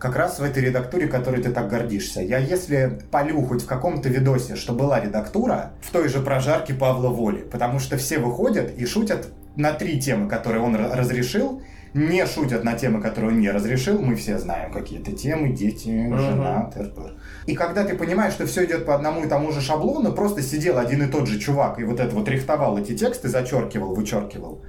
Как 0.00 0.16
раз 0.16 0.40
в 0.40 0.42
этой 0.42 0.64
редактуре, 0.64 1.06
которой 1.06 1.40
ты 1.40 1.52
так 1.52 1.68
гордишься. 1.68 2.20
Я 2.20 2.38
если 2.38 2.98
полю 3.12 3.40
хоть 3.42 3.62
в 3.62 3.66
каком-то 3.66 4.08
видосе, 4.08 4.56
что 4.56 4.72
была 4.72 4.98
редактура, 4.98 5.70
в 5.80 5.92
той 5.92 6.08
же 6.08 6.18
прожарке 6.20 6.74
Павла 6.74 7.10
Воли, 7.10 7.42
потому 7.48 7.78
что 7.78 7.96
все 7.96 8.18
выходят 8.18 8.76
и 8.76 8.84
шутят 8.84 9.28
на 9.54 9.72
три 9.72 10.00
темы, 10.00 10.28
которые 10.28 10.62
он 10.64 10.74
ра- 10.74 10.92
разрешил, 10.92 11.62
не 11.94 12.26
шутят 12.26 12.64
на 12.64 12.74
темы, 12.74 13.00
которые 13.00 13.30
он 13.30 13.40
не 13.40 13.50
разрешил. 13.50 14.00
Мы 14.00 14.16
все 14.16 14.38
знаем 14.38 14.72
какие-то 14.72 15.12
темы, 15.12 15.50
дети, 15.50 15.88
жена, 15.88 16.70
т.р.п. 16.74 17.12
И 17.48 17.54
когда 17.54 17.82
ты 17.82 17.96
понимаешь, 17.96 18.34
что 18.34 18.44
все 18.44 18.66
идет 18.66 18.84
по 18.84 18.94
одному 18.94 19.24
и 19.24 19.26
тому 19.26 19.52
же 19.52 19.62
шаблону, 19.62 20.12
просто 20.12 20.42
сидел 20.42 20.76
один 20.76 21.02
и 21.02 21.10
тот 21.10 21.26
же 21.26 21.38
чувак 21.38 21.80
и 21.80 21.84
вот 21.84 21.98
это 21.98 22.14
вот 22.14 22.28
рихтовал 22.28 22.76
эти 22.76 22.94
тексты, 22.94 23.28
зачеркивал, 23.28 23.94
вычеркивал, 23.94 24.62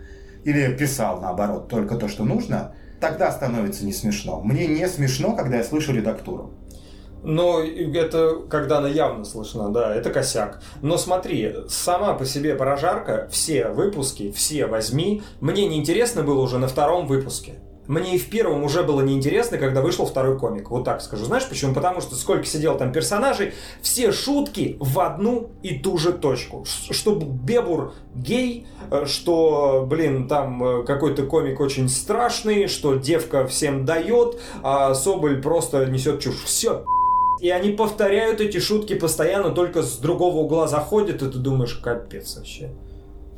или 0.45 0.73
писал, 0.77 1.19
наоборот, 1.19 1.67
только 1.67 1.95
то, 1.95 2.07
что 2.07 2.23
нужно, 2.23 2.73
тогда 3.01 3.33
становится 3.33 3.85
не 3.85 3.91
смешно. 3.91 4.39
Мне 4.39 4.65
не 4.65 4.87
смешно, 4.87 5.35
когда 5.35 5.57
я 5.57 5.65
слышу 5.65 5.91
редактуру. 5.91 6.53
Но 7.21 7.59
это 7.61 8.43
когда 8.49 8.77
она 8.77 8.87
явно 8.87 9.25
слышна, 9.25 9.67
да, 9.73 9.93
это 9.93 10.09
косяк. 10.09 10.61
Но 10.81 10.95
смотри, 10.95 11.53
сама 11.67 12.13
по 12.13 12.23
себе 12.23 12.55
прожарка, 12.55 13.27
все 13.29 13.67
выпуски, 13.67 14.31
все 14.31 14.67
возьми, 14.67 15.21
мне 15.41 15.67
неинтересно 15.67 16.23
было 16.23 16.41
уже 16.41 16.59
на 16.59 16.69
втором 16.69 17.07
выпуске. 17.07 17.55
Мне 17.89 18.17
и 18.17 18.19
в 18.19 18.29
первом 18.29 18.63
уже 18.63 18.83
было 18.83 19.01
неинтересно, 19.01 19.57
когда 19.57 19.81
вышел 19.81 20.05
второй 20.05 20.37
комик. 20.37 20.69
Вот 20.69 20.83
так 20.83 21.01
скажу. 21.01 21.25
Знаешь 21.25 21.49
почему? 21.49 21.73
Потому 21.73 22.01
что 22.01 22.15
сколько 22.15 22.45
сидел 22.45 22.77
там 22.77 22.91
персонажей, 22.91 23.53
все 23.81 24.11
шутки 24.11 24.77
в 24.79 24.99
одну 24.99 25.49
и 25.63 25.79
ту 25.79 25.97
же 25.97 26.13
точку. 26.13 26.65
Что 26.65 27.15
Бебур 27.15 27.95
гей, 28.13 28.67
э, 28.91 29.07
что, 29.07 29.87
блин, 29.89 30.27
там 30.27 30.63
э, 30.63 30.83
какой-то 30.83 31.23
комик 31.23 31.59
очень 31.59 31.89
страшный, 31.89 32.67
что 32.67 32.93
девка 32.93 33.47
всем 33.47 33.85
дает, 33.85 34.39
а 34.61 34.93
Соболь 34.93 35.41
просто 35.41 35.87
несет 35.87 36.19
чушь. 36.19 36.43
Все, 36.43 36.85
и 37.41 37.49
они 37.49 37.71
повторяют 37.71 38.39
эти 38.39 38.59
шутки 38.59 38.93
постоянно, 38.93 39.49
только 39.49 39.81
с 39.81 39.97
другого 39.97 40.37
угла 40.37 40.67
заходят, 40.67 41.23
и 41.23 41.27
ты 41.31 41.39
думаешь, 41.39 41.73
капец 41.73 42.37
вообще. 42.37 42.69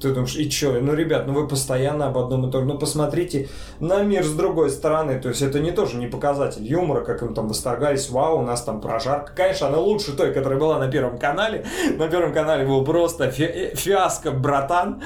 Ты 0.01 0.13
думаешь, 0.13 0.35
и 0.35 0.49
чё? 0.49 0.79
Ну, 0.81 0.93
ребят, 0.93 1.27
ну 1.27 1.33
вы 1.33 1.47
постоянно 1.47 2.07
об 2.07 2.17
одном 2.17 2.47
и 2.47 2.51
том 2.51 2.61
же. 2.61 2.67
Ну, 2.67 2.77
посмотрите 2.79 3.49
на 3.79 4.01
мир 4.03 4.23
с 4.23 4.31
другой 4.31 4.69
стороны. 4.69 5.19
То 5.19 5.29
есть 5.29 5.41
это 5.41 5.59
не 5.59 5.71
тоже 5.71 5.97
не 5.97 6.07
показатель 6.07 6.63
юмора, 6.63 7.03
как 7.03 7.21
им 7.21 7.33
там 7.33 7.47
восторгались. 7.47 8.09
Вау, 8.09 8.39
у 8.39 8.41
нас 8.41 8.63
там 8.63 8.81
прожарка. 8.81 9.33
Конечно, 9.35 9.67
она 9.67 9.77
лучше 9.77 10.15
той, 10.15 10.33
которая 10.33 10.59
была 10.59 10.79
на 10.79 10.89
Первом 10.89 11.17
канале. 11.19 11.65
На 11.97 12.07
Первом 12.07 12.33
канале 12.33 12.65
был 12.65 12.83
просто 12.83 13.29
фи- 13.31 13.43
э, 13.43 13.75
фиаско, 13.75 14.31
братан. 14.31 15.01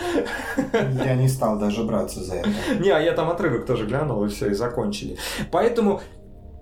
Я 1.06 1.16
не 1.16 1.28
стал 1.28 1.60
даже 1.60 1.84
браться 1.84 2.24
за 2.24 2.36
это. 2.36 2.50
Не, 2.80 2.90
а 2.92 3.00
я 3.00 3.12
там 3.14 3.30
отрывок 3.30 3.66
тоже 3.66 3.86
глянул, 3.86 4.24
и 4.26 4.30
все, 4.30 4.50
и 4.50 4.54
закончили. 4.54 5.18
Поэтому 5.52 6.02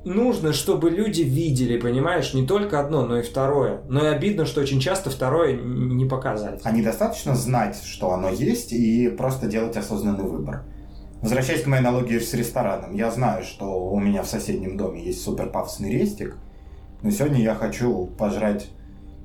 нужно, 0.06 0.54
чтобы 0.54 0.90
люди 0.90 1.22
видели, 1.22 1.80
понимаешь, 1.80 2.34
не 2.34 2.46
только 2.46 2.80
одно, 2.80 3.06
но 3.06 3.20
и 3.20 3.24
второе. 3.24 3.82
Но 3.90 4.04
и 4.04 4.08
обидно, 4.08 4.46
что 4.46 4.62
очень 4.62 4.80
часто 4.80 5.10
второе 5.10 5.54
не 5.54 6.06
показать. 6.06 6.62
А 6.64 6.72
недостаточно 6.72 7.36
знать, 7.36 7.82
что 7.84 8.12
оно 8.12 8.30
есть, 8.30 8.74
и 8.74 9.10
просто 9.10 9.48
делать 9.48 9.78
осознанный 9.78 10.24
выбор. 10.24 10.64
Возвращаясь 11.22 11.64
к 11.64 11.68
моей 11.68 11.82
аналогии 11.82 12.20
с 12.20 12.34
рестораном, 12.34 12.94
я 12.94 13.10
знаю, 13.10 13.44
что 13.44 13.90
у 13.90 14.00
меня 14.00 14.24
в 14.24 14.28
соседнем 14.28 14.76
доме 14.76 15.04
есть 15.04 15.24
супер 15.24 15.48
пафосный 15.48 15.92
рестик, 15.92 16.36
но 17.02 17.12
сегодня 17.12 17.42
я 17.42 17.56
хочу 17.56 18.08
пожрать 18.18 18.68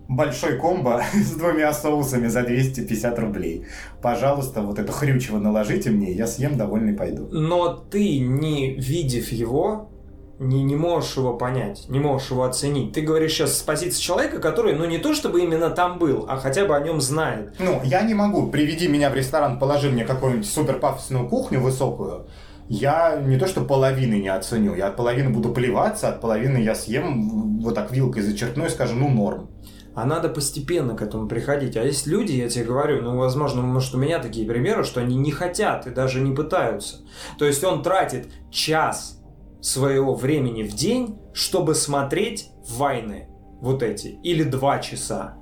большой 0.08 0.58
комбо 0.58 1.02
с 1.14 1.32
двумя 1.32 1.72
соусами 1.72 2.28
за 2.28 2.42
250 2.42 3.18
рублей. 3.18 3.66
Пожалуйста, 4.00 4.62
вот 4.62 4.78
это 4.78 4.92
хрючево 4.92 5.38
наложите 5.38 5.90
мне, 5.90 6.12
я 6.12 6.26
съем 6.26 6.56
довольный 6.56 6.94
пойду. 6.94 7.28
Но 7.30 7.74
ты, 7.74 8.20
не 8.20 8.74
видев 8.74 9.30
его, 9.32 9.90
не, 10.38 10.62
не 10.62 10.76
можешь 10.76 11.16
его 11.16 11.34
понять, 11.34 11.88
не 11.88 11.98
можешь 11.98 12.30
его 12.30 12.44
оценить. 12.44 12.92
Ты 12.92 13.00
говоришь 13.00 13.32
сейчас 13.32 13.58
с 13.58 13.62
позиции 13.62 14.00
человека, 14.00 14.38
который, 14.38 14.74
ну 14.74 14.84
не 14.84 14.98
то 14.98 15.14
чтобы 15.14 15.40
именно 15.42 15.70
там 15.70 15.98
был, 15.98 16.26
а 16.28 16.36
хотя 16.36 16.64
бы 16.64 16.76
о 16.76 16.80
нем 16.80 17.00
знает. 17.00 17.54
Ну, 17.58 17.80
я 17.84 18.02
не 18.02 18.14
могу. 18.14 18.48
Приведи 18.48 18.88
меня 18.88 19.10
в 19.10 19.14
ресторан, 19.14 19.58
положи 19.58 19.90
мне 19.90 20.04
какую-нибудь 20.04 20.48
супер 20.48 20.78
пафосную 20.78 21.28
кухню 21.28 21.60
высокую. 21.60 22.26
Я 22.68 23.16
не 23.16 23.38
то 23.38 23.46
что 23.46 23.62
половины 23.62 24.14
не 24.20 24.28
оценю, 24.28 24.74
я 24.74 24.88
от 24.88 24.96
половины 24.96 25.30
буду 25.30 25.48
плеваться, 25.50 26.10
от 26.10 26.20
половины 26.20 26.58
я 26.58 26.74
съем, 26.74 27.60
вот 27.60 27.74
так 27.74 27.90
вилкой 27.90 28.22
зачерпну 28.22 28.66
и 28.66 28.68
скажу, 28.68 28.94
ну 28.94 29.08
норм. 29.08 29.48
А 29.94 30.04
надо 30.04 30.28
постепенно 30.28 30.94
к 30.94 31.02
этому 31.02 31.26
приходить. 31.26 31.76
А 31.76 31.82
есть 31.82 32.06
люди, 32.06 32.32
я 32.32 32.48
тебе 32.48 32.66
говорю, 32.66 33.02
ну, 33.02 33.16
возможно, 33.16 33.62
может, 33.62 33.94
у 33.96 33.98
меня 33.98 34.20
такие 34.20 34.46
примеры, 34.46 34.84
что 34.84 35.00
они 35.00 35.16
не 35.16 35.32
хотят 35.32 35.88
и 35.88 35.90
даже 35.90 36.20
не 36.20 36.32
пытаются. 36.32 36.98
То 37.36 37.46
есть 37.46 37.64
он 37.64 37.82
тратит 37.82 38.28
час 38.48 39.17
своего 39.60 40.14
времени 40.14 40.62
в 40.62 40.74
день, 40.74 41.18
чтобы 41.32 41.74
смотреть 41.74 42.50
войны 42.68 43.28
вот 43.60 43.82
эти. 43.82 44.18
Или 44.22 44.42
два 44.42 44.78
часа. 44.78 45.34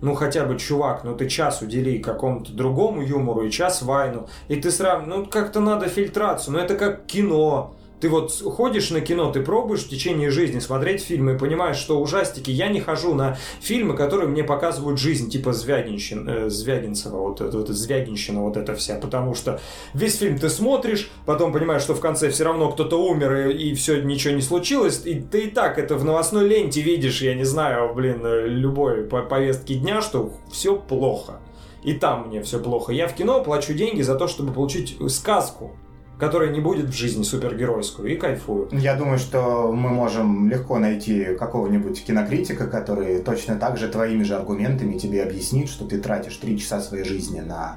Ну, 0.00 0.14
хотя 0.14 0.44
бы, 0.44 0.56
чувак, 0.56 1.02
ну 1.02 1.16
ты 1.16 1.28
час 1.28 1.60
удели 1.60 1.98
какому-то 1.98 2.52
другому 2.52 3.02
юмору 3.02 3.44
и 3.44 3.50
час 3.50 3.82
вайну. 3.82 4.28
И 4.46 4.56
ты 4.56 4.70
сразу, 4.70 5.06
ну, 5.06 5.26
как-то 5.26 5.60
надо 5.60 5.88
фильтрацию. 5.88 6.54
Ну, 6.54 6.60
это 6.60 6.76
как 6.76 7.06
кино. 7.06 7.74
Ты 8.00 8.08
вот 8.08 8.32
ходишь 8.32 8.90
на 8.90 9.00
кино, 9.00 9.32
ты 9.32 9.40
пробуешь 9.40 9.80
в 9.80 9.88
течение 9.88 10.30
жизни 10.30 10.60
смотреть 10.60 11.02
фильмы 11.02 11.34
и 11.34 11.38
понимаешь, 11.38 11.76
что 11.76 12.00
ужастики. 12.00 12.50
Я 12.50 12.68
не 12.68 12.80
хожу 12.80 13.14
на 13.14 13.36
фильмы, 13.60 13.96
которые 13.96 14.28
мне 14.28 14.44
показывают 14.44 15.00
жизнь, 15.00 15.30
типа 15.30 15.52
Звягинщин, 15.52 16.28
э, 16.28 16.50
Звягинцева, 16.50 17.16
вот 17.16 17.40
это 17.40 17.58
вот 17.58 17.68
Звягинщина, 17.68 18.42
вот 18.42 18.56
это 18.56 18.74
вся. 18.76 18.96
Потому 18.96 19.34
что 19.34 19.60
весь 19.94 20.16
фильм 20.18 20.38
ты 20.38 20.48
смотришь, 20.48 21.10
потом 21.26 21.52
понимаешь, 21.52 21.82
что 21.82 21.94
в 21.94 22.00
конце 22.00 22.30
все 22.30 22.44
равно 22.44 22.70
кто-то 22.70 23.02
умер 23.02 23.48
и, 23.48 23.70
и 23.70 23.74
все, 23.74 24.00
ничего 24.00 24.34
не 24.34 24.42
случилось. 24.42 25.02
И 25.04 25.20
ты 25.20 25.46
и 25.46 25.50
так 25.50 25.78
это 25.78 25.96
в 25.96 26.04
новостной 26.04 26.46
ленте 26.46 26.80
видишь, 26.80 27.20
я 27.20 27.34
не 27.34 27.44
знаю, 27.44 27.92
блин, 27.94 28.24
э, 28.24 28.46
любой 28.46 29.04
по 29.04 29.22
повестке 29.22 29.74
дня, 29.74 30.02
что 30.02 30.32
все 30.52 30.76
плохо. 30.76 31.40
И 31.82 31.94
там 31.94 32.28
мне 32.28 32.42
все 32.42 32.60
плохо. 32.60 32.92
Я 32.92 33.08
в 33.08 33.14
кино 33.14 33.42
плачу 33.42 33.72
деньги 33.72 34.02
за 34.02 34.14
то, 34.14 34.28
чтобы 34.28 34.52
получить 34.52 34.96
сказку 35.10 35.72
которая 36.18 36.50
не 36.50 36.60
будет 36.60 36.86
в 36.86 36.92
жизни 36.92 37.22
супергеройскую, 37.22 38.12
и 38.12 38.16
кайфую. 38.16 38.68
Я 38.72 38.96
думаю, 38.96 39.18
что 39.18 39.72
мы 39.72 39.90
можем 39.90 40.48
легко 40.48 40.78
найти 40.78 41.36
какого-нибудь 41.38 42.04
кинокритика, 42.04 42.66
который 42.66 43.20
точно 43.20 43.56
так 43.56 43.76
же 43.76 43.88
твоими 43.88 44.24
же 44.24 44.34
аргументами 44.34 44.98
тебе 44.98 45.22
объяснит, 45.22 45.68
что 45.68 45.86
ты 45.86 45.98
тратишь 45.98 46.36
три 46.36 46.58
часа 46.58 46.80
своей 46.80 47.04
жизни 47.04 47.40
на 47.40 47.76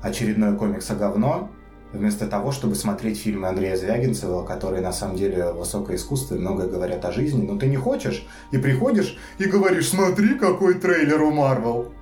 очередное 0.00 0.54
комикс 0.54 0.90
говно, 0.90 1.50
вместо 1.92 2.26
того, 2.26 2.52
чтобы 2.52 2.74
смотреть 2.74 3.18
фильмы 3.18 3.48
Андрея 3.48 3.76
Звягинцева, 3.76 4.44
которые 4.44 4.82
на 4.82 4.92
самом 4.92 5.16
деле 5.16 5.52
высокое 5.52 5.96
искусство 5.96 6.34
и 6.34 6.38
многое 6.38 6.68
говорят 6.68 7.04
о 7.04 7.12
жизни, 7.12 7.46
но 7.46 7.58
ты 7.58 7.66
не 7.66 7.76
хочешь, 7.76 8.26
и 8.50 8.58
приходишь 8.58 9.18
и 9.38 9.44
говоришь, 9.44 9.90
смотри, 9.90 10.38
какой 10.38 10.74
трейлер 10.74 11.22
у 11.22 11.30
Марвел. 11.30 11.92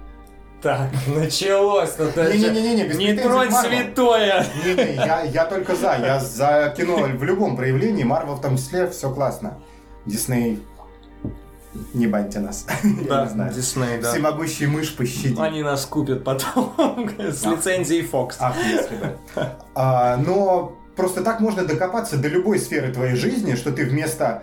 Так, 0.63 0.91
началось. 1.07 1.97
Не-не-не, 1.99 2.85
без 2.87 2.97
Не 2.99 3.07
претензий 3.07 3.17
к 3.17 3.23
тронь 3.23 3.49
Marvel. 3.49 3.69
святое. 3.69 4.47
Не-не, 4.65 4.95
я, 4.95 5.23
я 5.23 5.45
только 5.47 5.75
за. 5.75 5.97
Я 5.97 6.21
за 6.21 6.75
кино 6.77 6.97
в 6.99 7.25
любом 7.25 7.57
проявлении, 7.57 8.05
Марвел 8.05 8.35
в 8.35 8.43
том 8.43 8.57
числе, 8.57 8.89
все 8.91 9.11
классно. 9.13 9.59
Дисней, 10.05 10.63
не 11.95 12.07
баньте 12.07 12.41
нас. 12.41 12.67
Я 12.83 13.09
Да, 13.09 13.25
не 13.25 13.31
знаю. 13.31 13.53
Дисней, 13.55 13.99
да. 14.03 14.13
Всемогущий 14.13 14.67
мышь 14.67 14.95
пощади. 14.95 15.37
Они 15.41 15.63
нас 15.63 15.87
купят 15.87 16.25
потом 16.25 16.75
с 17.19 17.45
лицензией 17.45 18.07
Fox. 18.11 18.35
Ах, 18.41 18.57
если 18.67 18.97
бы. 18.97 19.17
А, 19.75 20.17
но 20.17 20.73
просто 20.97 21.23
так 21.23 21.41
можно 21.41 21.65
докопаться 21.65 22.17
до 22.17 22.29
любой 22.29 22.59
сферы 22.59 22.93
твоей 22.93 23.15
жизни, 23.15 23.55
что 23.55 23.73
ты 23.73 23.85
вместо 23.87 24.43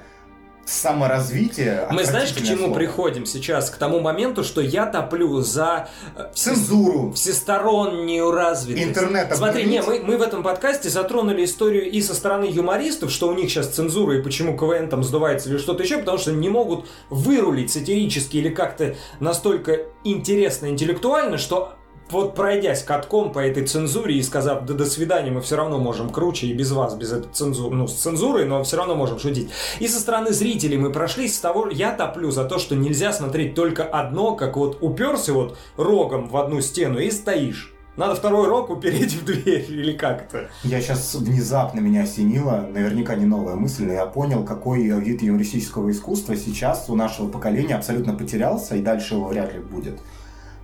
саморазвития... 0.68 1.88
Мы 1.92 2.04
знаешь, 2.04 2.34
к 2.34 2.44
чему 2.44 2.66
слово, 2.66 2.74
приходим 2.74 3.26
сейчас? 3.26 3.70
К 3.70 3.78
тому 3.78 4.00
моменту, 4.00 4.44
что 4.44 4.62
я 4.62 4.86
топлю 4.86 5.40
за 5.42 5.88
э, 6.16 6.28
Цензуру. 6.34 7.14
всестороннюю 7.14 8.30
развитость. 8.32 8.86
Интернет 8.86 9.34
Смотри, 9.36 9.64
не, 9.64 9.82
мы, 9.82 10.02
мы 10.02 10.18
в 10.18 10.22
этом 10.22 10.44
подкасте 10.44 10.90
затронули 10.90 11.46
историю 11.46 11.90
и 11.90 12.02
со 12.02 12.14
стороны 12.14 12.46
юмористов, 12.46 13.12
что 13.12 13.30
у 13.30 13.34
них 13.34 13.50
сейчас 13.50 13.68
цензура 13.68 14.18
и 14.18 14.22
почему 14.22 14.58
КВН 14.58 14.90
там 14.90 15.04
сдувается 15.04 15.50
или 15.50 15.58
что-то 15.58 15.84
еще, 15.84 16.00
потому 16.00 16.18
что 16.18 16.34
не 16.34 16.50
могут 16.50 16.86
вырулить 17.10 17.72
сатирически 17.72 18.38
или 18.38 18.50
как-то 18.50 18.96
настолько 19.20 19.84
интересно, 20.04 20.68
интеллектуально, 20.68 21.38
что 21.38 21.78
вот 22.10 22.36
пройдясь 22.36 22.84
катком 22.84 23.32
по 23.32 23.40
этой 23.40 23.66
цензуре 23.66 24.16
и 24.16 24.24
сказав, 24.24 24.66
да 24.66 24.74
до 24.74 24.86
свидания, 24.86 25.32
мы 25.32 25.42
все 25.42 25.56
равно 25.56 25.78
можем 25.78 26.10
круче 26.10 26.48
и 26.48 26.54
без 26.54 26.72
вас, 26.72 26.96
без 26.96 27.12
этой 27.12 27.32
цензуры, 27.32 27.76
ну, 27.76 27.88
с 27.88 27.94
цензурой, 27.94 28.46
но 28.46 28.64
все 28.64 28.78
равно 28.78 28.96
можем 28.96 29.20
шутить. 29.20 29.50
И 29.80 29.88
со 29.88 30.00
стороны 30.00 30.32
зрителей 30.32 30.78
мы 30.78 30.92
прошлись 30.92 31.36
с 31.36 31.40
того, 31.40 31.70
я 31.70 31.92
топлю 31.92 32.32
за 32.32 32.46
то, 32.46 32.60
что 32.60 32.76
нельзя 32.76 33.14
смотреть 33.14 33.56
только 33.56 33.84
одно, 33.84 34.36
как 34.36 34.58
вот 34.58 34.78
уперся 34.82 35.34
вот 35.34 35.58
рогом 35.76 36.30
в 36.30 36.38
одну 36.38 36.62
стену 36.62 37.00
и 37.00 37.12
стоишь. 37.12 37.74
Надо 37.98 38.14
второй 38.14 38.48
рог 38.48 38.70
упереть 38.70 39.16
в 39.16 39.26
дверь 39.26 39.66
или 39.68 39.92
как 39.92 40.28
это? 40.28 40.50
Я 40.64 40.82
сейчас 40.82 41.16
внезапно 41.16 41.80
меня 41.80 42.04
осенило, 42.04 42.70
наверняка 42.72 43.16
не 43.16 43.26
новая 43.26 43.56
мысль, 43.56 43.86
но 43.86 43.94
я 43.94 44.06
понял, 44.06 44.46
какой 44.46 44.84
вид 44.84 45.24
юмористического 45.24 45.90
искусства 45.90 46.36
сейчас 46.36 46.86
у 46.90 46.96
нашего 46.96 47.28
поколения 47.28 47.76
абсолютно 47.76 48.14
потерялся, 48.14 48.76
и 48.76 48.84
дальше 48.84 49.16
его 49.16 49.26
вряд 49.26 49.52
ли 49.52 49.60
будет. 49.60 50.00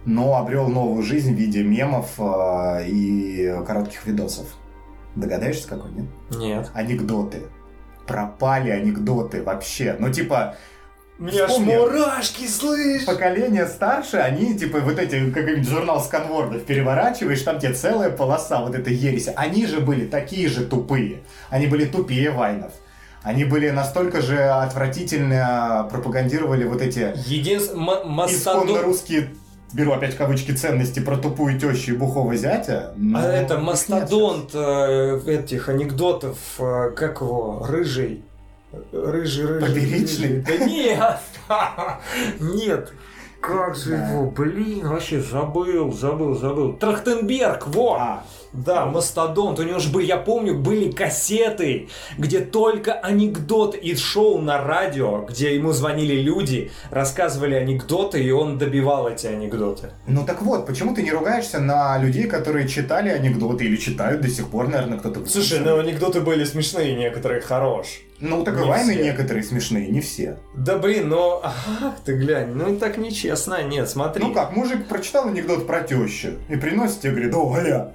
Но 0.05 0.35
обрел 0.35 0.67
новую 0.67 1.01
жизнь 1.03 1.33
в 1.33 1.37
виде 1.37 1.63
мемов 1.63 2.19
э, 2.19 2.87
и 2.87 3.55
коротких 3.65 4.05
видосов. 4.05 4.47
Догадаешься, 5.15 5.67
какой, 5.67 5.91
нет? 5.91 6.05
Нет. 6.31 6.71
Анекдоты. 6.73 7.43
Пропали 8.05 8.69
анекдоты 8.69 9.43
вообще. 9.43 9.95
Ну, 9.97 10.11
типа, 10.11 10.55
меня 11.19 11.45
аж 11.45 11.57
мурашки, 11.59 12.47
слышь! 12.47 13.05
поколение 13.05 13.67
старше, 13.67 14.17
они, 14.17 14.57
типа, 14.57 14.79
вот 14.79 14.97
эти, 14.97 15.31
как 15.31 15.63
журнал 15.63 16.01
сканвордов 16.01 16.63
переворачиваешь, 16.63 17.41
там 17.43 17.59
тебе 17.59 17.73
целая 17.73 18.09
полоса 18.09 18.61
вот 18.61 18.73
этой 18.73 18.93
ереси. 18.93 19.31
Они 19.35 19.65
же 19.67 19.79
были 19.79 20.05
такие 20.05 20.49
же 20.49 20.65
тупые. 20.65 21.23
Они 21.49 21.67
были 21.67 21.85
тупее 21.85 22.31
Вайнов. 22.31 22.73
Они 23.21 23.45
были 23.45 23.69
настолько 23.69 24.21
же 24.21 24.37
отвратительно 24.37 25.87
пропагандировали 25.89 26.65
вот 26.65 26.81
эти 26.81 27.13
Единственное, 27.25 27.93
исконно 27.93 28.11
мастодон... 28.11 28.81
русские, 28.81 29.29
беру 29.73 29.91
опять 29.93 30.15
кавычки, 30.15 30.51
ценности 30.51 30.99
про 30.99 31.17
тупую 31.17 31.59
тещу 31.59 31.93
и 31.93 31.97
бухого 31.97 32.35
зятя. 32.35 32.93
но 32.95 33.19
А 33.19 33.23
это 33.23 33.57
мастодонт 33.57 34.51
э, 34.53 35.19
этих 35.25 35.69
анекдотов, 35.69 36.37
э, 36.59 36.91
как 36.95 37.21
его, 37.21 37.65
рыжий. 37.67 38.23
Рыжий, 38.91 39.45
рыжий. 39.45 39.67
Поперечный? 39.69 40.41
рыжий. 40.41 40.45
Да 40.59 40.65
нет! 40.65 41.19
Нет. 42.39 42.93
Как 43.43 43.75
же 43.75 43.89
Да. 43.89 44.07
его, 44.09 44.31
блин, 44.31 44.87
вообще 44.87 45.21
забыл, 45.21 45.91
забыл, 45.91 46.33
забыл. 46.33 46.73
Трахтенберг, 46.73 47.67
во! 47.67 47.97
А, 47.99 48.23
Да, 48.53 48.85
Мастодонт, 48.85 49.59
у 49.59 49.63
него 49.63 49.79
же 49.79 49.89
были, 49.89 50.05
я 50.05 50.17
помню, 50.17 50.53
были 50.55 50.91
кассеты, 50.91 51.89
где 52.19 52.39
только 52.39 52.93
анекдот 52.93 53.75
и 53.75 53.95
шоу 53.95 54.39
на 54.39 54.63
радио, 54.63 55.25
где 55.27 55.55
ему 55.55 55.71
звонили 55.71 56.21
люди, 56.21 56.71
рассказывали 56.91 57.55
анекдоты, 57.55 58.23
и 58.23 58.29
он 58.29 58.59
добивал 58.59 59.07
эти 59.09 59.25
анекдоты. 59.25 59.89
ну 60.07 60.23
так 60.23 60.43
вот, 60.43 60.67
почему 60.67 60.93
ты 60.93 61.01
не 61.01 61.11
ругаешься 61.11 61.59
на 61.59 61.97
людей, 61.97 62.27
которые 62.27 62.67
читали 62.67 63.09
анекдоты 63.09 63.65
или 63.65 63.75
читают 63.75 64.21
до 64.21 64.29
сих 64.29 64.47
пор, 64.49 64.67
наверное, 64.67 64.99
кто-то... 64.99 65.25
Слушай, 65.25 65.59
ну 65.59 65.79
анекдоты 65.79 66.21
были 66.21 66.43
смешные, 66.45 66.95
некоторые 66.95 67.41
хорош. 67.41 68.01
Ну 68.23 68.45
так 68.45 68.57
и 68.57 68.83
все. 68.83 69.03
некоторые 69.03 69.43
смешные, 69.43 69.89
не 69.89 69.99
все. 69.99 70.37
Да 70.55 70.77
блин, 70.77 71.09
ну, 71.09 71.41
ах 71.43 71.97
ты 72.05 72.15
глянь, 72.15 72.53
ну 72.53 72.79
так 72.79 72.97
нечестно, 72.97 73.61
нет, 73.63 73.89
смотри. 73.89 74.23
Ну 74.23 74.33
как, 74.33 74.55
мужик 74.55 74.87
прочитал 74.87 75.27
анекдот 75.27 75.67
про 75.67 75.81
тещу 75.81 76.35
и 76.47 76.55
приносит 76.55 77.01
тебе, 77.01 77.11
говорит, 77.11 77.35
о, 77.35 77.49
Галя. 77.49 77.91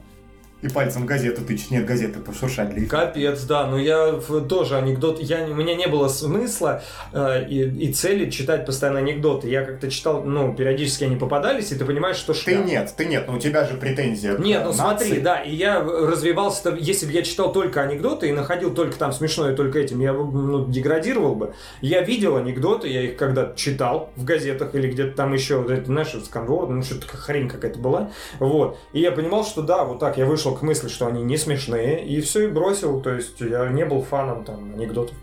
И 0.61 0.66
пальцем 0.68 1.06
газету 1.06 1.42
тычет. 1.44 1.70
Нет, 1.70 1.86
газеты 1.86 2.18
пошуршать 2.18 2.74
для. 2.74 2.88
Капец, 2.88 3.42
да, 3.44 3.68
но 3.68 3.78
я 3.78 4.11
в- 4.11 4.40
тоже 4.48 4.76
анекдот, 4.76 5.20
я, 5.20 5.44
у 5.44 5.54
меня 5.54 5.76
не 5.76 5.86
было 5.86 6.09
смысла 6.09 6.82
э, 7.12 7.46
и, 7.48 7.62
и 7.62 7.92
цели 7.92 8.28
читать 8.28 8.66
постоянно 8.66 8.98
анекдоты. 8.98 9.48
Я 9.48 9.64
как-то 9.64 9.88
читал, 9.88 10.24
ну, 10.24 10.52
периодически 10.56 11.04
они 11.04 11.14
попадались, 11.14 11.70
и 11.70 11.76
ты 11.76 11.84
понимаешь, 11.84 12.16
что 12.16 12.32
Ты 12.32 12.40
шляпа. 12.40 12.64
нет, 12.66 12.92
ты 12.96 13.04
нет, 13.06 13.28
но 13.28 13.36
у 13.36 13.38
тебя 13.38 13.64
же 13.66 13.74
претензия 13.74 14.36
Нет, 14.36 14.62
ну 14.64 14.70
нации. 14.70 14.80
смотри, 15.06 15.20
да, 15.20 15.40
и 15.40 15.54
я 15.54 15.80
развивался, 15.80 16.74
если 16.76 17.06
бы 17.06 17.12
я 17.12 17.22
читал 17.22 17.52
только 17.52 17.80
анекдоты 17.82 18.28
и 18.28 18.32
находил 18.32 18.74
только 18.74 18.96
там 18.98 19.12
смешное 19.12 19.54
только 19.54 19.78
этим, 19.78 20.00
я 20.00 20.12
бы 20.12 20.24
ну, 20.24 20.66
деградировал 20.66 21.36
бы. 21.36 21.54
Я 21.82 22.02
видел 22.02 22.36
анекдоты, 22.36 22.88
я 22.88 23.02
их 23.02 23.16
когда 23.16 23.52
читал 23.54 24.11
в 24.16 24.24
газетах 24.24 24.74
или 24.74 24.90
где-то 24.90 25.16
там 25.16 25.32
еще, 25.34 25.64
знаешь, 25.86 26.12
сканворд, 26.24 26.70
ну 26.70 26.82
что-то 26.82 27.06
хрень 27.16 27.48
какая-то 27.48 27.78
была, 27.78 28.11
вот. 28.40 28.76
И 28.92 28.98
я 29.00 29.12
понимал, 29.12 29.44
что 29.44 29.62
да, 29.62 29.84
вот 29.84 30.00
так 30.00 30.18
я 30.18 30.26
вышел 30.26 30.47
к 30.55 30.62
мысли, 30.62 30.88
что 30.88 31.07
они 31.07 31.22
не 31.22 31.36
смешные, 31.36 32.05
и 32.07 32.20
все, 32.20 32.44
и 32.44 32.46
бросил, 32.49 33.01
то 33.01 33.11
есть 33.11 33.40
я 33.40 33.68
не 33.68 33.84
был 33.84 34.03
фаном 34.03 34.44
там 34.44 34.72
анекдотов. 34.74 35.16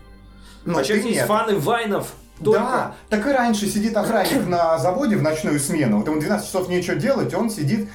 Ну, 0.64 0.78
а 0.78 0.82
сейчас 0.84 0.98
ты 1.00 1.04
есть 1.08 1.18
нет. 1.20 1.26
фаны 1.28 1.58
Вайнов, 1.58 2.12
только. 2.42 2.58
Да, 2.60 2.94
так 3.08 3.26
и 3.26 3.30
раньше 3.30 3.66
сидит 3.66 3.96
охранник 3.96 4.46
на 4.46 4.78
заводе 4.78 5.16
в 5.16 5.22
ночную 5.22 5.60
смену. 5.60 5.98
Вот 5.98 6.06
ему 6.08 6.20
12 6.20 6.46
часов 6.46 6.68
нечего 6.68 6.96
делать, 6.96 7.32
он 7.34 7.50
сидит, 7.50 7.88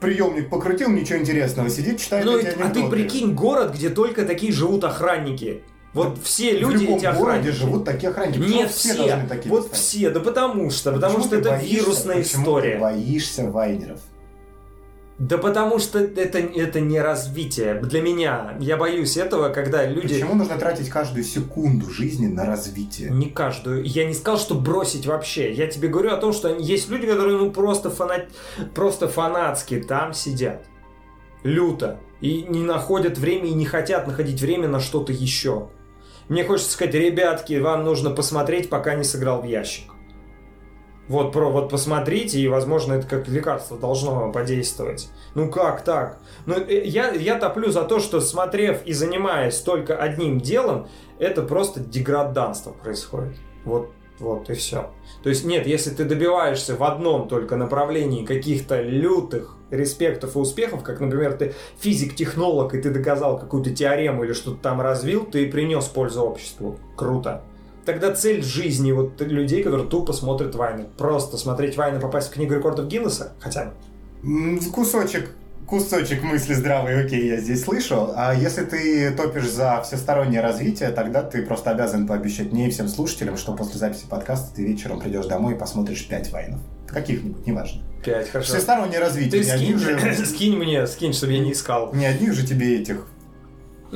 приемник 0.00 0.50
покрутил, 0.50 0.90
ничего 0.90 1.18
интересного, 1.18 1.70
сидит, 1.70 2.00
читает 2.00 2.24
Ну, 2.26 2.36
эти 2.38 2.46
и- 2.46 2.48
а 2.50 2.52
ты 2.54 2.60
анекдоты. 2.62 2.90
прикинь 2.90 3.34
город, 3.34 3.74
где 3.74 3.88
только 3.90 4.24
такие 4.26 4.52
живут 4.52 4.84
охранники. 4.84 5.62
Вот 5.94 6.18
все 6.22 6.58
В 6.58 6.60
люди 6.60 6.82
любом 6.84 6.98
эти 6.98 7.04
городе 7.06 7.18
охранники. 7.22 7.50
живут 7.52 7.84
такие 7.86 8.10
охранники. 8.10 8.38
Почему 8.38 8.54
Нет, 8.56 8.70
все. 8.70 8.94
должны 8.94 9.28
такие 9.28 9.50
вот 9.50 9.66
стать? 9.66 9.78
все. 9.78 10.10
Да 10.10 10.20
потому 10.20 10.70
что. 10.70 10.92
Потому 10.92 11.14
Почему 11.14 11.26
что 11.28 11.36
это 11.38 11.50
боишься- 11.52 11.74
вирусная 11.74 12.16
почему 12.18 12.42
история. 12.42 12.72
ты 12.74 12.78
боишься 12.80 13.50
вайнеров? 13.50 14.00
Да 15.18 15.38
потому 15.38 15.78
что 15.78 15.98
это, 15.98 16.38
это 16.38 16.80
не 16.80 17.00
развитие. 17.00 17.80
Для 17.80 18.02
меня. 18.02 18.54
Я 18.60 18.76
боюсь 18.76 19.16
этого, 19.16 19.48
когда 19.48 19.86
люди... 19.86 20.14
Почему 20.14 20.34
нужно 20.34 20.58
тратить 20.58 20.90
каждую 20.90 21.24
секунду 21.24 21.88
жизни 21.88 22.26
на 22.26 22.44
развитие? 22.44 23.10
Не 23.10 23.30
каждую. 23.30 23.82
Я 23.84 24.04
не 24.04 24.12
сказал, 24.12 24.38
что 24.38 24.54
бросить 24.54 25.06
вообще. 25.06 25.52
Я 25.52 25.68
тебе 25.68 25.88
говорю 25.88 26.12
о 26.12 26.18
том, 26.18 26.34
что 26.34 26.54
есть 26.54 26.90
люди, 26.90 27.06
которые 27.06 27.38
ну 27.38 27.50
просто, 27.50 27.88
фанат... 27.88 28.28
просто 28.74 29.08
фанатски 29.08 29.80
там 29.80 30.12
сидят. 30.12 30.66
Люто. 31.42 31.98
И 32.20 32.42
не 32.42 32.62
находят 32.62 33.16
время 33.16 33.46
и 33.46 33.54
не 33.54 33.64
хотят 33.64 34.06
находить 34.06 34.40
время 34.40 34.68
на 34.68 34.80
что-то 34.80 35.12
еще. 35.12 35.68
Мне 36.28 36.44
хочется 36.44 36.72
сказать, 36.72 36.94
ребятки, 36.94 37.54
вам 37.54 37.84
нужно 37.84 38.10
посмотреть, 38.10 38.68
пока 38.68 38.94
не 38.94 39.04
сыграл 39.04 39.40
в 39.40 39.44
ящик. 39.44 39.95
Вот, 41.08 41.32
про, 41.32 41.50
вот 41.50 41.70
посмотрите, 41.70 42.40
и, 42.40 42.48
возможно, 42.48 42.94
это 42.94 43.06
как 43.06 43.28
лекарство 43.28 43.78
должно 43.78 44.32
подействовать. 44.32 45.08
Ну 45.34 45.50
как 45.50 45.84
так? 45.84 46.18
Ну, 46.46 46.56
э, 46.56 46.84
я, 46.84 47.12
я 47.12 47.38
топлю 47.38 47.70
за 47.70 47.82
то, 47.82 48.00
что 48.00 48.20
смотрев 48.20 48.84
и 48.84 48.92
занимаясь 48.92 49.60
только 49.60 49.96
одним 49.96 50.40
делом, 50.40 50.88
это 51.18 51.42
просто 51.42 51.78
деграданство 51.78 52.72
происходит. 52.72 53.36
Вот, 53.64 53.92
вот 54.18 54.50
и 54.50 54.54
все. 54.54 54.90
То 55.22 55.28
есть 55.28 55.44
нет, 55.44 55.66
если 55.66 55.90
ты 55.90 56.04
добиваешься 56.04 56.74
в 56.74 56.82
одном 56.82 57.28
только 57.28 57.56
направлении 57.56 58.24
каких-то 58.24 58.80
лютых 58.80 59.56
респектов 59.70 60.34
и 60.34 60.38
успехов, 60.38 60.82
как, 60.82 61.00
например, 61.00 61.34
ты 61.34 61.54
физик-технолог, 61.78 62.74
и 62.74 62.80
ты 62.80 62.90
доказал 62.90 63.38
какую-то 63.38 63.70
теорему 63.70 64.24
или 64.24 64.32
что-то 64.32 64.58
там 64.58 64.80
развил, 64.80 65.24
ты 65.24 65.48
принес 65.50 65.84
пользу 65.84 66.22
обществу. 66.22 66.78
Круто. 66.96 67.44
Тогда 67.86 68.12
цель 68.14 68.42
жизни 68.42 68.92
вот 68.92 69.20
людей, 69.20 69.62
которые 69.62 69.88
тупо 69.88 70.12
смотрят 70.12 70.54
войны. 70.54 70.86
Просто 70.98 71.36
смотреть 71.38 71.76
войны, 71.76 72.00
попасть 72.00 72.28
в 72.28 72.32
книгу 72.32 72.54
рекордов 72.54 72.88
Гиннесса, 72.88 73.32
хотя. 73.40 73.72
М, 74.22 74.58
Кусочек 74.72 75.30
кусочек 75.66 76.22
мысли 76.22 76.54
здравый, 76.54 77.04
окей, 77.04 77.26
я 77.28 77.38
здесь 77.38 77.64
слышу. 77.64 78.12
А 78.14 78.32
если 78.34 78.64
ты 78.64 79.10
топишь 79.10 79.50
за 79.50 79.82
всестороннее 79.82 80.40
развитие, 80.40 80.90
тогда 80.90 81.22
ты 81.22 81.42
просто 81.42 81.70
обязан 81.70 82.06
пообещать 82.06 82.52
мне 82.52 82.68
и 82.68 82.70
всем 82.70 82.88
слушателям, 82.88 83.36
что 83.36 83.52
после 83.52 83.78
записи 83.78 84.04
подкаста 84.08 84.54
ты 84.54 84.64
вечером 84.64 85.00
придешь 85.00 85.26
домой 85.26 85.54
и 85.54 85.58
посмотришь 85.58 86.06
пять 86.06 86.30
вайнов. 86.30 86.60
Каких-нибудь, 86.86 87.46
неважно. 87.46 87.82
Пять, 88.04 88.30
хорошо. 88.30 88.52
Всестороннее 88.54 89.00
развитие. 89.00 89.42
Ты 89.42 89.48
скинь, 89.56 89.78
же, 89.78 90.24
скинь 90.26 90.56
мне, 90.56 90.86
скинь, 90.86 91.12
чтобы 91.12 91.32
я 91.32 91.40
не 91.40 91.50
искал. 91.52 91.92
не 91.92 92.06
одних 92.06 92.32
же 92.34 92.46
тебе 92.46 92.80
этих 92.80 93.08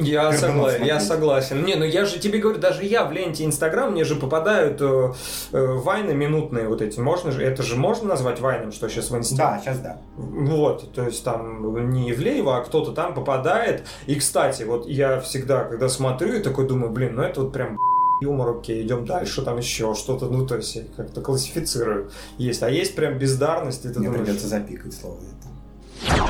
Я, 0.01 0.31
Пердунов 0.33 0.69
согла- 0.71 0.85
я 0.85 1.01
согласен. 1.01 1.65
Не, 1.65 1.75
ну 1.77 1.85
я 1.85 2.05
же 2.05 2.19
тебе 2.19 2.39
говорю, 2.39 2.59
даже 2.59 2.85
я 2.85 3.05
в 3.05 3.13
ленте 3.13 3.45
Инстаграм, 3.45 3.93
мне 3.93 4.05
же 4.05 4.17
попадают 4.17 4.81
э, 4.81 5.13
э, 5.53 5.67
вайны 5.75 6.15
минутные 6.15 6.69
вот 6.69 6.83
эти. 6.83 6.99
Можно 7.01 7.31
же, 7.33 7.43
это 7.43 7.63
же 7.63 7.77
можно 7.77 8.09
назвать 8.09 8.41
вайном, 8.41 8.73
что 8.73 8.89
сейчас 8.89 9.11
в 9.11 9.17
Инсте? 9.17 9.37
Да, 9.37 9.61
сейчас 9.63 9.79
да. 9.79 9.99
Вот, 10.17 10.93
то 10.93 11.05
есть 11.05 11.23
там 11.25 11.91
не 11.91 12.11
Ивлеева, 12.13 12.59
а 12.59 12.61
кто-то 12.63 12.93
там 12.93 13.15
попадает. 13.15 13.85
И, 14.07 14.15
кстати, 14.15 14.63
вот 14.63 14.87
я 14.89 15.21
всегда, 15.21 15.65
когда 15.65 15.89
смотрю, 15.89 16.35
и 16.35 16.41
такой 16.41 16.67
думаю, 16.67 16.93
блин, 16.93 17.17
ну 17.17 17.23
это 17.23 17.43
вот 17.43 17.53
прям 17.53 17.79
юмор, 18.21 18.59
окей, 18.59 18.83
идем 18.83 19.07
дальше, 19.07 19.43
там 19.43 19.57
еще 19.57 19.95
что-то, 19.95 20.27
ну, 20.27 20.47
то 20.47 20.57
есть 20.57 20.95
как-то 20.95 21.21
классифицирую. 21.21 22.11
Есть, 22.39 22.63
а 22.63 22.71
есть 22.71 22.95
прям 22.95 23.19
бездарность, 23.19 23.85
и 23.85 23.89
ты 23.89 23.99
Мне 23.99 24.09
думаешь, 24.09 24.27
придется 24.27 24.47
запикать 24.49 24.93
слово 24.93 25.17
это. 25.17 26.21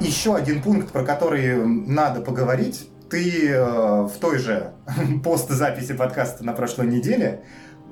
Еще 0.00 0.34
один 0.34 0.62
пункт, 0.62 0.92
про 0.92 1.04
который 1.04 1.56
надо 1.64 2.20
поговорить. 2.20 2.88
Ты 3.10 3.48
э, 3.48 4.02
в 4.02 4.12
той 4.20 4.38
же 4.38 4.72
постзаписи 5.24 5.94
подкаста 5.94 6.44
на 6.44 6.52
прошлой 6.52 6.86
неделе 6.86 7.44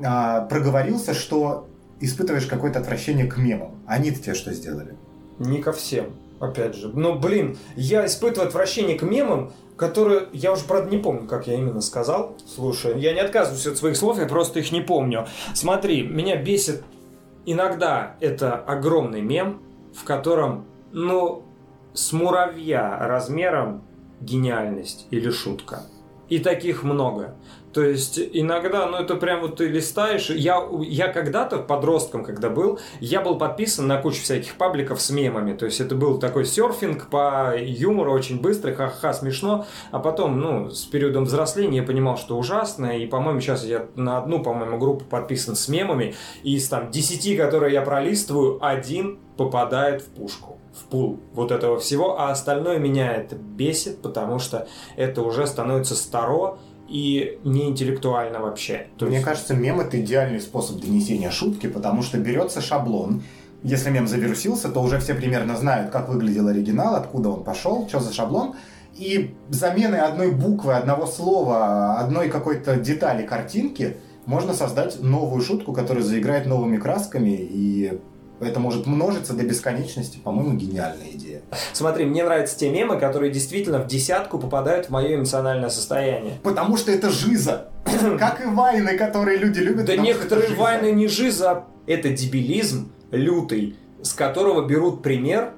а, 0.04 0.42
проговорился, 0.42 1.14
что 1.14 1.68
испытываешь 2.00 2.46
какое-то 2.46 2.80
отвращение 2.80 3.26
к 3.26 3.38
мемам. 3.38 3.82
Они-то 3.86 4.20
тебе 4.22 4.34
что 4.34 4.52
сделали? 4.52 4.94
Не 5.38 5.62
ко 5.62 5.72
всем, 5.72 6.16
опять 6.38 6.74
же. 6.74 6.88
Ну, 6.88 7.18
блин, 7.18 7.56
я 7.76 8.04
испытываю 8.04 8.48
отвращение 8.48 8.98
к 8.98 9.02
мемам, 9.02 9.52
которые... 9.76 10.28
Я 10.32 10.52
уже, 10.52 10.64
правда, 10.64 10.90
не 10.90 10.98
помню, 10.98 11.26
как 11.26 11.46
я 11.46 11.54
именно 11.54 11.80
сказал. 11.80 12.36
Слушай, 12.46 13.00
я 13.00 13.14
не 13.14 13.20
отказываюсь 13.20 13.66
от 13.66 13.78
своих 13.78 13.96
слов, 13.96 14.18
я 14.18 14.26
просто 14.26 14.58
их 14.58 14.72
не 14.72 14.82
помню. 14.82 15.26
Смотри, 15.54 16.06
меня 16.06 16.36
бесит 16.36 16.82
иногда 17.46 18.16
это 18.20 18.56
огромный 18.56 19.22
мем, 19.22 19.62
в 19.94 20.04
котором, 20.04 20.66
ну, 20.92 21.44
с 21.94 22.12
муравья 22.12 22.98
размером 23.00 23.82
гениальность 24.20 25.06
или 25.10 25.30
шутка. 25.30 25.82
И 26.28 26.38
таких 26.40 26.82
много. 26.82 27.36
То 27.76 27.84
есть 27.84 28.18
иногда, 28.32 28.86
ну 28.86 28.96
это 28.96 29.16
прям 29.16 29.42
вот 29.42 29.56
ты 29.56 29.68
листаешь. 29.68 30.30
Я, 30.30 30.66
я 30.80 31.08
когда-то, 31.08 31.58
подростком 31.58 32.24
когда 32.24 32.48
был, 32.48 32.80
я 33.00 33.20
был 33.20 33.36
подписан 33.36 33.86
на 33.86 34.00
кучу 34.00 34.22
всяких 34.22 34.54
пабликов 34.54 34.98
с 34.98 35.10
мемами. 35.10 35.52
То 35.52 35.66
есть 35.66 35.82
это 35.82 35.94
был 35.94 36.18
такой 36.18 36.46
серфинг 36.46 37.10
по 37.10 37.54
юмору, 37.54 38.14
очень 38.14 38.40
быстрый, 38.40 38.74
ха-ха, 38.74 39.12
смешно. 39.12 39.66
А 39.90 39.98
потом, 39.98 40.40
ну, 40.40 40.70
с 40.70 40.84
периодом 40.86 41.24
взросления 41.24 41.76
я 41.76 41.82
понимал, 41.82 42.16
что 42.16 42.38
ужасно. 42.38 42.96
И, 42.96 43.04
по-моему, 43.06 43.40
сейчас 43.40 43.62
я 43.62 43.86
на 43.94 44.16
одну, 44.16 44.42
по-моему, 44.42 44.78
группу 44.78 45.04
подписан 45.04 45.54
с 45.54 45.68
мемами. 45.68 46.14
И 46.44 46.54
из 46.54 46.66
там 46.70 46.90
10, 46.90 47.36
которые 47.36 47.74
я 47.74 47.82
пролистываю, 47.82 48.58
один 48.64 49.18
попадает 49.36 50.00
в 50.00 50.06
пушку 50.06 50.55
в 50.76 50.84
пул 50.84 51.20
вот 51.34 51.50
этого 51.52 51.78
всего, 51.78 52.18
а 52.20 52.30
остальное 52.30 52.78
меня 52.78 53.12
это 53.12 53.36
бесит, 53.36 54.02
потому 54.02 54.38
что 54.38 54.66
это 54.96 55.22
уже 55.22 55.46
становится 55.46 55.94
старо 55.94 56.58
и 56.88 57.38
неинтеллектуально 57.44 58.40
вообще. 58.40 58.86
То 58.98 59.06
Мне 59.06 59.16
есть- 59.16 59.24
кажется, 59.26 59.54
мем 59.54 59.80
это 59.80 60.00
идеальный 60.00 60.40
способ 60.40 60.80
донесения 60.80 61.30
шутки, 61.30 61.66
потому 61.66 62.02
что 62.02 62.18
берется 62.18 62.60
шаблон. 62.60 63.22
Если 63.62 63.90
мем 63.90 64.06
завирусился, 64.06 64.68
то 64.68 64.80
уже 64.82 64.98
все 65.00 65.14
примерно 65.14 65.56
знают, 65.56 65.90
как 65.90 66.08
выглядел 66.08 66.46
оригинал, 66.48 66.94
откуда 66.94 67.30
он 67.30 67.42
пошел, 67.42 67.88
что 67.88 68.00
за 68.00 68.12
шаблон. 68.12 68.54
И 68.94 69.34
заменой 69.48 70.00
одной 70.00 70.30
буквы, 70.30 70.74
одного 70.74 71.06
слова, 71.06 71.94
одной 71.98 72.28
какой-то 72.28 72.76
детали 72.76 73.26
картинки 73.26 73.96
можно 74.24 74.54
создать 74.54 75.02
новую 75.02 75.42
шутку, 75.42 75.72
которая 75.72 76.04
заиграет 76.04 76.46
новыми 76.46 76.76
красками, 76.78 77.30
и 77.30 77.98
это 78.40 78.60
может 78.60 78.86
множиться 78.86 79.32
до 79.32 79.44
бесконечности. 79.44 80.18
По-моему, 80.18 80.56
гениальная 80.56 81.10
идея. 81.12 81.42
Смотри, 81.72 82.04
мне 82.04 82.24
нравятся 82.24 82.58
те 82.58 82.70
мемы, 82.70 82.98
которые 82.98 83.32
действительно 83.32 83.78
в 83.78 83.86
десятку 83.86 84.38
попадают 84.38 84.86
в 84.86 84.90
мое 84.90 85.14
эмоциональное 85.14 85.70
состояние. 85.70 86.34
Потому 86.42 86.76
что 86.76 86.92
это 86.92 87.10
жиза. 87.10 87.68
Как 88.18 88.44
и 88.44 88.46
вайны, 88.46 88.96
которые 88.96 89.38
люди 89.38 89.60
любят. 89.60 89.86
Да 89.86 89.96
некоторые 89.96 90.54
вайны 90.54 90.92
не 90.92 91.08
жиза, 91.08 91.64
это 91.86 92.10
дебилизм 92.10 92.92
лютый, 93.10 93.76
с 94.02 94.12
которого 94.12 94.66
берут 94.66 95.02
пример, 95.02 95.52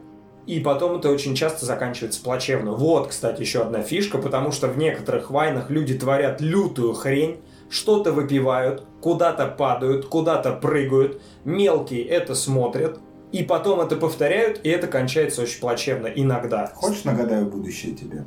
и 0.47 0.61
потом 0.61 0.99
это 0.99 1.11
очень 1.11 1.35
часто 1.35 1.67
заканчивается 1.67 2.23
плачевно. 2.23 2.73
Вот, 2.73 3.09
кстати, 3.09 3.43
еще 3.43 3.61
одна 3.61 3.83
фишка, 3.83 4.17
потому 4.17 4.51
что 4.51 4.69
в 4.69 4.79
некоторых 4.79 5.31
вайнах 5.31 5.69
люди 5.69 5.93
творят 5.93 6.41
лютую 6.41 6.95
хрень, 6.95 7.39
что-то 7.71 8.13
выпивают, 8.13 8.85
куда-то 9.01 9.47
падают, 9.47 10.07
куда-то 10.07 10.53
прыгают, 10.53 11.21
мелкие 11.45 12.05
это 12.05 12.35
смотрят, 12.35 13.01
и 13.33 13.43
потом 13.43 13.81
это 13.81 13.97
повторяют, 13.97 14.61
и 14.65 14.71
это 14.71 14.87
кончается 14.87 15.43
очень 15.43 15.61
плачевно 15.61 16.07
иногда. 16.07 16.73
Хочешь, 16.75 17.05
нагадаю 17.05 17.47
будущее 17.47 17.95
тебе? 17.95 18.25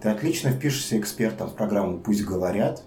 Ты 0.00 0.08
отлично 0.08 0.50
впишешься 0.50 0.98
экспертом 0.98 1.48
в 1.48 1.54
программу 1.54 1.98
«Пусть 1.98 2.24
говорят», 2.24 2.82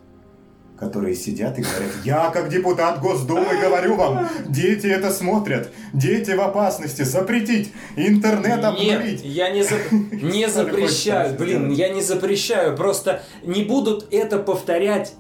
которые 0.78 1.16
сидят 1.16 1.58
и 1.58 1.62
говорят, 1.62 1.92
я 2.04 2.30
как 2.32 2.50
депутат 2.50 3.00
Госдумы 3.00 3.58
говорю 3.62 3.96
вам, 3.96 4.28
дети 4.50 4.88
это 4.88 5.10
смотрят, 5.12 5.72
дети 5.94 6.32
в 6.32 6.42
опасности, 6.42 7.04
запретить, 7.04 7.72
интернет 7.96 8.58
Нет, 8.58 8.66
обнулить. 8.66 9.22
я 9.24 9.52
не, 9.52 9.64
за- 9.64 9.78
не 9.92 10.50
запрещаю, 10.50 11.38
блин, 11.38 11.72
я 11.72 11.88
не 11.90 12.02
запрещаю, 12.02 12.76
просто 12.76 13.24
не 13.44 13.64
будут 13.64 14.08
это 14.12 14.38
повторять 14.38 15.14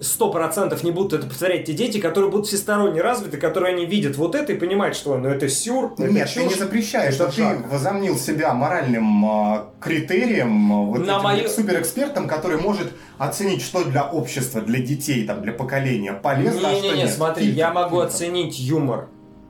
сто 0.00 0.30
процентов 0.30 0.82
не 0.84 0.90
будут 0.90 1.12
это 1.12 1.26
повторять 1.26 1.64
те 1.64 1.72
дети, 1.72 1.98
которые 1.98 2.30
будут 2.30 2.46
всесторонне 2.46 3.00
развиты, 3.00 3.36
которые 3.36 3.74
они 3.74 3.84
видят 3.86 4.16
вот 4.16 4.34
это 4.34 4.52
и 4.52 4.56
понимают, 4.56 4.96
что 4.96 5.16
ну 5.18 5.28
это 5.28 5.48
сюр, 5.48 5.94
это 5.98 6.08
Нет, 6.08 6.30
ты 6.32 6.44
не 6.44 6.50
чушь. 6.50 6.58
запрещаешь, 6.58 7.14
что 7.14 7.26
ты 7.26 7.42
жак. 7.42 7.70
возомнил 7.72 8.16
себя 8.16 8.54
моральным 8.54 9.24
а, 9.26 9.70
критерием, 9.80 10.72
а, 10.72 10.82
вот 10.84 10.98
На 11.00 11.12
этим 11.12 11.22
мою- 11.22 11.48
суперэкспертом, 11.48 12.28
который 12.28 12.58
может 12.60 12.92
оценить, 13.18 13.62
что 13.62 13.84
для 13.84 14.04
общества, 14.04 14.60
для 14.60 14.80
детей, 14.80 15.24
там, 15.26 15.42
для 15.42 15.52
поколения 15.52 16.12
полезно, 16.12 16.68
а 16.68 16.72
что 16.74 16.82
Не-не-не, 16.82 17.02
нет. 17.04 17.10
смотри, 17.12 17.44
Фильтр, 17.46 17.58
я 17.58 17.70
могу 17.72 17.96
фильтр. 17.96 18.06
оценить 18.06 18.58
юмор. 18.60 19.08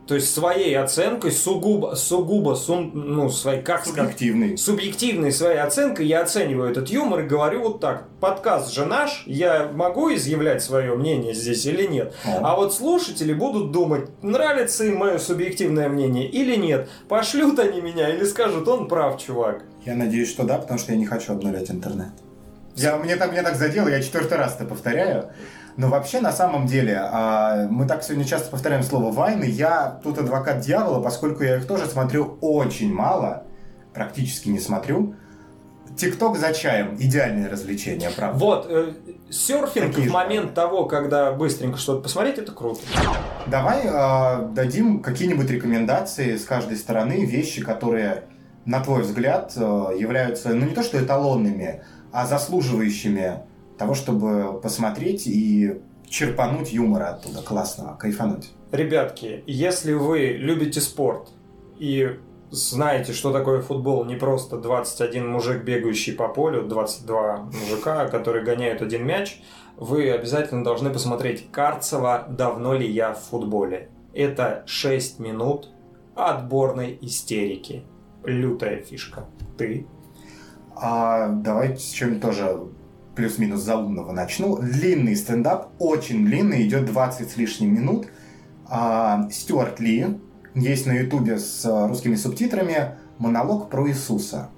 То 0.09 0.15
есть 0.15 0.33
своей 0.35 0.75
оценкой, 0.75 1.31
сугубо, 1.31 1.95
сугубо, 1.95 2.55
сум- 2.55 2.93
ну, 2.95 3.29
своей, 3.29 3.61
как 3.63 3.83
сказать, 3.85 4.13
Субъективный. 4.13 4.57
субъективной 4.57 5.33
своей 5.33 5.59
оценкой 5.59 6.07
я 6.07 6.23
оцениваю 6.23 6.71
этот 6.71 6.89
юмор 6.89 7.21
и 7.21 7.27
говорю 7.27 7.61
вот 7.65 7.81
так. 7.81 8.05
Подкаст 8.19 8.73
же 8.73 8.87
наш, 8.87 9.25
я 9.27 9.69
могу 9.71 10.15
изъявлять 10.15 10.63
свое 10.63 10.95
мнение 10.95 11.35
здесь 11.35 11.67
или 11.67 11.87
нет? 11.87 12.15
О. 12.25 12.41
А 12.43 12.57
вот 12.57 12.73
слушатели 12.75 13.35
будут 13.35 13.71
думать, 13.71 14.09
нравится 14.23 14.85
им 14.85 14.97
мое 14.97 15.19
субъективное 15.19 15.91
мнение 15.91 16.27
или 16.27 16.57
нет. 16.57 16.89
Пошлют 17.07 17.59
они 17.59 17.83
меня 17.83 18.09
или 18.09 18.25
скажут, 18.25 18.67
он 18.67 18.89
прав, 18.89 19.23
чувак. 19.23 19.63
Я 19.85 19.95
надеюсь, 19.95 20.31
что 20.31 20.45
да, 20.45 20.57
потому 20.57 20.79
что 20.79 20.93
я 20.93 20.99
не 20.99 21.05
хочу 21.05 21.33
обнулять 21.33 21.71
интернет. 21.71 22.09
Я, 22.77 22.97
мне, 22.97 23.17
так, 23.17 23.33
мне 23.33 23.43
так 23.43 23.57
задело, 23.57 23.89
я 23.89 24.01
четвертый 24.01 24.39
раз 24.39 24.55
это 24.55 24.65
повторяю. 24.65 25.27
Но 25.79 25.89
вообще, 25.89 26.21
на 26.21 26.33
самом 26.33 26.67
деле, 26.67 26.99
а, 27.01 27.69
мы 27.71 27.87
так 27.87 28.03
сегодня 28.03 28.25
часто 28.25 28.51
повторяем 28.51 28.83
слово 28.83 29.13
«вайны». 29.13 29.45
Я 29.45 30.01
тут 30.03 30.19
адвокат 30.19 30.59
дьявола, 30.59 31.01
поскольку 31.01 31.45
я 31.45 31.59
их 31.59 31.69
тоже 31.69 31.87
смотрю 31.87 32.37
очень 32.41 32.93
мало, 32.93 33.45
практически 33.95 34.49
не 34.49 34.59
смотрю. 34.59 35.15
Тикток 35.97 36.37
за 36.37 36.53
чаем– 36.53 36.97
идеальное 36.99 37.49
развлечение, 37.49 38.11
правда. 38.11 38.39
Вот, 38.45 38.67
э, 38.69 38.93
серфинг 39.31 39.91
Такие 39.91 40.03
в 40.03 40.07
же. 40.07 40.13
момент 40.13 40.53
того, 40.53 40.87
когда 40.87 41.31
быстренько 41.31 41.79
что-то 41.79 42.03
посмотреть, 42.03 42.39
это 42.39 42.51
круто. 42.51 42.81
Давай 43.47 43.83
а, 43.87 44.49
дадим 44.53 45.01
какие-нибудь 45.01 45.49
рекомендации 45.49 46.37
с 46.37 46.45
каждой 46.45 46.77
стороны, 46.77 47.25
вещи, 47.25 47.63
которые, 47.63 48.25
на 48.65 48.81
твой 48.81 49.03
взгляд, 49.03 49.53
а, 49.57 49.93
являются, 49.93 50.49
ну 50.49 50.67
не 50.67 50.75
то 50.75 50.83
что 50.83 51.01
эталонными, 51.01 51.85
а 52.11 52.27
заслуживающими 52.27 53.43
того, 53.79 53.95
чтобы 53.95 54.61
посмотреть 54.61 55.27
и 55.27 55.81
черпануть 56.09 56.73
юмора 56.73 57.11
оттуда, 57.11 57.43
классно, 57.43 57.97
кайфануть. 57.99 58.51
Ребятки, 58.73 59.45
если 59.47 59.93
вы 59.93 60.37
любите 60.39 60.81
спорт 60.81 61.29
и 61.79 62.19
знаете, 62.51 63.13
что 63.13 63.33
такое 63.33 63.61
футбол, 63.61 64.05
не 64.05 64.17
просто 64.17 64.57
21 64.59 65.31
мужик, 65.31 65.63
бегающий 65.65 66.15
по 66.15 66.29
полю, 66.29 66.67
22 66.67 67.51
мужика, 67.53 68.09
которые 68.09 68.45
гоняют 68.45 68.81
один 68.83 69.07
мяч, 69.07 69.43
вы 69.77 70.11
обязательно 70.11 70.65
должны 70.65 70.91
посмотреть 70.91 71.51
Карцева 71.53 72.27
«Давно 72.29 72.75
ли 72.75 72.91
я 72.91 73.13
в 73.13 73.21
футболе?». 73.21 73.91
Это 74.15 74.65
6 74.67 75.19
минут 75.21 75.71
отборной 76.15 76.99
истерики. 77.01 77.85
Лютая 78.25 78.83
фишка. 78.83 79.27
Ты? 79.57 79.87
А 80.75 81.29
давайте 81.29 81.81
с 81.81 81.91
чем 81.91 82.21
тоже 82.21 82.67
плюс-минус 83.19 83.63
заумного 83.63 84.13
начну. 84.13 84.59
Длинный 84.59 85.17
стендап, 85.17 85.71
очень 85.81 86.25
длинный, 86.25 86.65
идет 86.65 86.87
20 86.87 87.29
с 87.29 87.37
лишним 87.37 87.75
минут. 87.75 88.07
А, 88.69 89.29
Стюарт 89.33 89.81
Ли, 89.81 90.07
есть 90.55 90.87
на 90.87 90.93
ютубе 90.93 91.41
с 91.41 91.67
а, 91.67 91.89
русскими 91.89 92.15
субтитрами. 92.15 92.93
монолог 93.19 93.71
про 93.71 93.89
Иисуса. 93.89 94.51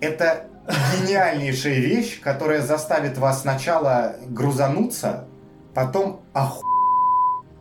Это 0.00 0.48
гениальнейшая 0.68 1.80
вещь, 1.80 2.20
которая 2.20 2.60
заставит 2.60 3.16
вас 3.16 3.40
сначала 3.40 4.16
грузануться, 4.28 5.24
потом 5.72 6.20
оху... 6.34 6.62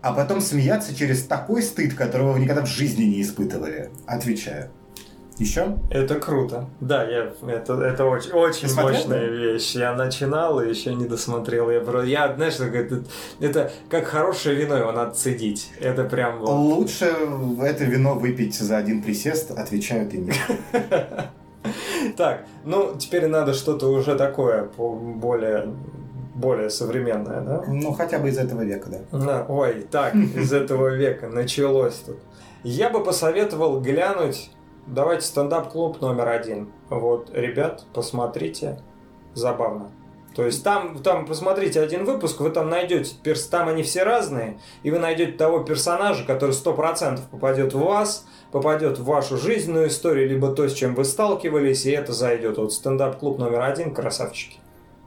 а 0.02 0.12
потом 0.12 0.42
смеяться 0.42 0.94
через 0.94 1.24
такой 1.24 1.64
стыд, 1.64 1.94
которого 1.94 2.34
вы 2.34 2.42
никогда 2.42 2.64
в 2.64 2.68
жизни 2.68 3.04
не 3.06 3.22
испытывали. 3.22 3.92
Отвечаю. 4.06 4.72
Еще? 5.40 5.78
Это 5.90 6.16
круто. 6.16 6.66
Да, 6.82 7.04
я, 7.04 7.32
это, 7.48 7.74
это 7.82 8.06
очень, 8.06 8.32
очень 8.32 8.74
мощная 8.76 9.22
да? 9.22 9.26
вещь. 9.26 9.74
Я 9.74 9.94
начинал 9.94 10.62
и 10.62 10.70
еще 10.70 10.94
не 10.94 11.06
досмотрел. 11.06 11.70
Я, 11.70 11.82
я 12.04 12.34
знаешь, 12.36 12.60
это, 12.60 13.04
это 13.40 13.72
как 13.90 14.06
хорошее 14.06 14.56
вино, 14.56 14.78
его 14.78 14.92
надо 14.92 15.12
цедить. 15.16 15.72
Это 15.80 16.04
прям... 16.04 16.40
Вот... 16.40 16.50
Лучше 16.50 17.16
это 17.62 17.86
вино 17.86 18.16
выпить 18.16 18.56
за 18.60 18.78
один 18.78 19.02
присест, 19.02 19.52
отвечают 19.52 20.14
и 20.14 20.18
нет. 20.18 20.36
Так, 22.16 22.46
ну, 22.64 22.96
теперь 22.98 23.28
надо 23.28 23.54
что-то 23.54 23.88
уже 23.88 24.16
такое 24.16 24.64
более 24.78 25.68
более 26.34 26.70
современное, 26.70 27.42
да? 27.42 27.64
Ну, 27.68 27.92
хотя 27.92 28.18
бы 28.18 28.30
из 28.30 28.38
этого 28.38 28.62
века, 28.62 28.90
да. 28.90 29.20
да. 29.20 29.46
Ой, 29.50 29.86
так, 29.92 30.16
из 30.16 30.54
этого 30.54 30.96
века 30.96 31.28
началось 31.28 31.96
тут. 31.96 32.18
Я 32.64 32.90
бы 32.90 33.04
посоветовал 33.04 33.80
глянуть, 33.82 34.50
давайте 34.88 35.26
стендап-клуб 35.26 36.02
номер 36.02 36.30
один. 36.30 36.72
Вот, 36.90 37.32
ребят, 37.34 37.86
посмотрите, 37.94 38.82
забавно. 39.34 39.92
То 40.36 40.46
есть 40.46 40.64
там, 40.64 41.00
там 41.00 41.26
посмотрите 41.26 41.82
один 41.82 42.06
выпуск, 42.06 42.40
вы 42.40 42.52
там 42.52 42.70
найдете, 42.70 43.16
перс, 43.24 43.48
там 43.48 43.68
они 43.68 43.84
все 43.84 44.04
разные, 44.04 44.60
и 44.84 44.92
вы 44.92 45.00
найдете 45.00 45.34
того 45.34 45.60
персонажа, 45.64 46.24
который 46.24 46.52
сто 46.52 46.74
процентов 46.74 47.26
попадет 47.26 47.74
в 47.74 47.80
вас, 47.80 48.26
попадет 48.52 49.00
в 49.00 49.04
вашу 49.04 49.38
жизненную 49.38 49.88
историю, 49.88 50.30
либо 50.30 50.54
то, 50.54 50.68
с 50.68 50.74
чем 50.74 50.96
вы 50.96 51.04
сталкивались, 51.04 51.86
и 51.86 51.92
это 51.92 52.14
зайдет. 52.14 52.58
Вот 52.58 52.74
стендап-клуб 52.74 53.40
номер 53.40 53.62
один, 53.62 53.94
красавчики. 53.94 54.60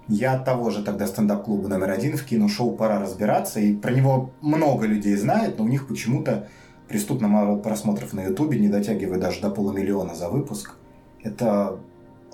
Я 0.08 0.34
от 0.34 0.44
того 0.44 0.70
же 0.70 0.82
тогда 0.82 1.06
стендап-клуба 1.06 1.68
номер 1.68 1.90
один 1.90 2.16
в 2.16 2.24
киношоу 2.24 2.72
«Пора 2.72 3.00
разбираться», 3.00 3.60
и 3.60 3.74
про 3.74 3.92
него 3.92 4.32
много 4.40 4.86
людей 4.86 5.14
знает, 5.14 5.58
но 5.58 5.64
у 5.64 5.68
них 5.68 5.86
почему-то 5.86 6.48
преступно 6.92 7.26
мало 7.26 7.56
просмотров 7.56 8.12
на 8.12 8.24
ютубе, 8.24 8.58
не 8.58 8.68
дотягивая 8.68 9.18
даже 9.18 9.40
до 9.40 9.50
полумиллиона 9.50 10.14
за 10.14 10.28
выпуск. 10.28 10.74
Это 11.22 11.78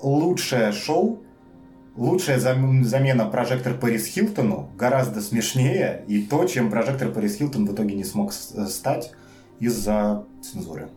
лучшее 0.01 0.73
шоу, 0.73 1.19
лучшая 1.95 2.39
замена 2.39 3.25
прожектор 3.25 3.73
Пэрис 3.73 4.05
Хилтону 4.05 4.69
гораздо 4.77 5.21
смешнее 5.21 6.03
и 6.07 6.21
то, 6.21 6.45
чем 6.45 6.69
прожектор 6.69 7.09
Пэрис 7.09 7.37
Хилтон 7.37 7.65
в 7.65 7.73
итоге 7.73 7.95
не 7.95 8.03
смог 8.03 8.33
стать 8.33 9.13
из-за 9.59 10.25
цензуры. 10.41 10.89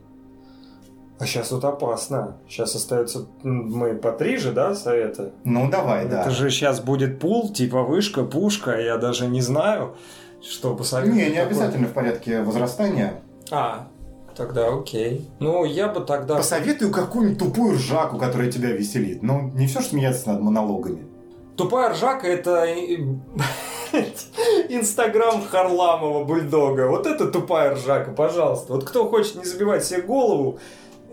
А 1.21 1.25
сейчас 1.27 1.53
вот 1.53 1.65
опасно. 1.65 2.39
Сейчас 2.49 2.75
остается 2.75 3.29
мы 3.45 3.95
по 3.95 4.11
три 4.11 4.39
же, 4.39 4.51
да, 4.51 4.75
совета? 4.75 5.31
Ну, 5.45 5.71
давай, 5.71 6.09
да. 6.09 6.23
Это 6.23 6.31
же 6.31 6.51
сейчас 6.51 6.81
будет 6.81 7.21
пул, 7.21 7.53
типа 7.53 7.85
вышка, 7.85 8.25
пушка, 8.25 8.81
я 8.81 8.97
даже 8.97 9.29
не 9.29 9.41
знаю, 9.41 9.95
что 10.43 10.75
посоветовать. 10.75 11.23
Не, 11.23 11.31
не 11.31 11.39
обязательно 11.39 11.87
в 11.87 11.93
порядке 11.93 12.43
возрастания. 12.43 13.22
А, 13.53 13.87
Тогда 14.35 14.75
окей. 14.75 15.29
Ну, 15.41 15.65
я 15.65 15.89
бы 15.89 16.01
тогда... 16.01 16.37
Посоветую 16.37 16.91
какую-нибудь 16.91 17.39
тупую 17.39 17.75
ржаку, 17.75 18.17
которая 18.19 18.51
тебя 18.51 18.71
веселит. 18.71 19.23
Ну, 19.23 19.51
не 19.55 19.67
все, 19.67 19.81
что 19.81 19.91
смеяться 19.91 20.31
над 20.31 20.41
монологами. 20.41 21.07
Тупая 21.57 21.91
ржака– 21.91 22.27
это 22.29 22.67
Инстаграм 24.71 25.43
Харламова 25.47 26.25
бульдога. 26.25 26.89
Вот 26.89 27.07
это 27.07 27.31
тупая 27.31 27.75
ржака, 27.75 28.13
пожалуйста. 28.13 28.73
Вот 28.73 28.85
кто 28.85 29.07
хочет 29.07 29.37
не 29.37 29.45
забивать 29.45 29.85
себе 29.85 30.01
голову, 30.01 30.59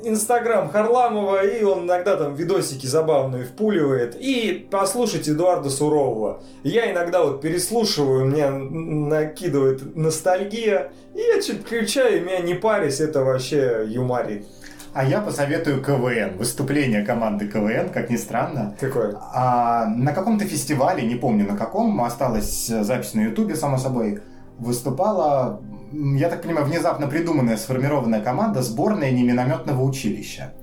Инстаграм 0.04 0.70
Харламова, 0.70 1.46
и 1.46 1.64
он 1.64 1.86
иногда 1.86 2.16
там 2.16 2.36
видосики 2.36 2.86
забавные 2.86 3.46
впуливает. 3.46 4.16
И 4.20 4.68
послушать 4.70 5.28
Эдуарда 5.28 5.70
Сурового. 5.70 6.42
Я 6.64 6.92
иногда 6.92 7.24
вот 7.24 7.42
переслушиваю, 7.42 8.26
мне 8.26 8.50
накидывает 8.50 9.96
ностальгия, 9.96 10.92
и 11.16 11.20
я 11.20 11.42
что-то 11.42 11.62
включаю, 11.62 12.18
и 12.18 12.20
меня 12.22 12.40
не 12.40 12.54
парись, 12.54 13.00
это 13.00 13.24
вообще 13.24 13.86
юморит. 13.88 14.46
А 14.94 15.06
я 15.06 15.22
посоветую 15.22 15.84
КВН, 15.84 16.38
выступление 16.38 17.06
команды 17.06 17.48
КВН, 17.48 17.90
как 17.90 18.10
ни 18.10 18.18
странно. 18.18 18.76
Какое? 18.80 19.16
А, 19.34 19.86
на 19.86 20.14
каком-то 20.14 20.46
фестивале, 20.46 21.06
не 21.06 21.16
помню 21.16 21.48
на 21.48 21.56
каком, 21.56 22.02
осталась 22.02 22.68
запись 22.68 23.14
на 23.14 23.22
Ютубе, 23.22 23.56
само 23.56 23.78
собой, 23.78 24.20
выступала 24.58 25.62
я 25.92 26.30
так 26.30 26.42
понимаю, 26.42 26.66
внезапно 26.66 27.08
придуманная, 27.08 27.58
сформированная 27.58 28.22
команда 28.22 28.62
сборная 28.62 29.12
неминометного 29.12 29.82
училища. 29.82 30.54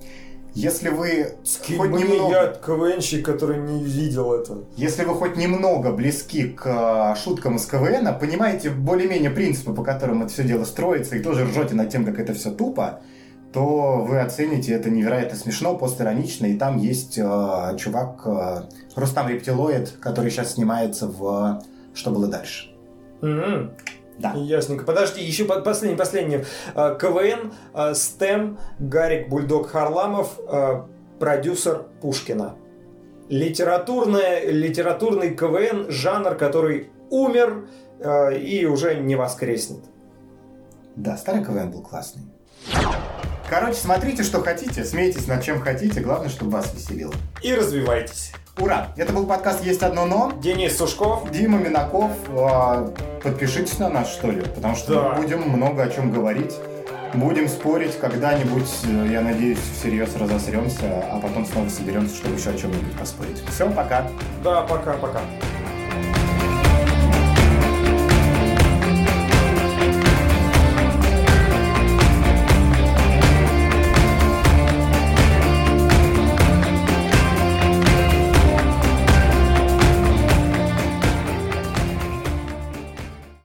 Если 0.54 0.88
вы 0.88 1.34
Скинь 1.44 1.76
хоть 1.76 1.90
мне, 1.90 2.04
немного... 2.04 2.34
я 2.34 2.46
КВНщик, 2.46 3.26
который 3.26 3.58
не 3.58 3.84
видел 3.84 4.32
это. 4.32 4.64
Если 4.74 5.04
вы 5.04 5.14
хоть 5.14 5.36
немного 5.36 5.92
близки 5.92 6.48
к 6.48 6.62
а, 6.64 7.14
шуткам 7.14 7.56
из 7.56 7.66
КВН, 7.66 8.08
понимаете 8.18 8.70
более-менее 8.70 9.28
принципы, 9.28 9.74
по 9.74 9.84
которым 9.84 10.22
это 10.22 10.32
все 10.32 10.44
дело 10.44 10.64
строится, 10.64 11.14
и 11.14 11.22
тоже 11.22 11.44
ржете 11.44 11.74
над 11.74 11.90
тем, 11.90 12.06
как 12.06 12.18
это 12.18 12.32
все 12.32 12.50
тупо, 12.50 13.00
то 13.52 14.02
вы 14.08 14.20
оцените 14.20 14.72
это 14.72 14.88
невероятно 14.88 15.36
смешно, 15.36 15.76
постиронично, 15.76 16.46
и 16.46 16.56
там 16.56 16.78
есть 16.78 17.18
э, 17.18 17.76
чувак 17.78 18.22
э, 18.24 18.62
Рустам 18.94 19.28
Рептилоид, 19.28 19.92
который 20.00 20.30
сейчас 20.30 20.54
снимается 20.54 21.06
в 21.06 21.62
«Что 21.94 22.10
было 22.10 22.28
дальше?». 22.28 22.70
Mm-hmm. 23.20 23.70
Да. 24.18 24.32
Ясненько. 24.34 24.84
Подожди, 24.84 25.22
еще 25.22 25.44
последний, 25.44 25.96
последний. 25.96 26.44
А, 26.74 26.94
КВН, 26.94 27.52
а, 27.74 27.94
СТЭМ, 27.94 28.58
Гарик 28.78 29.28
Бульдог 29.28 29.70
Харламов, 29.70 30.38
а, 30.48 30.86
продюсер 31.18 31.84
Пушкина. 32.00 32.56
Литературная, 33.28 34.50
литературный 34.50 35.34
КВН, 35.34 35.90
жанр, 35.90 36.36
который 36.36 36.90
умер 37.10 37.68
и 38.38 38.66
уже 38.66 38.96
не 38.96 39.16
воскреснет. 39.16 39.82
Да, 40.94 41.16
старый 41.16 41.44
КВН 41.44 41.70
был 41.70 41.82
классный. 41.82 42.22
Короче, 43.48 43.76
смотрите, 43.76 44.22
что 44.22 44.42
хотите, 44.42 44.84
смейтесь 44.84 45.26
над 45.26 45.42
чем 45.42 45.60
хотите, 45.60 46.00
главное, 46.00 46.28
чтобы 46.28 46.52
вас 46.52 46.72
веселило. 46.74 47.14
И 47.42 47.54
развивайтесь. 47.54 48.32
Ура! 48.58 48.88
Это 48.96 49.12
был 49.12 49.26
подкаст 49.26 49.62
«Есть 49.62 49.82
одно 49.82 50.06
но». 50.06 50.32
Денис 50.40 50.78
Сушков. 50.78 51.30
Дима 51.30 51.58
Минаков. 51.58 52.12
А, 52.30 52.90
подпишитесь 53.22 53.78
на 53.78 53.90
нас, 53.90 54.10
что 54.10 54.30
ли, 54.30 54.40
потому 54.40 54.74
что 54.74 54.94
да. 54.94 55.08
мы 55.10 55.22
будем 55.22 55.42
много 55.42 55.82
о 55.82 55.90
чем 55.90 56.10
говорить. 56.10 56.54
Будем 57.12 57.48
спорить, 57.48 57.98
когда-нибудь, 57.98 58.70
э, 58.84 59.08
я 59.12 59.20
надеюсь, 59.20 59.58
всерьез 59.58 60.16
разосремся, 60.16 61.04
а 61.12 61.20
потом 61.20 61.44
снова 61.44 61.68
соберемся, 61.68 62.16
чтобы 62.16 62.36
еще 62.36 62.50
о 62.50 62.56
чем-нибудь 62.56 62.98
поспорить. 62.98 63.42
Все, 63.50 63.70
пока. 63.70 64.08
Да, 64.42 64.62
пока-пока. 64.62 65.20